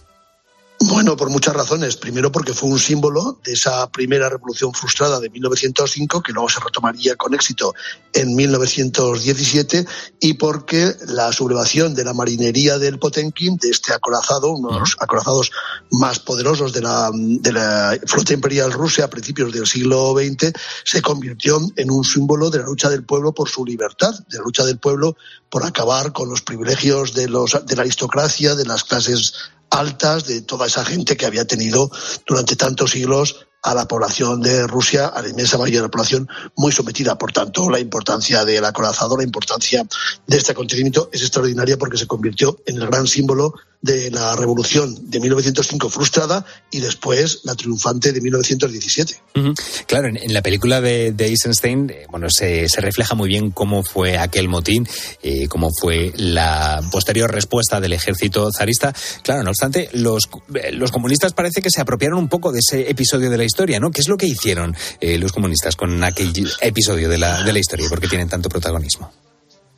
Bueno, 0.82 1.18
por 1.18 1.30
muchas 1.30 1.54
razones. 1.54 1.98
Primero 1.98 2.32
porque 2.32 2.54
fue 2.54 2.70
un 2.70 2.80
símbolo 2.80 3.38
de 3.44 3.52
esa 3.52 3.92
primera 3.92 4.30
revolución 4.30 4.74
frustrada 4.74 5.20
de 5.20 5.30
1905 5.30 6.22
que 6.22 6.32
luego 6.32 6.48
se 6.48 6.62
retomaría 6.62 7.18
con 7.18 7.34
éxito 7.34 7.74
en 8.14 8.34
1917 8.34 9.86
y 10.22 10.34
porque 10.36 10.96
la 11.08 11.34
sublevación 11.34 11.96
de 11.96 12.06
la 12.06 12.14
marinería 12.14 12.78
del 12.78 12.98
Potemkin, 12.98 13.58
de 13.58 13.70
este 13.70 13.94
acorazado, 13.94 14.52
uno 14.52 14.74
de 14.74 14.80
los 14.80 14.96
acorazados 15.00 15.52
más 15.92 16.20
poderosos 16.20 16.72
de 16.72 16.82
la, 16.82 17.12
de 17.14 17.52
la 17.52 18.00
flota 18.06 18.34
imperial 18.34 18.72
rusa 18.72 19.04
a 19.04 19.10
principios 19.10 19.52
del 19.52 19.68
siglo 19.68 20.14
XX, 20.14 20.54
se 20.86 21.02
convirtió 21.02 21.60
en 21.76 21.92
un 21.92 22.06
símbolo 22.06 22.50
de 22.50 22.60
la 22.60 22.66
lucha 22.66 22.90
del 22.90 23.04
pueblo 23.04 23.34
por 23.34 23.50
su 23.50 23.66
libertad, 23.66 24.14
de 24.30 24.38
la 24.38 24.44
lucha 24.44 24.64
del 24.64 24.80
pueblo 24.80 25.18
por 25.50 25.66
acabar 25.66 26.14
con 26.14 26.30
los 26.30 26.42
privilegios 26.42 27.14
de, 27.14 27.28
los, 27.28 27.66
de 27.66 27.76
la 27.76 27.82
aristocracia, 27.82 28.56
de 28.56 28.66
las 28.66 28.86
clases 28.86 29.34
altas 29.70 30.26
de 30.26 30.42
toda 30.42 30.68
esa 30.68 30.86
gente 30.86 31.16
que 31.18 31.26
había 31.26 31.46
tenido 31.46 31.92
durante 32.26 32.56
tantos 32.56 32.92
siglos 32.92 33.48
a 33.62 33.74
la 33.74 33.88
población 33.88 34.42
de 34.42 34.68
Rusia, 34.68 35.08
a 35.08 35.22
la 35.22 35.30
inmensa 35.30 35.58
mayoría 35.58 35.80
de 35.80 35.88
la 35.88 35.92
población, 35.92 36.28
muy 36.56 36.72
sometida. 36.72 37.18
Por 37.18 37.32
tanto, 37.32 37.70
la 37.70 37.80
importancia 37.80 38.46
del 38.46 38.66
acorazado, 38.66 39.18
la 39.18 39.24
importancia 39.24 39.86
de 40.28 40.38
este 40.38 40.54
acontecimiento 40.54 41.10
es 41.12 41.22
extraordinaria 41.22 41.78
porque 41.78 41.98
se 41.98 42.08
convirtió 42.08 42.60
en 42.66 42.78
el 42.78 42.88
gran 42.88 43.08
símbolo 43.08 43.54
de 43.82 44.12
la 44.12 44.36
revolución 44.36 45.10
de 45.10 45.22
1905 45.22 45.90
frustrada 45.90 46.46
y 46.70 46.82
después 46.82 47.42
la 47.44 47.56
triunfante 47.56 48.12
de 48.12 48.20
1917. 48.20 49.16
Uh 49.36 49.40
-huh. 49.40 49.86
Claro, 49.88 50.10
en, 50.10 50.34
la 50.34 50.42
película 50.42 50.82
de, 50.82 51.16
Eisenstein, 51.18 51.90
eh, 51.90 52.06
bueno, 52.10 52.28
se, 52.30 52.68
se, 52.68 52.82
refleja 52.82 53.16
muy 53.16 53.30
bien 53.30 53.52
cómo 53.52 53.84
fue 53.84 54.18
aquel 54.18 54.50
motín, 54.50 54.88
eh, 55.24 55.48
cómo 55.48 55.70
fue 55.80 56.12
la 56.18 56.82
posterior 56.92 57.32
respuesta 57.32 57.80
del 57.80 57.94
ejército 57.94 58.50
zarista. 58.56 58.94
Claro, 59.24 59.44
no 59.44 59.52
obstante, 59.52 59.90
los, 59.94 60.24
eh, 60.56 60.72
los 60.74 60.92
comunistas 60.92 61.34
parece 61.34 61.62
que 61.62 61.70
se 61.70 61.80
apropiaron 61.80 62.20
un 62.20 62.28
poco 62.28 62.52
de 62.52 62.60
ese 62.60 62.90
episodio 62.90 63.30
de 63.30 63.38
la 63.38 63.46
historia, 63.50 63.80
¿no? 63.80 63.92
¿Qué 63.92 64.02
es 64.02 64.08
lo 64.08 64.18
que 64.18 64.28
hicieron 64.28 64.76
eh, 65.02 65.18
los 65.18 65.34
comunistas 65.34 65.76
con 65.76 66.02
aquel 66.04 66.32
episodio 66.62 67.10
de 67.10 67.18
la, 67.18 67.44
de 67.44 67.52
la 67.52 67.60
historia? 67.60 67.90
¿Por 67.90 68.00
qué 68.00 68.08
tienen 68.08 68.30
tanto 68.30 68.48
protagonismo? 68.48 69.12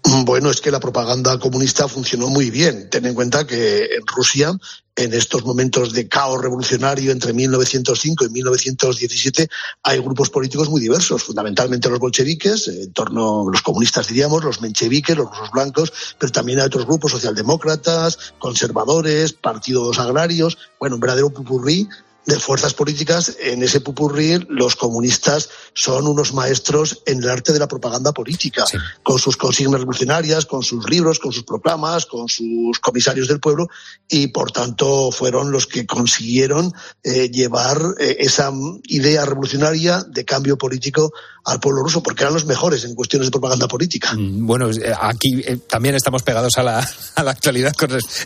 Bueno, 0.03 0.49
es 0.49 0.61
que 0.61 0.71
la 0.71 0.79
propaganda 0.79 1.37
comunista 1.39 1.87
funcionó 1.87 2.27
muy 2.27 2.49
bien. 2.49 2.89
Ten 2.89 3.05
en 3.05 3.13
cuenta 3.13 3.45
que 3.45 3.83
en 3.83 4.05
Rusia, 4.05 4.51
en 4.95 5.13
estos 5.13 5.45
momentos 5.45 5.93
de 5.93 6.07
caos 6.07 6.41
revolucionario 6.41 7.11
entre 7.11 7.33
1905 7.33 8.25
y 8.25 8.29
1917, 8.29 9.47
hay 9.83 9.99
grupos 9.99 10.29
políticos 10.29 10.69
muy 10.69 10.81
diversos, 10.81 11.23
fundamentalmente 11.23 11.89
los 11.89 11.99
bolcheviques, 11.99 12.67
en 12.67 12.91
torno 12.93 13.47
a 13.47 13.51
los 13.51 13.61
comunistas 13.61 14.07
diríamos, 14.07 14.43
los 14.43 14.59
mencheviques, 14.59 15.15
los 15.15 15.29
rusos 15.29 15.51
blancos, 15.51 15.93
pero 16.17 16.31
también 16.31 16.59
hay 16.59 16.65
otros 16.65 16.87
grupos 16.87 17.11
socialdemócratas, 17.11 18.33
conservadores, 18.39 19.33
partidos 19.33 19.99
agrarios, 19.99 20.57
bueno, 20.79 20.95
un 20.95 21.01
verdadero 21.01 21.29
pupurrí 21.29 21.87
de 22.25 22.39
fuerzas 22.39 22.73
políticas, 22.73 23.35
en 23.39 23.63
ese 23.63 23.81
pupurrí 23.81 24.37
los 24.49 24.75
comunistas 24.75 25.49
son 25.73 26.07
unos 26.07 26.33
maestros 26.33 27.01
en 27.05 27.23
el 27.23 27.29
arte 27.29 27.51
de 27.51 27.59
la 27.59 27.67
propaganda 27.67 28.11
política, 28.11 28.65
sí. 28.65 28.77
con 29.01 29.17
sus 29.17 29.37
consignas 29.37 29.79
revolucionarias, 29.79 30.45
con 30.45 30.61
sus 30.61 30.87
libros, 30.89 31.19
con 31.19 31.31
sus 31.31 31.43
proclamas, 31.43 32.05
con 32.05 32.29
sus 32.29 32.79
comisarios 32.79 33.27
del 33.27 33.39
pueblo, 33.39 33.67
y 34.07 34.27
por 34.27 34.51
tanto 34.51 35.11
fueron 35.11 35.51
los 35.51 35.65
que 35.65 35.85
consiguieron 35.85 36.73
eh, 37.03 37.29
llevar 37.29 37.81
eh, 37.99 38.17
esa 38.19 38.51
idea 38.83 39.25
revolucionaria 39.25 40.03
de 40.07 40.23
cambio 40.23 40.57
político 40.57 41.11
al 41.43 41.59
pueblo 41.59 41.83
ruso, 41.83 42.03
porque 42.03 42.23
eran 42.23 42.33
los 42.33 42.45
mejores 42.45 42.83
en 42.85 42.95
cuestiones 42.95 43.27
de 43.27 43.31
propaganda 43.31 43.67
política. 43.67 44.13
Bueno, 44.17 44.69
aquí 45.01 45.41
eh, 45.45 45.57
también 45.67 45.95
estamos 45.95 46.23
pegados 46.23 46.57
a 46.57 46.63
la, 46.63 46.89
a 47.15 47.23
la 47.23 47.31
actualidad. 47.31 47.73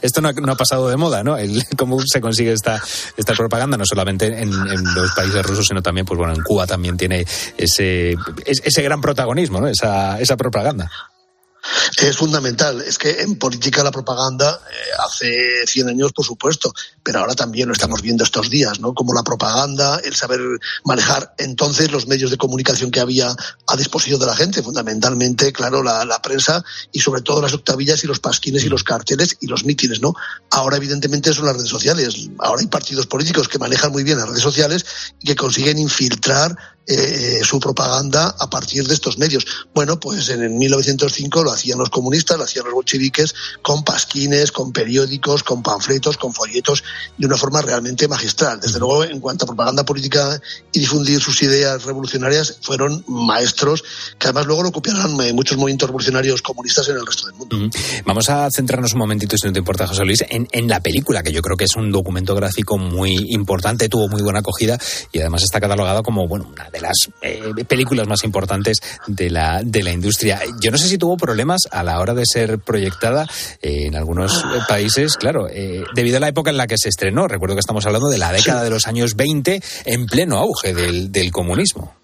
Esto 0.02 0.22
no 0.22 0.30
ha, 0.30 0.34
no 0.34 0.52
ha, 0.52 0.56
pasado 0.56 0.90
de 0.90 0.98
moda, 0.98 1.24
¿no? 1.24 1.38
El, 1.38 1.64
cómo 1.78 2.00
se 2.06 2.22
consigue 2.22 2.52
esta, 2.52 2.82
esta 3.16 3.34
propaganda, 3.34 3.78
no 3.78 3.86
solamente 3.86 4.28
en, 4.28 4.52
en, 4.52 4.96
los 4.96 5.12
países 5.14 5.46
rusos, 5.46 5.68
sino 5.68 5.82
también, 5.82 6.06
pues 6.06 6.18
bueno, 6.18 6.34
en 6.34 6.42
Cuba 6.42 6.68
también 6.68 6.98
tiene 6.98 7.26
ese, 7.58 8.16
ese 8.46 8.82
gran 8.82 9.02
protagonismo, 9.02 9.62
¿no? 9.62 9.68
Esa, 9.68 10.20
esa 10.20 10.36
propaganda. 10.36 10.90
Es 11.98 12.18
fundamental. 12.18 12.82
Es 12.82 12.98
que 12.98 13.22
en 13.22 13.38
política 13.38 13.84
la 13.84 13.92
propaganda 13.92 14.60
eh, 14.70 14.76
hace 15.06 15.66
100 15.66 15.90
años, 15.90 16.14
por 16.14 16.26
supuesto, 16.26 16.74
pero 17.04 17.20
ahora 17.20 17.36
también 17.36 17.68
lo 17.68 17.74
estamos 17.74 18.02
viendo 18.02 18.24
estos 18.24 18.50
días, 18.50 18.80
¿no? 18.80 18.94
Como 18.94 19.14
la 19.14 19.24
propaganda, 19.24 20.00
el 20.04 20.16
saber 20.16 20.40
manejar 20.84 21.34
entonces 21.38 21.92
los 21.92 22.08
medios 22.08 22.32
de 22.32 22.38
comunicación 22.38 22.92
que 22.92 23.00
había 23.00 23.36
a 23.68 23.76
disposición 23.76 24.20
de 24.20 24.26
la 24.26 24.36
gente, 24.36 24.62
fundamentalmente, 24.62 25.52
claro, 25.54 25.84
la, 25.84 26.06
la 26.06 26.22
prensa 26.22 26.64
y 26.92 27.00
sobre 27.00 27.22
todo 27.22 27.42
las 27.42 27.54
octavillas 27.54 28.04
y 28.04 28.08
los 28.08 28.20
pasquines 28.20 28.64
y 28.64 28.70
los 28.70 28.84
carteles 28.84 29.38
y 29.40 29.48
los 29.48 29.66
mítines, 29.66 30.02
¿no? 30.02 30.14
Ahora, 30.52 30.78
evidentemente, 30.78 31.34
son 31.34 31.46
las 31.46 31.56
redes 31.56 31.70
sociales. 31.70 32.30
Ahora 32.40 32.62
hay 32.62 32.68
partidos 32.68 33.08
políticos 33.08 33.48
que 33.48 33.60
manejan 33.60 33.92
muy 33.92 34.04
bien 34.04 34.18
las 34.18 34.28
redes 34.28 34.44
sociales 34.44 34.86
y 35.20 35.28
que 35.28 35.36
consiguen 35.36 35.80
infiltrar 35.80 36.56
eh, 36.88 37.42
su 37.44 37.60
propaganda 37.60 38.36
a 38.40 38.50
partir 38.50 38.88
de 38.88 38.94
estos 38.94 39.18
medios. 39.18 39.46
Bueno, 39.74 40.00
pues 40.00 40.30
en 40.30 40.44
el 40.44 40.52
1905 40.52 41.44
lo 41.44 41.52
hacían 41.52 41.80
los 41.80 41.90
comunistas, 41.90 42.38
lo 42.38 42.44
hacían 42.44 42.66
los 42.66 42.74
bolcheviques 42.74 43.34
con 43.62 43.84
pasquines, 43.84 44.52
con 44.52 44.72
periódicos, 44.72 45.44
con 45.44 45.64
panfletos, 45.64 46.18
con 46.18 46.34
folletos, 46.34 46.84
de 47.18 47.26
una 47.26 47.38
forma 47.38 47.62
realmente 47.62 48.08
magistral. 48.08 48.60
Desde 48.60 48.80
luego, 48.80 49.04
en 49.04 49.20
cuanto 49.20 49.46
a 49.46 49.48
propaganda 49.48 49.84
política 49.84 50.40
y 50.72 50.80
difundir 50.80 51.20
sus 51.20 51.42
ideas 51.42 51.84
revolucionarias, 51.84 52.58
fueron 52.62 53.04
maestros 53.08 53.84
que 54.20 54.28
además 54.28 54.46
luego 54.46 54.64
lo 54.64 54.72
copiaron 54.72 55.20
en 55.22 55.36
muchos 55.36 55.58
movimientos 55.58 55.90
revolucionarios 55.90 56.42
comunistas 56.42 56.88
en 56.90 56.98
el 56.98 57.06
resto 57.06 57.28
del 57.28 57.36
mundo. 57.36 57.58
Vamos 58.06 58.30
a 58.30 58.48
centrarnos 58.52 58.94
un 58.94 59.00
momentito, 59.00 59.36
si 59.38 59.48
no 59.48 59.54
te 59.54 59.60
importa, 59.60 59.88
José 59.88 60.06
Luis, 60.06 60.24
en, 60.30 60.48
en 60.52 60.68
la 60.68 60.80
película, 60.82 61.24
que 61.24 61.32
yo 61.32 61.42
creo 61.42 61.58
que 61.58 61.66
es 61.66 61.76
un 61.76 61.92
documento 61.92 62.36
gráfico 62.36 62.78
muy 62.78 63.16
importante, 63.30 63.90
tuvo 63.90 64.08
muy 64.08 64.22
buena 64.22 64.40
acogida 64.40 64.78
y 65.12 65.20
además 65.20 65.44
está 65.44 65.60
catalogado 65.60 66.04
como 66.04 66.28
bueno, 66.28 66.48
una 66.52 66.70
de 66.76 66.82
las 66.82 67.10
eh, 67.22 67.42
películas 67.68 68.08
más 68.08 68.24
importantes 68.24 68.80
de 69.08 69.30
la, 69.30 69.62
de 69.64 69.84
la 69.84 69.92
industria. 69.92 70.42
Yo 70.62 70.72
no 70.72 70.78
sé 70.78 70.88
si 70.88 70.98
tuvo 70.98 71.18
problemas 71.18 71.62
a 71.72 71.84
la 71.84 72.00
hora 72.00 72.14
de 72.14 72.24
ser 72.26 72.60
proyectada 72.60 73.28
eh, 73.62 73.86
en 73.88 73.96
algunos 73.96 74.44
eh, 74.44 74.60
países, 74.68 75.16
claro, 75.16 75.48
eh, 75.50 75.84
debido 75.96 76.18
a 76.18 76.20
la 76.20 76.28
época 76.28 76.52
en 76.52 76.58
la 76.58 76.68
que 76.68 76.78
se 76.78 76.90
estrenó. 76.90 77.28
Recuerdo 77.28 77.56
que 77.56 77.62
estamos 77.62 77.86
hablando 77.86 78.10
de 78.10 78.18
la 78.18 78.32
década 78.32 78.64
de 78.64 78.70
los 78.70 78.88
años 78.88 79.16
20, 79.16 79.62
en 79.86 80.06
pleno 80.06 80.38
auge 80.38 80.74
del, 80.74 81.12
del 81.12 81.32
comunismo. 81.32 81.96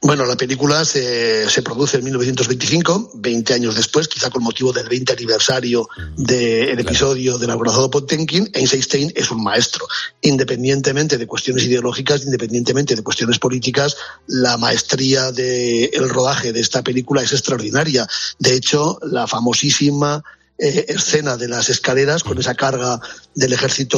Bueno, 0.00 0.26
la 0.26 0.36
película 0.36 0.84
se, 0.84 1.48
se, 1.48 1.62
produce 1.62 1.98
en 1.98 2.04
1925, 2.04 3.12
20 3.14 3.54
años 3.54 3.74
después, 3.74 4.08
quizá 4.08 4.30
con 4.30 4.42
motivo 4.42 4.72
del 4.72 4.88
20 4.88 5.12
aniversario 5.12 5.88
del 6.16 6.76
de 6.76 6.82
episodio 6.82 7.38
del 7.38 7.50
acorazado 7.50 7.90
Potemkin. 7.90 8.48
Einstein 8.52 9.12
es 9.14 9.30
un 9.30 9.42
maestro. 9.42 9.86
Independientemente 10.20 11.18
de 11.18 11.26
cuestiones 11.26 11.64
ideológicas, 11.64 12.24
independientemente 12.24 12.96
de 12.96 13.02
cuestiones 13.02 13.38
políticas, 13.38 13.96
la 14.26 14.56
maestría 14.56 15.32
del 15.32 15.90
de 15.90 16.08
rodaje 16.08 16.52
de 16.52 16.60
esta 16.60 16.82
película 16.82 17.22
es 17.22 17.32
extraordinaria. 17.32 18.06
De 18.38 18.54
hecho, 18.54 18.98
la 19.02 19.26
famosísima 19.26 20.22
eh, 20.62 20.84
escena 20.86 21.36
de 21.36 21.48
las 21.48 21.68
escaleras 21.68 22.22
con 22.22 22.38
esa 22.38 22.54
carga 22.54 23.00
del 23.34 23.52
ejército 23.52 23.96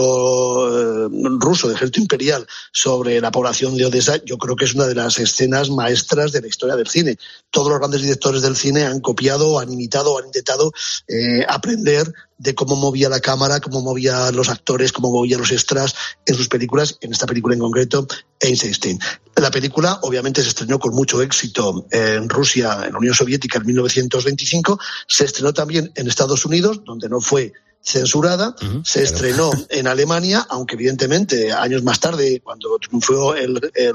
eh, 1.04 1.08
ruso, 1.38 1.68
del 1.68 1.76
ejército 1.76 2.00
imperial, 2.00 2.46
sobre 2.72 3.20
la 3.20 3.30
población 3.30 3.76
de 3.76 3.84
Odessa, 3.84 4.16
yo 4.24 4.38
creo 4.38 4.56
que 4.56 4.64
es 4.64 4.74
una 4.74 4.86
de 4.86 4.94
las 4.94 5.18
escenas 5.18 5.68
maestras 5.68 6.32
de 6.32 6.40
la 6.40 6.46
historia 6.46 6.74
del 6.74 6.88
cine. 6.88 7.18
Todos 7.50 7.68
los 7.68 7.78
grandes 7.78 8.00
directores 8.00 8.40
del 8.40 8.56
cine 8.56 8.84
han 8.84 9.00
copiado, 9.00 9.58
han 9.58 9.70
imitado, 9.70 10.16
han 10.16 10.24
intentado 10.24 10.72
eh, 11.06 11.44
aprender 11.46 12.10
de 12.38 12.54
cómo 12.54 12.76
movía 12.76 13.08
la 13.08 13.20
cámara, 13.20 13.60
cómo 13.60 13.80
movía 13.80 14.30
los 14.32 14.48
actores, 14.48 14.92
cómo 14.92 15.10
movía 15.10 15.38
los 15.38 15.52
extras 15.52 15.94
en 16.26 16.34
sus 16.34 16.48
películas, 16.48 16.98
en 17.00 17.12
esta 17.12 17.26
película 17.26 17.54
en 17.54 17.60
concreto, 17.60 18.06
Einstein. 18.40 18.98
La 19.36 19.50
película 19.50 19.98
obviamente 20.02 20.42
se 20.42 20.48
estrenó 20.48 20.78
con 20.78 20.94
mucho 20.94 21.22
éxito 21.22 21.86
en 21.90 22.28
Rusia, 22.28 22.82
en 22.86 22.92
la 22.92 22.98
Unión 22.98 23.14
Soviética 23.14 23.58
en 23.58 23.66
1925, 23.66 24.78
se 25.06 25.24
estrenó 25.24 25.52
también 25.52 25.92
en 25.94 26.08
Estados 26.08 26.44
Unidos, 26.44 26.82
donde 26.84 27.08
no 27.08 27.20
fue 27.20 27.52
censurada, 27.84 28.56
uh 28.60 28.64
-huh, 28.64 28.84
se 28.84 29.00
claro. 29.00 29.14
estrenó 29.14 29.50
en 29.68 29.86
Alemania, 29.86 30.46
aunque 30.48 30.74
evidentemente 30.74 31.52
años 31.52 31.82
más 31.82 32.00
tarde, 32.00 32.40
cuando 32.42 32.78
triunfó 32.78 33.34
el, 33.34 33.60
el, 33.74 33.94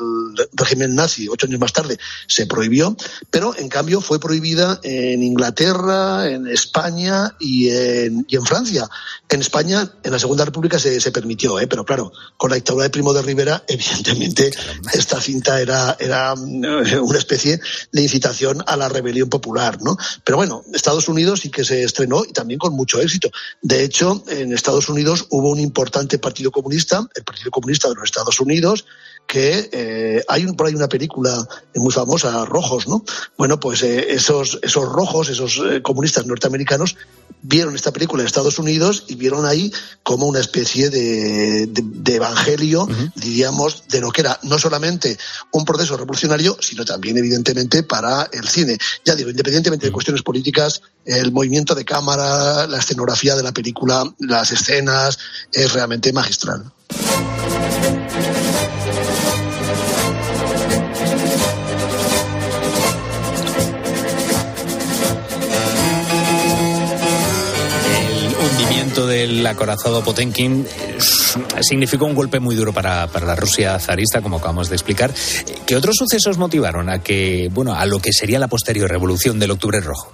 régimen 0.53 0.95
nazi, 0.95 1.27
ocho 1.27 1.47
años 1.47 1.59
más 1.59 1.73
tarde, 1.73 1.97
se 2.27 2.45
prohibió, 2.45 2.95
pero 3.31 3.55
en 3.57 3.67
cambio 3.69 4.01
fue 4.01 4.19
prohibida 4.19 4.79
en 4.83 5.23
Inglaterra, 5.23 6.29
en 6.29 6.47
España 6.47 7.35
y 7.39 7.69
en, 7.69 8.25
y 8.27 8.35
en 8.35 8.45
Francia. 8.45 8.87
En 9.27 9.41
España, 9.41 9.91
en 10.03 10.11
la 10.11 10.19
Segunda 10.19 10.45
República 10.45 10.79
se, 10.79 10.99
se 10.99 11.11
permitió, 11.11 11.59
¿eh? 11.59 11.67
pero 11.67 11.85
claro, 11.85 12.11
con 12.37 12.49
la 12.49 12.55
dictadura 12.55 12.83
de 12.83 12.89
Primo 12.89 13.13
de 13.13 13.21
Rivera, 13.21 13.63
evidentemente 13.67 14.51
esta 14.93 15.19
cinta 15.19 15.59
era, 15.61 15.95
era 15.99 16.33
una 16.33 17.17
especie 17.17 17.59
de 17.91 18.01
incitación 18.01 18.63
a 18.65 18.77
la 18.77 18.89
rebelión 18.89 19.29
popular, 19.29 19.81
¿no? 19.81 19.97
Pero 20.23 20.37
bueno, 20.37 20.63
Estados 20.73 21.07
Unidos 21.07 21.41
sí 21.41 21.49
que 21.49 21.63
se 21.63 21.83
estrenó 21.83 22.23
y 22.25 22.33
también 22.33 22.59
con 22.59 22.73
mucho 22.73 22.99
éxito. 23.01 23.29
De 23.61 23.78
hecho, 23.83 24.23
en 24.27 24.53
Estados 24.53 24.89
Unidos 24.89 25.27
hubo 25.29 25.49
un 25.49 25.59
importante 25.59 26.19
partido 26.19 26.51
comunista, 26.51 27.07
el 27.15 27.23
Partido 27.23 27.51
Comunista 27.51 27.89
de 27.89 27.95
los 27.95 28.05
Estados 28.05 28.39
Unidos, 28.39 28.85
que 29.29 29.69
eh, 29.71 30.23
hay 30.27 30.43
un, 30.43 30.55
por 30.55 30.65
ahí 30.65 30.73
una 30.73 30.89
película 30.89 31.47
muy 31.75 31.93
famosa, 31.93 32.45
Rojos, 32.45 32.87
¿no? 32.87 33.05
Bueno, 33.37 33.59
pues 33.59 33.83
eh, 33.83 34.07
esos, 34.11 34.57
esos 34.63 34.89
rojos, 34.89 35.29
esos 35.29 35.61
eh, 35.69 35.83
comunistas 35.83 36.25
norteamericanos, 36.25 36.95
vieron 37.43 37.75
esta 37.75 37.93
película 37.93 38.23
en 38.23 38.27
Estados 38.27 38.57
Unidos 38.57 39.03
y 39.07 39.13
vieron 39.13 39.45
ahí 39.45 39.71
como 40.01 40.25
una 40.25 40.39
especie 40.39 40.89
de, 40.89 41.67
de, 41.67 41.81
de 41.83 42.15
evangelio, 42.15 42.85
uh 42.85 42.87
-huh. 42.87 43.13
diríamos, 43.13 43.83
de 43.87 44.01
lo 44.01 44.09
que 44.11 44.21
era 44.21 44.39
no 44.41 44.57
solamente 44.57 45.15
un 45.51 45.63
proceso 45.63 45.95
revolucionario, 45.95 46.57
sino 46.59 46.83
también, 46.83 47.15
evidentemente, 47.19 47.83
para 47.83 48.27
el 48.33 48.47
cine. 48.47 48.79
Ya 49.05 49.13
digo, 49.13 49.29
independientemente 49.29 49.85
de 49.85 49.91
cuestiones 49.91 50.23
políticas, 50.23 50.81
el 51.05 51.31
movimiento 51.31 51.75
de 51.75 51.85
cámara, 51.85 52.65
la 52.65 52.79
escenografía 52.79 53.35
de 53.35 53.43
la 53.43 53.51
película, 53.51 54.11
las 54.17 54.51
escenas, 54.51 55.19
es 55.53 55.71
realmente 55.71 56.11
magistral. 56.11 56.73
Del 69.05 69.45
acorazado 69.45 70.03
Potenkin 70.03 70.67
significó 71.61 72.05
un 72.05 72.15
golpe 72.15 72.39
muy 72.39 72.55
duro 72.55 72.73
para, 72.73 73.07
para, 73.07 73.25
la 73.25 73.35
Rusia 73.35 73.79
zarista, 73.79 74.21
como 74.21 74.37
acabamos 74.37 74.69
de 74.69 74.75
explicar. 74.75 75.13
¿Qué 75.65 75.75
otros 75.75 75.95
sucesos 75.95 76.37
motivaron 76.37 76.89
a 76.89 77.01
que, 77.01 77.49
bueno, 77.51 77.75
a 77.75 77.85
lo 77.85 77.99
que 77.99 78.13
sería 78.13 78.39
la 78.39 78.47
posterior 78.47 78.89
revolución 78.89 79.39
del 79.39 79.51
Octubre 79.51 79.79
Rojo? 79.79 80.13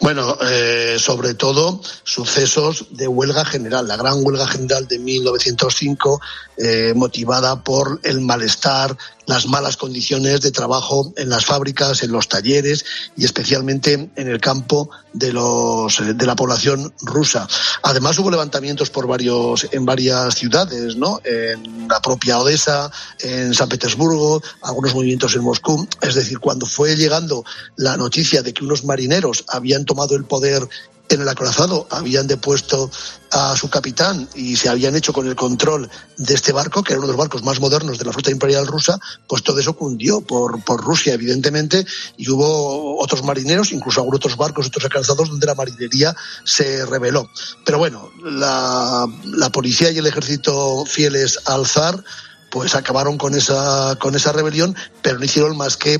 Bueno, 0.00 0.36
eh, 0.42 0.96
sobre 0.98 1.34
todo 1.34 1.80
sucesos 2.02 2.86
de 2.90 3.08
huelga 3.08 3.44
general, 3.44 3.86
la 3.86 3.96
gran 3.96 4.24
huelga 4.24 4.46
general 4.46 4.86
de 4.86 4.98
1905, 4.98 6.20
eh, 6.56 6.92
motivada 6.94 7.62
por 7.62 8.00
el 8.02 8.20
malestar, 8.20 8.96
las 9.26 9.46
malas 9.46 9.76
condiciones 9.76 10.40
de 10.40 10.50
trabajo 10.50 11.12
en 11.16 11.28
las 11.28 11.44
fábricas, 11.46 12.02
en 12.02 12.12
los 12.12 12.28
talleres 12.28 12.84
y 13.16 13.24
especialmente 13.24 14.10
en 14.14 14.28
el 14.28 14.40
campo 14.40 14.90
de 15.12 15.32
los 15.32 16.02
de 16.16 16.26
la 16.26 16.36
población 16.36 16.92
rusa. 17.00 17.46
Además 17.82 18.18
hubo 18.18 18.30
levantamientos 18.30 18.90
por 18.90 19.06
varios 19.06 19.66
en 19.70 19.84
varias 19.84 20.34
ciudades, 20.34 20.96
¿no? 20.96 21.20
En 21.24 21.88
la 21.88 22.00
propia 22.00 22.38
Odessa, 22.38 22.90
en 23.20 23.54
San 23.54 23.68
Petersburgo, 23.68 24.42
algunos 24.62 24.94
movimientos 24.94 25.34
en 25.36 25.42
Moscú. 25.42 25.86
Es 26.00 26.14
decir, 26.14 26.38
cuando 26.38 26.66
fue 26.66 26.96
llegando 26.96 27.44
la 27.76 27.96
noticia 27.96 28.42
de 28.42 28.52
que 28.52 28.64
unos 28.64 28.84
marineros 28.84 29.44
habían 29.48 29.84
tomado 29.84 30.16
el 30.16 30.24
poder 30.24 30.68
en 31.08 31.20
el 31.20 31.28
acorazado 31.28 31.86
habían 31.90 32.26
depuesto 32.26 32.90
a 33.30 33.56
su 33.56 33.68
capitán 33.68 34.28
y 34.34 34.56
se 34.56 34.68
habían 34.68 34.94
hecho 34.94 35.12
con 35.12 35.26
el 35.26 35.34
control 35.34 35.90
de 36.16 36.34
este 36.34 36.52
barco, 36.52 36.82
que 36.82 36.92
era 36.92 37.00
uno 37.00 37.08
de 37.08 37.12
los 37.12 37.18
barcos 37.18 37.42
más 37.42 37.60
modernos 37.60 37.98
de 37.98 38.04
la 38.04 38.12
flota 38.12 38.30
imperial 38.30 38.66
rusa, 38.66 38.98
pues 39.26 39.42
todo 39.42 39.58
eso 39.58 39.74
cundió 39.74 40.20
por, 40.20 40.62
por 40.62 40.82
Rusia, 40.82 41.14
evidentemente, 41.14 41.84
y 42.16 42.30
hubo 42.30 42.98
otros 43.02 43.22
marineros, 43.24 43.72
incluso 43.72 44.00
algunos 44.00 44.18
otros 44.18 44.36
barcos, 44.36 44.66
otros 44.66 44.84
acorazados, 44.84 45.28
donde 45.28 45.46
la 45.46 45.54
marinería 45.54 46.14
se 46.44 46.86
rebeló. 46.86 47.28
Pero 47.64 47.78
bueno, 47.78 48.10
la, 48.22 49.06
la 49.24 49.50
policía 49.50 49.90
y 49.90 49.98
el 49.98 50.06
ejército 50.06 50.84
fieles 50.86 51.40
al 51.44 51.66
zar 51.66 52.02
pues 52.54 52.76
acabaron 52.76 53.18
con 53.18 53.34
esa, 53.34 53.96
con 53.98 54.14
esa 54.14 54.30
rebelión, 54.30 54.76
pero 55.02 55.18
no 55.18 55.24
hicieron 55.24 55.56
más 55.56 55.76
que 55.76 55.98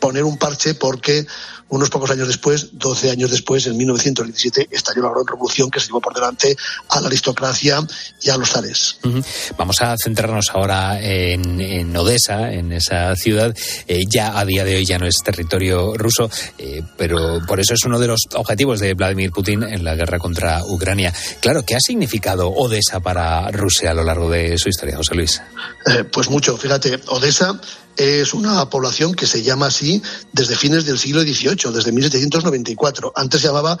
poner 0.00 0.24
un 0.24 0.38
parche 0.38 0.72
porque 0.72 1.26
unos 1.68 1.90
pocos 1.90 2.10
años 2.10 2.28
después, 2.28 2.78
12 2.78 3.10
años 3.10 3.30
después, 3.30 3.66
en 3.66 3.76
1917, 3.76 4.68
estalló 4.70 5.02
la 5.02 5.10
gran 5.10 5.26
revolución 5.26 5.70
que 5.70 5.80
se 5.80 5.88
llevó 5.88 6.00
por 6.00 6.14
delante 6.14 6.56
a 6.88 7.00
la 7.00 7.08
aristocracia 7.08 7.84
y 8.22 8.30
a 8.30 8.36
los 8.36 8.50
zares. 8.50 8.98
Uh. 9.04 9.20
Vamos 9.58 9.82
a 9.82 9.96
centrarnos 10.02 10.50
ahora 10.54 11.00
en, 11.00 11.60
en 11.60 11.96
Odessa, 11.96 12.52
en 12.52 12.72
esa 12.72 13.14
ciudad. 13.16 13.54
Eh, 13.88 14.04
ya 14.08 14.38
a 14.38 14.44
día 14.44 14.64
de 14.64 14.76
hoy 14.76 14.86
ya 14.86 14.98
no 14.98 15.06
es 15.06 15.16
territorio 15.24 15.94
ruso, 15.94 16.30
eh, 16.58 16.82
pero 16.96 17.40
por 17.46 17.60
eso 17.60 17.74
es 17.74 17.84
uno 17.84 17.98
de 17.98 18.06
los 18.06 18.20
objetivos 18.34 18.80
de 18.80 18.94
Vladimir 18.94 19.30
Putin 19.30 19.62
en 19.64 19.84
la 19.84 19.94
guerra 19.94 20.18
contra 20.18 20.64
Ucrania. 20.64 21.12
Claro, 21.40 21.64
¿qué 21.66 21.74
ha 21.74 21.80
significado 21.80 22.48
Odessa 22.48 23.00
para 23.00 23.50
Rusia 23.50 23.90
a 23.90 23.94
lo 23.94 24.04
largo 24.04 24.30
de 24.30 24.56
su 24.56 24.68
historia, 24.68 24.96
José 24.96 25.14
Luis? 25.14 25.42
Eh, 25.86 26.04
pues 26.04 26.28
mucho, 26.30 26.56
fíjate, 26.56 27.00
Odessa 27.08 27.60
es 27.96 28.34
una 28.34 28.68
población 28.68 29.14
que 29.14 29.26
se 29.26 29.42
llama 29.42 29.66
así 29.66 30.02
desde 30.32 30.56
fines 30.56 30.84
del 30.84 30.98
siglo 30.98 31.22
XVIII, 31.22 31.72
desde 31.72 31.92
1794. 31.92 33.12
Antes 33.16 33.40
se 33.40 33.46
llamaba 33.46 33.78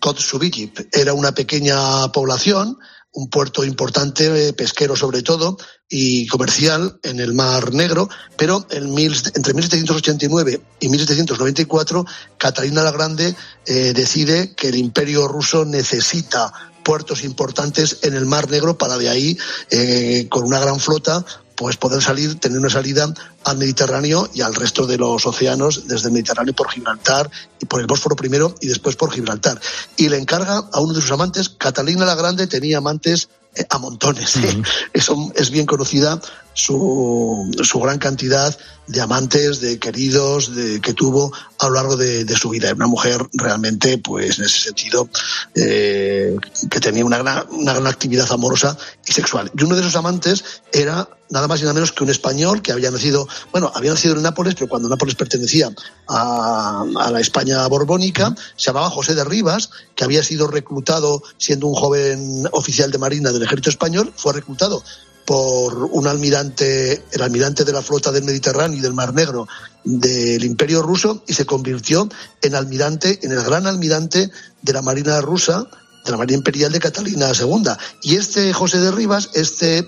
Kotsubikip. 0.00 0.78
Era 0.92 1.12
una 1.12 1.32
pequeña 1.32 2.10
población, 2.12 2.78
un 3.12 3.28
puerto 3.28 3.64
importante, 3.64 4.48
eh, 4.48 4.52
pesquero 4.52 4.94
sobre 4.94 5.22
todo, 5.22 5.58
y 5.88 6.26
comercial 6.28 6.98
en 7.02 7.20
el 7.20 7.32
Mar 7.34 7.72
Negro, 7.72 8.08
pero 8.36 8.66
en 8.70 8.94
mil, 8.94 9.14
entre 9.34 9.54
1789 9.54 10.60
y 10.80 10.88
1794, 10.88 12.04
Catalina 12.36 12.82
la 12.82 12.92
Grande 12.92 13.34
eh, 13.66 13.92
decide 13.94 14.54
que 14.54 14.68
el 14.68 14.76
imperio 14.76 15.26
ruso 15.26 15.64
necesita 15.64 16.52
puertos 16.88 17.22
importantes 17.22 17.98
en 18.00 18.14
el 18.14 18.24
Mar 18.24 18.48
Negro 18.48 18.78
para 18.78 18.96
de 18.96 19.10
ahí, 19.10 19.36
eh, 19.68 20.26
con 20.30 20.44
una 20.44 20.58
gran 20.58 20.80
flota, 20.80 21.22
pues 21.54 21.76
poder 21.76 22.00
salir, 22.00 22.40
tener 22.40 22.58
una 22.58 22.70
salida 22.70 23.12
al 23.44 23.58
Mediterráneo 23.58 24.30
y 24.32 24.40
al 24.40 24.54
resto 24.54 24.86
de 24.86 24.96
los 24.96 25.26
océanos, 25.26 25.86
desde 25.86 26.06
el 26.06 26.14
Mediterráneo 26.14 26.54
por 26.54 26.70
Gibraltar 26.70 27.30
y 27.60 27.66
por 27.66 27.82
el 27.82 27.86
Bósforo 27.86 28.16
primero 28.16 28.54
y 28.62 28.68
después 28.68 28.96
por 28.96 29.12
Gibraltar. 29.12 29.60
Y 29.98 30.08
le 30.08 30.16
encarga 30.16 30.62
a 30.72 30.80
uno 30.80 30.94
de 30.94 31.02
sus 31.02 31.10
amantes, 31.10 31.50
Catalina 31.50 32.06
la 32.06 32.14
Grande 32.14 32.46
tenía 32.46 32.78
amantes 32.78 33.28
eh, 33.54 33.66
a 33.68 33.76
montones. 33.76 34.36
Eso 34.94 35.30
es 35.34 35.50
bien 35.50 35.66
conocida 35.66 36.18
su, 36.58 37.48
su 37.62 37.78
gran 37.78 37.98
cantidad 37.98 38.56
de 38.88 39.00
amantes, 39.00 39.60
de 39.60 39.78
queridos 39.78 40.56
de, 40.56 40.80
que 40.80 40.92
tuvo 40.92 41.32
a 41.58 41.68
lo 41.68 41.74
largo 41.74 41.96
de, 41.96 42.24
de 42.24 42.36
su 42.36 42.48
vida. 42.48 42.72
Una 42.72 42.88
mujer 42.88 43.24
realmente, 43.32 43.98
pues 43.98 44.38
en 44.38 44.46
ese 44.46 44.58
sentido, 44.58 45.08
eh, 45.54 46.36
que 46.68 46.80
tenía 46.80 47.04
una 47.04 47.18
gran, 47.18 47.46
una 47.50 47.74
gran 47.74 47.86
actividad 47.86 48.30
amorosa 48.32 48.76
y 49.06 49.12
sexual. 49.12 49.52
Y 49.56 49.62
uno 49.62 49.76
de 49.76 49.82
esos 49.82 49.94
amantes 49.94 50.62
era 50.72 51.08
nada 51.30 51.46
más 51.46 51.60
y 51.60 51.62
nada 51.62 51.74
menos 51.74 51.92
que 51.92 52.02
un 52.02 52.10
español 52.10 52.60
que 52.60 52.72
había 52.72 52.90
nacido, 52.90 53.28
bueno, 53.52 53.70
había 53.74 53.92
nacido 53.92 54.16
en 54.16 54.22
Nápoles, 54.22 54.54
pero 54.54 54.68
cuando 54.68 54.88
Nápoles 54.88 55.14
pertenecía 55.14 55.70
a, 56.08 56.84
a 56.98 57.10
la 57.10 57.20
España 57.20 57.64
borbónica, 57.68 58.34
se 58.56 58.66
llamaba 58.66 58.90
José 58.90 59.14
de 59.14 59.22
Rivas, 59.22 59.70
que 59.94 60.04
había 60.04 60.24
sido 60.24 60.48
reclutado 60.48 61.22
siendo 61.36 61.68
un 61.68 61.74
joven 61.74 62.48
oficial 62.50 62.90
de 62.90 62.98
marina 62.98 63.30
del 63.30 63.42
ejército 63.42 63.70
español, 63.70 64.12
fue 64.16 64.32
reclutado 64.32 64.82
por 65.28 65.84
un 65.84 66.06
almirante, 66.06 67.04
el 67.12 67.20
almirante 67.20 67.62
de 67.62 67.72
la 67.74 67.82
flota 67.82 68.10
del 68.10 68.24
Mediterráneo 68.24 68.78
y 68.78 68.80
del 68.80 68.94
Mar 68.94 69.12
Negro 69.12 69.46
del 69.84 70.42
Imperio 70.42 70.80
Ruso 70.80 71.22
y 71.26 71.34
se 71.34 71.44
convirtió 71.44 72.08
en 72.40 72.54
almirante, 72.54 73.18
en 73.20 73.32
el 73.32 73.42
gran 73.42 73.66
almirante 73.66 74.30
de 74.62 74.72
la 74.72 74.80
Marina 74.80 75.20
rusa, 75.20 75.66
de 76.06 76.10
la 76.10 76.16
Marina 76.16 76.38
Imperial 76.38 76.72
de 76.72 76.80
Catalina 76.80 77.30
II. 77.38 77.72
Y 78.00 78.16
este 78.16 78.54
José 78.54 78.78
de 78.78 78.90
Rivas, 78.90 79.28
este 79.34 79.86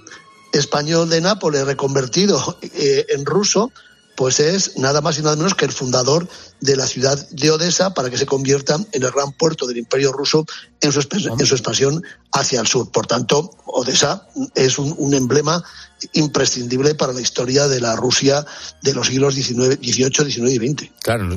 español 0.53 1.09
de 1.09 1.22
Nápoles 1.22 1.64
reconvertido 1.64 2.59
eh, 2.61 3.07
en 3.09 3.24
ruso, 3.24 3.72
pues 4.20 4.38
es 4.38 4.76
nada 4.76 5.00
más 5.00 5.16
y 5.16 5.22
nada 5.22 5.34
menos 5.34 5.54
que 5.54 5.64
el 5.64 5.72
fundador 5.72 6.28
de 6.60 6.76
la 6.76 6.86
ciudad 6.86 7.26
de 7.30 7.50
Odessa 7.50 7.94
para 7.94 8.10
que 8.10 8.18
se 8.18 8.26
convierta 8.26 8.74
en 8.92 9.02
el 9.02 9.10
gran 9.10 9.32
puerto 9.32 9.66
del 9.66 9.78
Imperio 9.78 10.12
ruso 10.12 10.44
en 10.82 10.92
su, 10.92 11.00
en 11.10 11.46
su 11.46 11.54
expansión 11.54 12.04
hacia 12.30 12.60
el 12.60 12.66
sur. 12.66 12.90
Por 12.90 13.06
tanto, 13.06 13.50
Odessa 13.64 14.28
es 14.54 14.78
un, 14.78 14.94
un, 14.98 15.14
emblema 15.14 15.64
imprescindible 16.12 16.94
para 16.94 17.12
la 17.12 17.20
historia 17.20 17.68
de 17.68 17.80
la 17.80 17.96
Rusia 17.96 18.44
de 18.82 18.94
los 18.94 19.09
siglos 19.09 19.34
XIX, 19.34 19.78
XVIII, 19.80 20.30
XIX 20.30 20.51
y 20.51 20.68
XX. 20.68 20.90
Claro, 21.03 21.28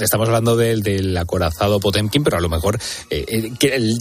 estamos 0.00 0.28
hablando 0.28 0.56
del, 0.56 0.82
del 0.82 1.16
acorazado 1.16 1.80
Potemkin, 1.80 2.24
pero 2.24 2.36
a 2.36 2.40
lo 2.40 2.48
mejor 2.48 2.78
eh, 3.10 3.52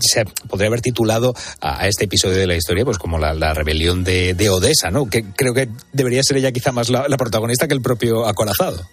se 0.02 0.26
podría 0.48 0.68
haber 0.68 0.82
titulado 0.82 1.34
a, 1.62 1.82
a, 1.82 1.88
este 1.88 2.06
episodio 2.06 2.38
de 2.38 2.48
la 2.48 2.56
historia 2.56 2.86
pues 2.86 2.98
como 2.98 3.18
la, 3.18 3.34
la 3.34 3.54
rebelión 3.54 4.04
de, 4.04 4.34
de, 4.34 4.50
Odessa, 4.50 4.92
¿no? 4.92 5.10
Que 5.10 5.24
creo 5.24 5.54
que 5.54 5.70
debería 5.94 6.22
ser 6.24 6.38
ella 6.38 6.52
quizá 6.52 6.72
más 6.72 6.90
la, 6.90 7.08
la 7.08 7.18
protagonista 7.18 7.68
que 7.68 7.74
el 7.74 7.82
propio 7.82 8.28
acorazado. 8.28 8.88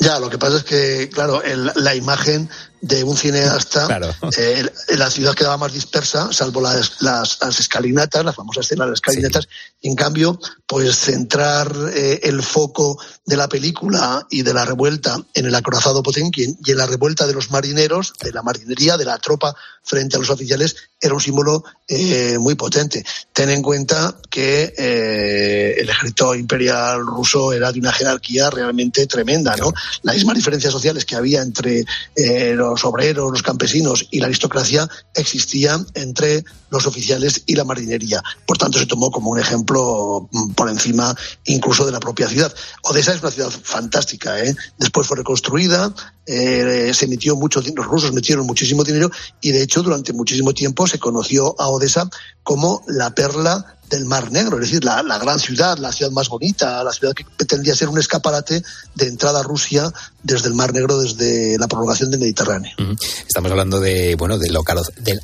Ya, 0.00 0.18
lo 0.18 0.28
que 0.28 0.38
pasa 0.38 0.56
es 0.56 0.64
que, 0.64 1.08
claro, 1.08 1.42
el, 1.42 1.70
la 1.76 1.94
imagen 1.94 2.48
de 2.80 3.04
un 3.04 3.16
cineasta, 3.16 3.86
claro. 3.86 4.14
eh, 4.36 4.64
la 4.96 5.10
ciudad 5.10 5.34
quedaba 5.34 5.56
más 5.56 5.72
dispersa, 5.72 6.32
salvo 6.32 6.60
las, 6.60 7.00
las, 7.00 7.38
las 7.40 7.60
escalinatas, 7.60 8.24
las 8.24 8.34
famosas 8.34 8.66
escenas 8.66 8.86
de 8.86 8.90
las 8.90 8.98
escalinatas, 8.98 9.44
sí. 9.44 9.88
en 9.88 9.94
cambio, 9.94 10.38
pues 10.66 10.96
centrar 10.96 11.74
eh, 11.94 12.20
el 12.22 12.42
foco 12.42 12.98
de 13.24 13.36
la 13.36 13.48
película 13.48 14.26
y 14.30 14.42
de 14.42 14.54
la 14.54 14.64
revuelta 14.64 15.16
en 15.34 15.46
el 15.46 15.54
acorazado 15.54 16.02
Potemkin 16.02 16.58
y 16.64 16.70
en 16.70 16.76
la 16.76 16.86
revuelta 16.86 17.26
de 17.26 17.32
los 17.32 17.50
marineros, 17.50 18.12
de 18.22 18.32
la 18.32 18.42
marinería, 18.42 18.96
de 18.96 19.04
la 19.04 19.18
tropa 19.18 19.54
frente 19.82 20.16
a 20.16 20.18
los 20.18 20.30
oficiales, 20.30 20.76
era 21.00 21.14
un 21.14 21.20
símbolo 21.20 21.64
eh, 21.86 22.36
muy 22.38 22.54
potente. 22.54 23.04
Ten 23.32 23.50
en 23.50 23.62
cuenta 23.62 24.14
que 24.28 24.74
eh, 24.76 25.74
el 25.78 25.88
ejército 25.88 26.34
imperial 26.34 27.06
ruso 27.06 27.52
era 27.52 27.72
de 27.72 27.78
una 27.78 27.92
jerarquía 27.92 28.50
realmente 28.50 29.06
tremenda, 29.06 29.56
¿no? 29.56 29.72
Las 30.02 30.16
mismas 30.16 30.36
diferencias 30.36 30.72
sociales 30.72 31.04
que 31.04 31.16
había 31.16 31.40
entre 31.40 31.84
eh, 32.14 32.52
los 32.70 32.84
obreros, 32.84 33.30
los 33.30 33.42
campesinos 33.42 34.06
y 34.10 34.20
la 34.20 34.26
aristocracia 34.26 34.88
existían 35.14 35.86
entre 35.94 36.44
los 36.70 36.86
oficiales 36.86 37.42
y 37.46 37.54
la 37.54 37.64
marinería. 37.64 38.22
Por 38.46 38.58
tanto, 38.58 38.78
se 38.78 38.86
tomó 38.86 39.10
como 39.10 39.30
un 39.30 39.38
ejemplo 39.38 40.28
mm, 40.30 40.52
por 40.52 40.68
encima 40.68 41.14
incluso 41.44 41.86
de 41.86 41.92
la 41.92 42.00
propia 42.00 42.28
ciudad. 42.28 42.52
Odessa 42.82 43.14
es 43.14 43.22
una 43.22 43.30
ciudad 43.30 43.50
fantástica, 43.50 44.38
¿eh? 44.42 44.54
Después 44.78 45.06
fue 45.06 45.16
reconstruida, 45.16 45.94
eh, 46.28 46.92
se 46.92 47.06
metió 47.06 47.36
mucho, 47.36 47.62
los 47.74 47.86
rusos 47.86 48.12
metieron 48.12 48.46
muchísimo 48.46 48.84
dinero 48.84 49.10
y 49.40 49.50
de 49.50 49.62
hecho 49.62 49.82
durante 49.82 50.12
muchísimo 50.12 50.52
tiempo 50.52 50.86
se 50.86 50.98
conoció 50.98 51.54
a 51.58 51.68
Odessa 51.68 52.08
como 52.42 52.82
la 52.86 53.14
perla 53.14 53.78
del 53.88 54.04
Mar 54.04 54.30
Negro, 54.30 54.56
es 54.56 54.68
decir, 54.68 54.84
la, 54.84 55.02
la, 55.02 55.18
gran 55.18 55.38
ciudad, 55.38 55.78
la 55.78 55.92
ciudad 55.92 56.10
más 56.12 56.28
bonita, 56.28 56.82
la 56.84 56.92
ciudad 56.92 57.14
que 57.14 57.24
pretendía 57.24 57.74
ser 57.74 57.88
un 57.88 57.98
escaparate 57.98 58.62
de 58.94 59.06
entrada 59.06 59.40
a 59.40 59.42
Rusia 59.42 59.90
desde 60.22 60.48
el 60.48 60.54
Mar 60.54 60.72
Negro, 60.72 61.00
desde 61.00 61.56
la 61.58 61.68
prolongación 61.68 62.10
del 62.10 62.20
Mediterráneo. 62.20 62.72
Uh. 62.78 62.94
Estamos 63.26 63.50
hablando 63.50 63.80
de, 63.80 64.14
bueno, 64.16 64.38
del 64.38 64.56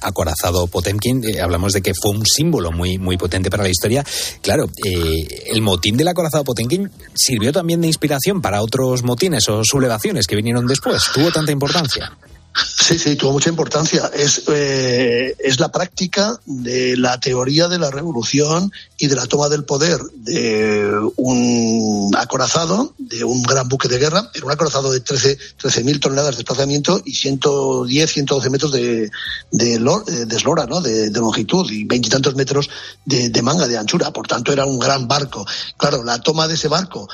acorazado 0.01 0.67
Potemkin, 0.67 1.25
eh, 1.25 1.41
hablamos 1.41 1.73
de 1.73 1.83
que 1.83 1.93
fue 1.95 2.13
un 2.13 2.25
símbolo 2.25 2.73
muy, 2.73 2.99
muy 2.99 3.17
potente 3.17 3.51
para 3.51 3.65
la 3.65 3.69
historia. 3.69 4.05
Claro, 4.41 4.71
eh, 4.85 5.45
el 5.53 5.61
motín 5.61 5.97
del 5.97 6.09
acorazado 6.09 6.45
Potemkin 6.45 6.91
sirvió 7.15 7.53
también 7.53 7.81
de 7.81 7.89
inspiración 7.89 8.41
para 8.41 8.63
otros 8.63 9.03
motines 9.03 9.49
o 9.49 9.63
sublevaciones 9.65 10.27
que 10.27 10.37
vinieron 10.37 10.67
después. 10.67 10.94
¿Tuvo 11.13 11.31
tanta 11.31 11.53
importancia? 11.53 12.13
Sí, 12.55 12.99
sí, 12.99 13.17
tuvo 13.17 13.33
mucha 13.33 13.51
importancia. 13.51 14.11
Es, 14.15 14.43
eh, 14.47 15.35
es 15.41 15.59
la 15.59 15.73
práctica 15.73 16.39
de 16.45 16.97
la 16.97 17.19
teoría 17.19 17.67
de 17.67 17.81
la 17.81 17.91
revolución 17.91 18.71
y 18.97 19.09
de 19.09 19.17
la 19.17 19.27
toma 19.27 19.49
del 19.49 19.65
poder 19.65 19.99
de 20.15 20.89
un 21.17 22.15
acorazado, 22.17 22.95
de 22.99 23.25
un 23.25 23.43
gran 23.43 23.69
buque 23.69 23.89
de 23.89 23.99
guerra. 23.99 24.31
Era 24.33 24.47
un 24.47 24.53
acorazado 24.53 24.93
de 24.93 25.03
13.000 25.03 25.57
13 25.57 25.99
toneladas 25.99 26.33
de 26.33 26.37
desplazamiento 26.37 27.03
y 27.05 27.15
110, 27.15 28.13
112 28.13 28.51
metros 28.51 28.71
de, 28.71 29.11
de, 29.51 29.79
de 29.81 30.37
eslora, 30.37 30.67
¿no? 30.67 30.81
de, 30.81 31.11
longitud 31.11 31.69
y 31.73 31.85
veintitantos 31.85 32.37
metros 32.37 32.71
de 33.05 33.43
manga, 33.43 33.67
de 33.67 33.79
anchura. 33.79 34.13
Por 34.13 34.29
tanto, 34.29 34.53
era 34.53 34.65
un 34.65 34.79
gran 34.79 35.09
barco. 35.09 35.45
Claro, 35.77 36.05
la 36.05 36.21
toma 36.21 36.47
de 36.47 36.55
ese 36.55 36.69
barco 36.69 37.09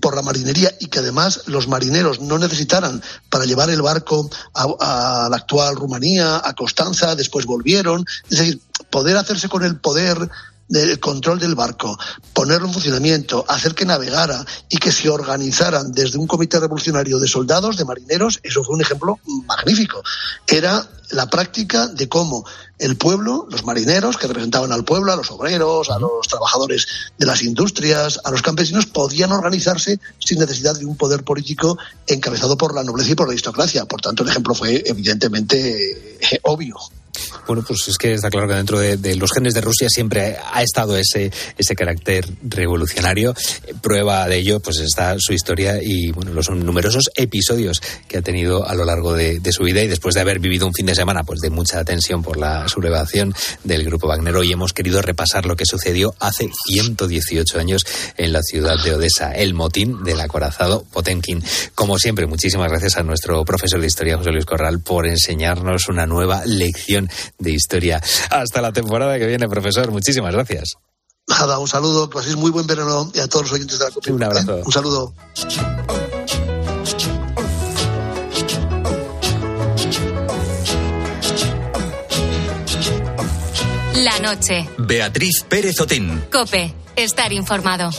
por 0.00 0.16
la 0.16 0.22
marinería 0.22 0.74
y 0.80 0.86
que 0.86 0.98
además 0.98 1.42
los 1.46 1.68
marineros 1.68 2.20
no 2.20 2.38
necesitaran 2.38 3.00
para 3.30 3.44
llevar 3.44 3.70
el 3.70 3.82
barco 3.82 4.28
a, 4.54 5.28
la 5.30 5.36
actual 5.36 5.76
Rumanía, 5.76 6.40
a 6.44 6.54
Constanza, 6.54 7.14
después 7.14 7.46
volvieron. 7.46 8.04
Es 8.28 8.38
decir, 8.38 8.60
poder 8.90 9.16
hacerse 9.16 9.48
con 9.48 9.62
el 9.64 9.76
poder 9.78 10.28
del 10.68 10.98
control 10.98 11.38
del 11.38 11.54
barco, 11.54 11.98
ponerlo 12.32 12.66
en 12.66 12.72
funcionamiento, 12.72 13.44
hacer 13.48 13.74
que 13.74 13.84
navegara 13.84 14.44
y 14.68 14.78
que 14.78 14.92
se 14.92 15.08
organizaran 15.08 15.92
desde 15.92 16.18
un 16.18 16.26
comité 16.26 16.58
revolucionario 16.58 17.18
de 17.18 17.28
soldados, 17.28 17.76
de 17.76 17.84
marineros, 17.84 18.40
eso 18.42 18.64
fue 18.64 18.74
un 18.74 18.80
ejemplo 18.80 19.18
magnífico. 19.46 20.02
Era 20.46 20.88
la 21.10 21.30
práctica 21.30 21.86
de 21.86 22.08
cómo 22.08 22.44
el 22.78 22.96
pueblo, 22.96 23.46
los 23.50 23.64
marineros 23.64 24.16
que 24.16 24.26
representaban 24.26 24.72
al 24.72 24.84
pueblo, 24.84 25.12
a 25.12 25.16
los 25.16 25.30
obreros, 25.30 25.88
a 25.90 25.98
los 25.98 26.26
trabajadores 26.28 26.86
de 27.16 27.26
las 27.26 27.42
industrias, 27.42 28.20
a 28.24 28.30
los 28.30 28.42
campesinos, 28.42 28.86
podían 28.86 29.32
organizarse 29.32 30.00
sin 30.18 30.38
necesidad 30.40 30.76
de 30.76 30.84
un 30.84 30.96
poder 30.96 31.22
político 31.22 31.78
encabezado 32.06 32.56
por 32.56 32.74
la 32.74 32.82
nobleza 32.82 33.12
y 33.12 33.14
por 33.14 33.28
la 33.28 33.32
aristocracia. 33.32 33.84
Por 33.84 34.00
tanto, 34.00 34.24
el 34.24 34.30
ejemplo 34.30 34.54
fue 34.54 34.82
evidentemente 34.84 36.18
eh, 36.20 36.40
obvio. 36.42 36.76
Bueno, 37.46 37.64
pues 37.66 37.88
es 37.88 37.98
que 37.98 38.14
está 38.14 38.30
claro 38.30 38.48
que 38.48 38.54
dentro 38.54 38.78
de, 38.78 38.96
de, 38.96 39.16
los 39.16 39.32
genes 39.32 39.54
de 39.54 39.60
Rusia 39.60 39.88
siempre 39.88 40.36
ha 40.52 40.62
estado 40.62 40.96
ese, 40.96 41.30
ese 41.56 41.76
carácter 41.76 42.26
revolucionario. 42.42 43.34
Prueba 43.82 44.26
de 44.28 44.38
ello, 44.38 44.60
pues 44.60 44.78
está 44.78 45.16
su 45.18 45.32
historia 45.32 45.80
y 45.82 46.10
bueno, 46.10 46.32
los 46.32 46.50
numerosos 46.50 47.10
episodios 47.14 47.80
que 48.08 48.18
ha 48.18 48.22
tenido 48.22 48.66
a 48.66 48.74
lo 48.74 48.84
largo 48.84 49.14
de, 49.14 49.40
de, 49.40 49.52
su 49.52 49.64
vida 49.64 49.82
y 49.82 49.88
después 49.88 50.14
de 50.14 50.20
haber 50.20 50.38
vivido 50.38 50.66
un 50.66 50.74
fin 50.74 50.86
de 50.86 50.94
semana 50.94 51.24
pues 51.24 51.40
de 51.40 51.50
mucha 51.50 51.84
tensión 51.84 52.22
por 52.22 52.36
la 52.36 52.68
sublevación 52.68 53.34
del 53.64 53.84
grupo 53.84 54.08
Wagner. 54.08 54.36
Hoy 54.36 54.52
hemos 54.52 54.72
querido 54.72 55.02
repasar 55.02 55.46
lo 55.46 55.56
que 55.56 55.64
sucedió 55.66 56.14
hace 56.20 56.50
118 56.66 57.58
años 57.58 57.84
en 58.16 58.32
la 58.32 58.42
ciudad 58.42 58.82
de 58.82 58.94
Odessa, 58.94 59.32
el 59.32 59.54
motín 59.54 60.02
del 60.04 60.20
acorazado 60.20 60.84
Potemkin. 60.92 61.42
Como 61.74 61.98
siempre, 61.98 62.26
muchísimas 62.26 62.70
gracias 62.70 62.96
a 62.96 63.02
nuestro 63.02 63.44
profesor 63.44 63.80
de 63.80 63.86
historia, 63.86 64.16
José 64.16 64.30
Luis 64.30 64.44
Corral, 64.44 64.80
por 64.80 65.06
enseñarnos 65.06 65.88
una 65.88 66.06
nueva 66.06 66.42
lección 66.44 67.05
de 67.38 67.50
historia. 67.50 68.00
Hasta 68.30 68.60
la 68.60 68.72
temporada 68.72 69.18
que 69.18 69.26
viene, 69.26 69.48
profesor. 69.48 69.90
Muchísimas 69.90 70.32
gracias. 70.32 70.74
Nada, 71.28 71.58
un 71.58 71.66
saludo, 71.66 72.08
que 72.08 72.14
paséis 72.14 72.36
muy 72.36 72.50
buen 72.50 72.66
verano 72.66 73.10
y 73.12 73.18
a 73.18 73.26
todos 73.26 73.46
los 73.46 73.52
oyentes 73.54 73.78
de 73.78 73.84
la 73.84 73.90
COPE. 73.90 74.12
Un 74.12 74.22
abrazo. 74.22 74.62
Un 74.64 74.72
saludo. 74.72 75.12
La 83.96 84.18
noche. 84.20 84.68
Beatriz 84.78 85.44
Pérez 85.48 85.80
Otín. 85.80 86.24
Cope. 86.30 86.72
Estar 86.94 87.32
informado. 87.32 87.90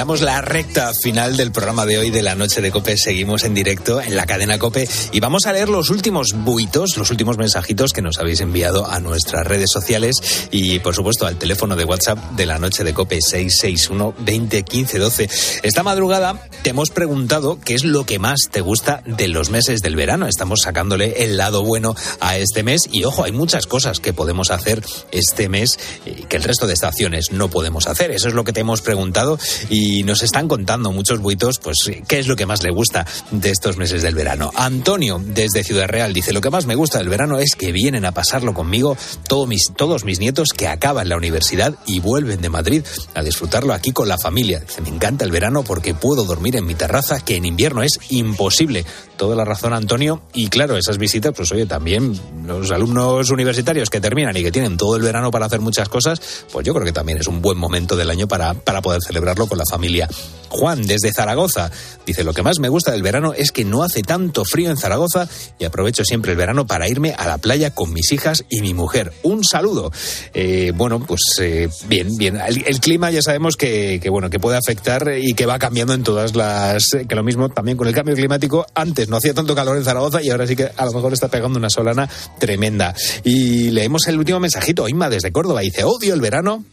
Enfilamos 0.00 0.22
la 0.22 0.40
recta 0.40 0.92
final 1.02 1.36
del 1.36 1.52
programa 1.52 1.84
de 1.84 1.98
hoy 1.98 2.08
de 2.08 2.22
la 2.22 2.34
noche 2.34 2.62
de 2.62 2.70
Cope. 2.70 2.96
Seguimos 2.96 3.44
en 3.44 3.52
directo 3.52 4.00
en 4.00 4.16
la 4.16 4.24
cadena 4.24 4.58
Cope 4.58 4.88
y 5.12 5.20
vamos 5.20 5.44
a 5.44 5.52
leer 5.52 5.68
los 5.68 5.90
últimos 5.90 6.28
buitos, 6.32 6.96
los 6.96 7.10
últimos 7.10 7.36
mensajitos 7.36 7.92
que 7.92 8.00
nos 8.00 8.16
habéis 8.16 8.40
enviado 8.40 8.90
a 8.90 8.98
nuestras 9.00 9.46
redes 9.46 9.68
sociales 9.70 10.48
y, 10.50 10.78
por 10.78 10.94
supuesto, 10.94 11.26
al 11.26 11.36
teléfono 11.36 11.76
de 11.76 11.84
WhatsApp 11.84 12.18
de 12.30 12.46
la 12.46 12.58
noche 12.58 12.82
de 12.82 12.94
Cope 12.94 13.20
661 13.20 14.14
20 14.20 14.62
15 14.62 14.98
12. 14.98 15.28
Esta 15.64 15.82
madrugada 15.82 16.48
te 16.62 16.70
hemos 16.70 16.88
preguntado 16.88 17.60
qué 17.62 17.74
es 17.74 17.84
lo 17.84 18.06
que 18.06 18.18
más 18.18 18.38
te 18.50 18.62
gusta 18.62 19.02
de 19.04 19.28
los 19.28 19.50
meses 19.50 19.82
del 19.82 19.96
verano. 19.96 20.26
Estamos 20.26 20.60
sacándole 20.62 21.24
el 21.24 21.36
lado 21.36 21.62
bueno 21.62 21.94
a 22.20 22.38
este 22.38 22.62
mes 22.62 22.88
y, 22.90 23.04
ojo, 23.04 23.24
hay 23.24 23.32
muchas 23.32 23.66
cosas 23.66 24.00
que 24.00 24.14
podemos 24.14 24.50
hacer 24.50 24.82
este 25.12 25.50
mes 25.50 25.78
eh, 26.06 26.24
que 26.26 26.38
el 26.38 26.42
resto 26.42 26.66
de 26.66 26.72
estaciones 26.72 27.32
no 27.32 27.50
podemos 27.50 27.86
hacer. 27.86 28.12
Eso 28.12 28.28
es 28.28 28.34
lo 28.34 28.44
que 28.44 28.54
te 28.54 28.60
hemos 28.60 28.80
preguntado 28.80 29.38
y 29.68 29.89
nos 30.02 30.22
están 30.22 30.48
contando 30.48 30.92
muchos 30.92 31.20
buitos, 31.20 31.58
pues, 31.58 31.90
qué 32.06 32.18
es 32.18 32.26
lo 32.26 32.36
que 32.36 32.46
más 32.46 32.62
le 32.62 32.70
gusta 32.70 33.06
de 33.30 33.50
estos 33.50 33.76
meses 33.76 34.02
del 34.02 34.14
verano. 34.14 34.50
Antonio, 34.54 35.20
desde 35.24 35.64
Ciudad 35.64 35.88
Real, 35.88 36.12
dice, 36.12 36.32
lo 36.32 36.40
que 36.40 36.50
más 36.50 36.66
me 36.66 36.74
gusta 36.74 36.98
del 36.98 37.08
verano 37.08 37.38
es 37.38 37.54
que 37.54 37.72
vienen 37.72 38.04
a 38.04 38.12
pasarlo 38.12 38.54
conmigo 38.54 38.96
todos 39.28 39.48
mis, 39.48 39.72
todos 39.76 40.04
mis 40.04 40.20
nietos 40.20 40.50
que 40.56 40.68
acaban 40.68 41.08
la 41.08 41.16
universidad 41.16 41.74
y 41.86 42.00
vuelven 42.00 42.40
de 42.40 42.48
Madrid 42.48 42.84
a 43.14 43.22
disfrutarlo 43.22 43.74
aquí 43.74 43.92
con 43.92 44.08
la 44.08 44.18
familia. 44.18 44.60
Dice, 44.60 44.80
me 44.80 44.88
encanta 44.88 45.24
el 45.24 45.30
verano 45.30 45.62
porque 45.64 45.94
puedo 45.94 46.24
dormir 46.24 46.56
en 46.56 46.66
mi 46.66 46.74
terraza, 46.74 47.20
que 47.20 47.36
en 47.36 47.44
invierno 47.44 47.82
es 47.82 47.98
imposible. 48.10 48.84
Toda 49.20 49.36
la 49.36 49.44
razón, 49.44 49.74
Antonio. 49.74 50.22
Y 50.32 50.48
claro, 50.48 50.78
esas 50.78 50.96
visitas, 50.96 51.34
pues 51.36 51.52
oye, 51.52 51.66
también 51.66 52.18
los 52.46 52.70
alumnos 52.70 53.28
universitarios 53.28 53.90
que 53.90 54.00
terminan 54.00 54.34
y 54.34 54.42
que 54.42 54.50
tienen 54.50 54.78
todo 54.78 54.96
el 54.96 55.02
verano 55.02 55.30
para 55.30 55.44
hacer 55.44 55.60
muchas 55.60 55.90
cosas, 55.90 56.46
pues 56.50 56.64
yo 56.64 56.72
creo 56.72 56.86
que 56.86 56.92
también 56.94 57.18
es 57.18 57.26
un 57.26 57.42
buen 57.42 57.58
momento 57.58 57.96
del 57.96 58.08
año 58.08 58.26
para, 58.26 58.54
para 58.54 58.80
poder 58.80 59.02
celebrarlo 59.02 59.46
con 59.46 59.58
la 59.58 59.64
familia. 59.70 60.08
Juan, 60.50 60.82
desde 60.82 61.12
Zaragoza, 61.12 61.70
dice, 62.04 62.24
lo 62.24 62.34
que 62.34 62.42
más 62.42 62.58
me 62.58 62.68
gusta 62.68 62.92
del 62.92 63.02
verano 63.02 63.32
es 63.32 63.52
que 63.52 63.64
no 63.64 63.82
hace 63.82 64.02
tanto 64.02 64.44
frío 64.44 64.70
en 64.70 64.76
Zaragoza 64.76 65.28
y 65.58 65.64
aprovecho 65.64 66.04
siempre 66.04 66.32
el 66.32 66.36
verano 66.36 66.66
para 66.66 66.88
irme 66.88 67.14
a 67.16 67.26
la 67.26 67.38
playa 67.38 67.70
con 67.74 67.92
mis 67.92 68.12
hijas 68.12 68.44
y 68.48 68.60
mi 68.60 68.74
mujer. 68.74 69.12
Un 69.22 69.44
saludo. 69.44 69.90
Eh, 70.34 70.72
bueno, 70.74 71.00
pues 71.00 71.20
eh, 71.40 71.68
bien, 71.88 72.16
bien. 72.16 72.36
El, 72.36 72.80
clima 72.80 73.10
ya 73.10 73.22
sabemos 73.22 73.56
que, 73.56 74.00
que, 74.02 74.10
bueno, 74.10 74.28
que 74.28 74.40
puede 74.40 74.58
afectar 74.58 75.12
y 75.18 75.34
que 75.34 75.46
va 75.46 75.58
cambiando 75.58 75.94
en 75.94 76.02
todas 76.02 76.34
las... 76.34 76.90
Que 77.08 77.14
lo 77.14 77.22
mismo 77.22 77.48
también 77.48 77.76
con 77.76 77.86
el 77.86 77.94
cambio 77.94 78.14
climático. 78.14 78.66
Antes 78.74 79.08
no 79.08 79.16
hacía 79.16 79.34
tanto 79.34 79.54
calor 79.54 79.76
en 79.76 79.84
Zaragoza 79.84 80.22
y 80.22 80.30
ahora 80.30 80.46
sí 80.46 80.56
que 80.56 80.70
a 80.76 80.84
lo 80.84 80.92
mejor 80.92 81.12
está 81.12 81.28
pegando 81.28 81.58
una 81.58 81.70
solana 81.70 82.08
tremenda. 82.38 82.94
Y 83.24 83.70
leemos 83.70 84.06
el 84.08 84.18
último 84.18 84.40
mensajito. 84.40 84.88
Inma 84.88 85.08
desde 85.08 85.32
Córdoba 85.32 85.60
dice, 85.60 85.84
odio 85.84 86.14
el 86.14 86.20
verano 86.20 86.64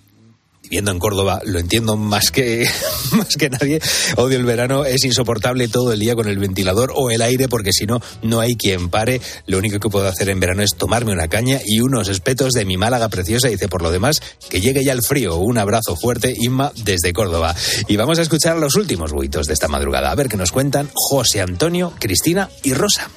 viviendo 0.70 0.92
en 0.92 1.00
Córdoba, 1.00 1.42
lo 1.46 1.60
entiendo 1.60 1.96
más 1.96 2.30
que, 2.30 2.68
más 3.14 3.36
que 3.38 3.50
nadie. 3.50 3.80
Odio 4.18 4.38
el 4.38 4.46
verano, 4.46 4.84
es 4.84 5.04
insoportable 5.06 5.70
todo 5.70 5.94
el 5.94 6.00
día 6.00 6.14
con 6.14 6.28
el 6.28 6.38
ventilador 6.38 6.92
o 6.94 7.10
el 7.10 7.22
aire, 7.22 7.48
porque 7.48 7.72
si 7.72 7.86
no, 7.86 8.02
no 8.22 8.42
hay 8.42 8.56
quien 8.56 8.90
pare. 8.90 9.22
Lo 9.46 9.58
único 9.58 9.80
que 9.80 9.90
puedo 9.90 10.08
hacer 10.08 10.30
en 10.30 10.40
verano 10.42 10.64
es 10.64 10.76
tomarme 10.76 11.14
una 11.14 11.30
caña 11.30 11.60
y 11.66 11.80
unos 11.80 12.10
espetos 12.10 12.52
de 12.52 12.66
mi 12.66 12.76
Málaga 12.76 13.08
preciosa. 13.08 13.48
Dice, 13.48 13.70
por 13.70 13.82
lo 13.82 13.92
demás, 13.92 14.22
que 14.50 14.60
llegue 14.60 14.84
ya 14.84 14.92
el 14.92 15.02
frío. 15.02 15.38
Un 15.38 15.58
abrazo 15.58 15.96
fuerte, 15.96 16.34
Inma, 16.38 16.72
desde 16.84 17.14
Córdoba. 17.14 17.56
Y 17.88 17.96
vamos 17.96 18.20
a 18.20 18.24
escuchar 18.24 18.58
los 18.58 18.76
últimos 18.76 19.14
buitos 19.14 19.48
de 19.48 19.54
esta 19.54 19.70
madrugada. 19.70 20.12
A 20.12 20.16
ver 20.16 20.28
qué 20.28 20.36
nos 20.36 20.52
cuentan 20.52 20.90
José 20.94 21.42
Antonio, 21.42 21.94
Cristina 21.98 22.50
y 22.64 22.74
Rosa. 22.74 23.10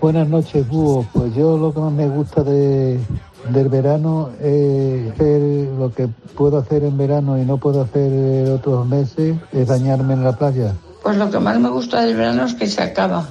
Buenas 0.00 0.28
noches, 0.28 0.66
Búho. 0.68 1.06
Pues 1.12 1.34
yo 1.34 1.56
lo 1.56 1.72
que 1.72 1.80
más 1.80 1.92
me 1.92 2.08
gusta 2.08 2.42
de, 2.42 2.98
del 3.48 3.68
verano 3.68 4.30
es 4.40 5.12
hacer 5.12 5.40
lo 5.78 5.92
que 5.92 6.08
puedo 6.36 6.58
hacer 6.58 6.84
en 6.84 6.96
verano 6.96 7.38
y 7.38 7.44
no 7.44 7.58
puedo 7.58 7.82
hacer 7.82 8.12
en 8.12 8.52
otros 8.52 8.86
meses, 8.86 9.36
es 9.52 9.66
bañarme 9.66 10.14
en 10.14 10.24
la 10.24 10.36
playa. 10.36 10.74
Pues 11.02 11.16
lo 11.16 11.30
que 11.30 11.38
más 11.38 11.58
me 11.58 11.68
gusta 11.68 12.02
del 12.02 12.16
verano 12.16 12.44
es 12.44 12.54
que 12.54 12.66
se 12.66 12.82
acaba. 12.82 13.28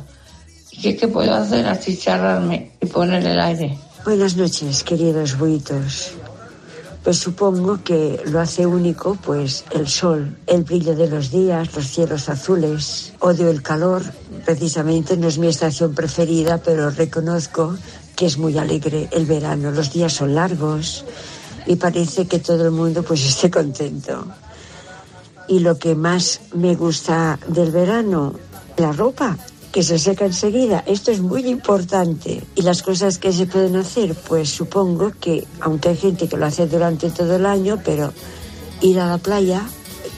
¿Y 0.72 0.82
qué, 0.82 0.96
qué 0.98 1.08
puedo 1.08 1.34
hacer? 1.34 1.66
Achicharrarme 1.66 2.74
y 2.82 2.86
poner 2.88 3.26
el 3.26 3.40
aire. 3.40 3.78
Buenas 4.04 4.36
noches, 4.36 4.84
queridos 4.84 5.38
buitos. 5.38 6.14
Pues 7.04 7.18
supongo 7.18 7.80
que 7.84 8.22
lo 8.26 8.40
hace 8.40 8.66
único, 8.66 9.18
pues 9.26 9.66
el 9.72 9.88
sol, 9.88 10.38
el 10.46 10.64
brillo 10.64 10.96
de 10.96 11.10
los 11.10 11.32
días, 11.32 11.76
los 11.76 11.88
cielos 11.88 12.30
azules. 12.30 13.14
Odio 13.20 13.50
el 13.50 13.64
calor, 13.64 14.04
precisamente 14.46 15.18
no 15.18 15.28
es 15.28 15.40
mi 15.40 15.48
estación 15.48 15.96
preferida, 15.96 16.60
pero 16.60 16.92
reconozco 16.92 17.76
que 18.22 18.28
es 18.28 18.38
muy 18.38 18.56
alegre 18.56 19.10
el 19.10 19.26
verano. 19.26 19.72
Los 19.72 19.92
días 19.92 20.14
son 20.14 20.36
largos 20.36 21.06
y 21.66 21.76
parece 21.78 22.28
que 22.28 22.38
todo 22.38 22.66
el 22.66 22.70
mundo 22.70 23.02
pues 23.02 23.26
esté 23.26 23.50
contento. 23.50 24.28
Y 25.48 25.58
lo 25.58 25.80
que 25.80 25.96
más 25.96 26.42
me 26.54 26.76
gusta 26.76 27.40
del 27.48 27.72
verano, 27.72 28.36
la 28.78 28.92
ropa, 28.92 29.40
que 29.72 29.82
se 29.82 29.98
seca 29.98 30.26
enseguida. 30.26 30.84
Esto 30.86 31.10
es 31.10 31.20
muy 31.20 31.48
importante. 31.48 32.44
Y 32.54 32.62
las 32.62 32.84
cosas 32.84 33.18
que 33.18 33.34
se 33.34 33.48
pueden 33.48 33.76
hacer, 33.76 34.14
pues 34.14 34.52
supongo 34.52 35.14
que, 35.20 35.48
aunque 35.60 35.90
hay 35.90 35.98
gente 35.98 36.28
que 36.28 36.38
lo 36.38 36.46
hace 36.46 36.68
durante 36.68 37.10
todo 37.10 37.38
el 37.38 37.48
año, 37.48 37.82
pero 37.84 38.14
ir 38.82 39.00
a 39.00 39.08
la 39.08 39.18
playa, 39.18 39.64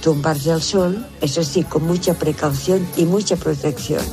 tumbarse 0.02 0.52
al 0.52 0.62
sol, 0.62 1.08
eso 1.22 1.42
sí, 1.42 1.64
con 1.64 1.88
mucha 1.88 2.16
precaución 2.16 2.86
y 2.98 3.06
mucha 3.06 3.38
protección. 3.38 4.04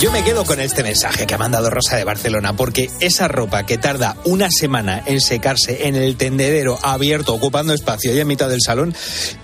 Yo 0.00 0.12
me 0.12 0.22
quedo 0.22 0.44
con 0.44 0.60
este 0.60 0.84
mensaje 0.84 1.26
que 1.26 1.34
ha 1.34 1.38
mandado 1.38 1.70
Rosa 1.70 1.96
de 1.96 2.04
Barcelona, 2.04 2.54
porque 2.54 2.88
esa 3.00 3.26
ropa 3.26 3.66
que 3.66 3.78
tarda 3.78 4.16
una 4.24 4.48
semana 4.48 5.02
en 5.04 5.20
secarse 5.20 5.88
en 5.88 5.96
el 5.96 6.16
tendedero 6.16 6.78
abierto, 6.82 7.34
ocupando 7.34 7.74
espacio 7.74 8.12
ahí 8.12 8.20
en 8.20 8.28
mitad 8.28 8.48
del 8.48 8.60
salón, 8.64 8.94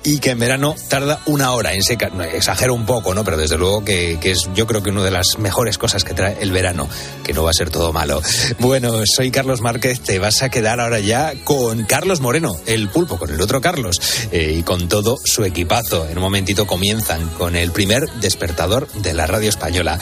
y 0.04 0.20
que 0.20 0.30
en 0.30 0.38
verano 0.38 0.76
tarda 0.88 1.20
una 1.26 1.50
hora 1.50 1.74
en 1.74 1.82
secar. 1.82 2.12
Exagero 2.32 2.72
un 2.72 2.86
poco, 2.86 3.14
¿no? 3.14 3.24
Pero 3.24 3.36
desde 3.36 3.58
luego 3.58 3.84
que, 3.84 4.16
es, 4.22 4.48
yo 4.54 4.68
creo 4.68 4.80
que 4.80 4.90
una 4.90 5.02
de 5.02 5.10
las 5.10 5.40
mejores 5.40 5.76
cosas 5.76 6.04
que 6.04 6.14
trae 6.14 6.36
el 6.40 6.52
verano, 6.52 6.88
que 7.24 7.32
no 7.32 7.42
va 7.42 7.50
a 7.50 7.54
ser 7.54 7.70
todo 7.70 7.92
malo. 7.92 8.22
Bueno, 8.60 9.02
soy 9.12 9.32
Carlos 9.32 9.60
Márquez, 9.60 10.02
te 10.02 10.20
vas 10.20 10.44
a 10.44 10.50
quedar 10.50 10.78
ahora 10.78 11.00
ya 11.00 11.32
con 11.42 11.82
Carlos 11.82 12.20
Moreno, 12.20 12.56
el 12.66 12.88
pulpo, 12.90 13.18
con 13.18 13.30
el 13.30 13.40
otro 13.40 13.60
Carlos, 13.60 14.00
eh, 14.30 14.54
y 14.56 14.62
con 14.62 14.86
todo 14.86 15.18
su 15.24 15.42
equipazo. 15.42 16.06
En 16.08 16.18
un 16.18 16.22
momentito 16.22 16.64
comienzan 16.64 17.28
con 17.30 17.56
el 17.56 17.72
primer 17.72 18.08
despertador 18.20 18.86
de 18.92 19.14
la 19.14 19.26
radio 19.26 19.48
española. 19.48 19.98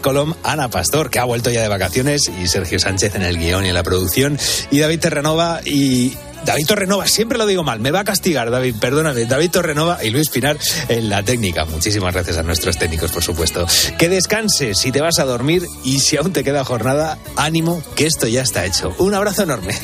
Colom, 0.00 0.34
Ana 0.42 0.68
Pastor, 0.68 1.10
que 1.10 1.18
ha 1.18 1.24
vuelto 1.24 1.50
ya 1.50 1.62
de 1.62 1.68
vacaciones, 1.68 2.30
y 2.40 2.48
Sergio 2.48 2.78
Sánchez 2.78 3.14
en 3.14 3.22
el 3.22 3.38
guion 3.38 3.64
y 3.66 3.68
en 3.68 3.74
la 3.74 3.82
producción, 3.82 4.38
y 4.70 4.78
David 4.78 5.00
Terranova 5.00 5.60
y 5.64 6.16
David 6.44 6.66
Torrenova, 6.66 7.06
siempre 7.06 7.38
lo 7.38 7.46
digo 7.46 7.62
mal, 7.62 7.80
me 7.80 7.90
va 7.90 8.00
a 8.00 8.04
castigar, 8.04 8.50
David, 8.50 8.76
perdóname. 8.78 9.24
David 9.24 9.50
Torrenova 9.50 10.04
y 10.04 10.10
Luis 10.10 10.28
Pinar 10.28 10.58
en 10.88 11.08
la 11.08 11.22
técnica. 11.22 11.64
Muchísimas 11.64 12.12
gracias 12.12 12.36
a 12.36 12.42
nuestros 12.42 12.76
técnicos, 12.76 13.10
por 13.12 13.22
supuesto. 13.22 13.66
Que 13.98 14.08
descanses 14.08 14.78
si 14.78 14.92
te 14.92 15.00
vas 15.00 15.18
a 15.18 15.24
dormir 15.24 15.62
y 15.84 16.00
si 16.00 16.16
aún 16.18 16.32
te 16.32 16.44
queda 16.44 16.64
jornada, 16.64 17.18
ánimo, 17.36 17.82
que 17.96 18.06
esto 18.06 18.26
ya 18.26 18.42
está 18.42 18.66
hecho. 18.66 18.94
Un 18.98 19.14
abrazo 19.14 19.44
enorme. 19.44 19.74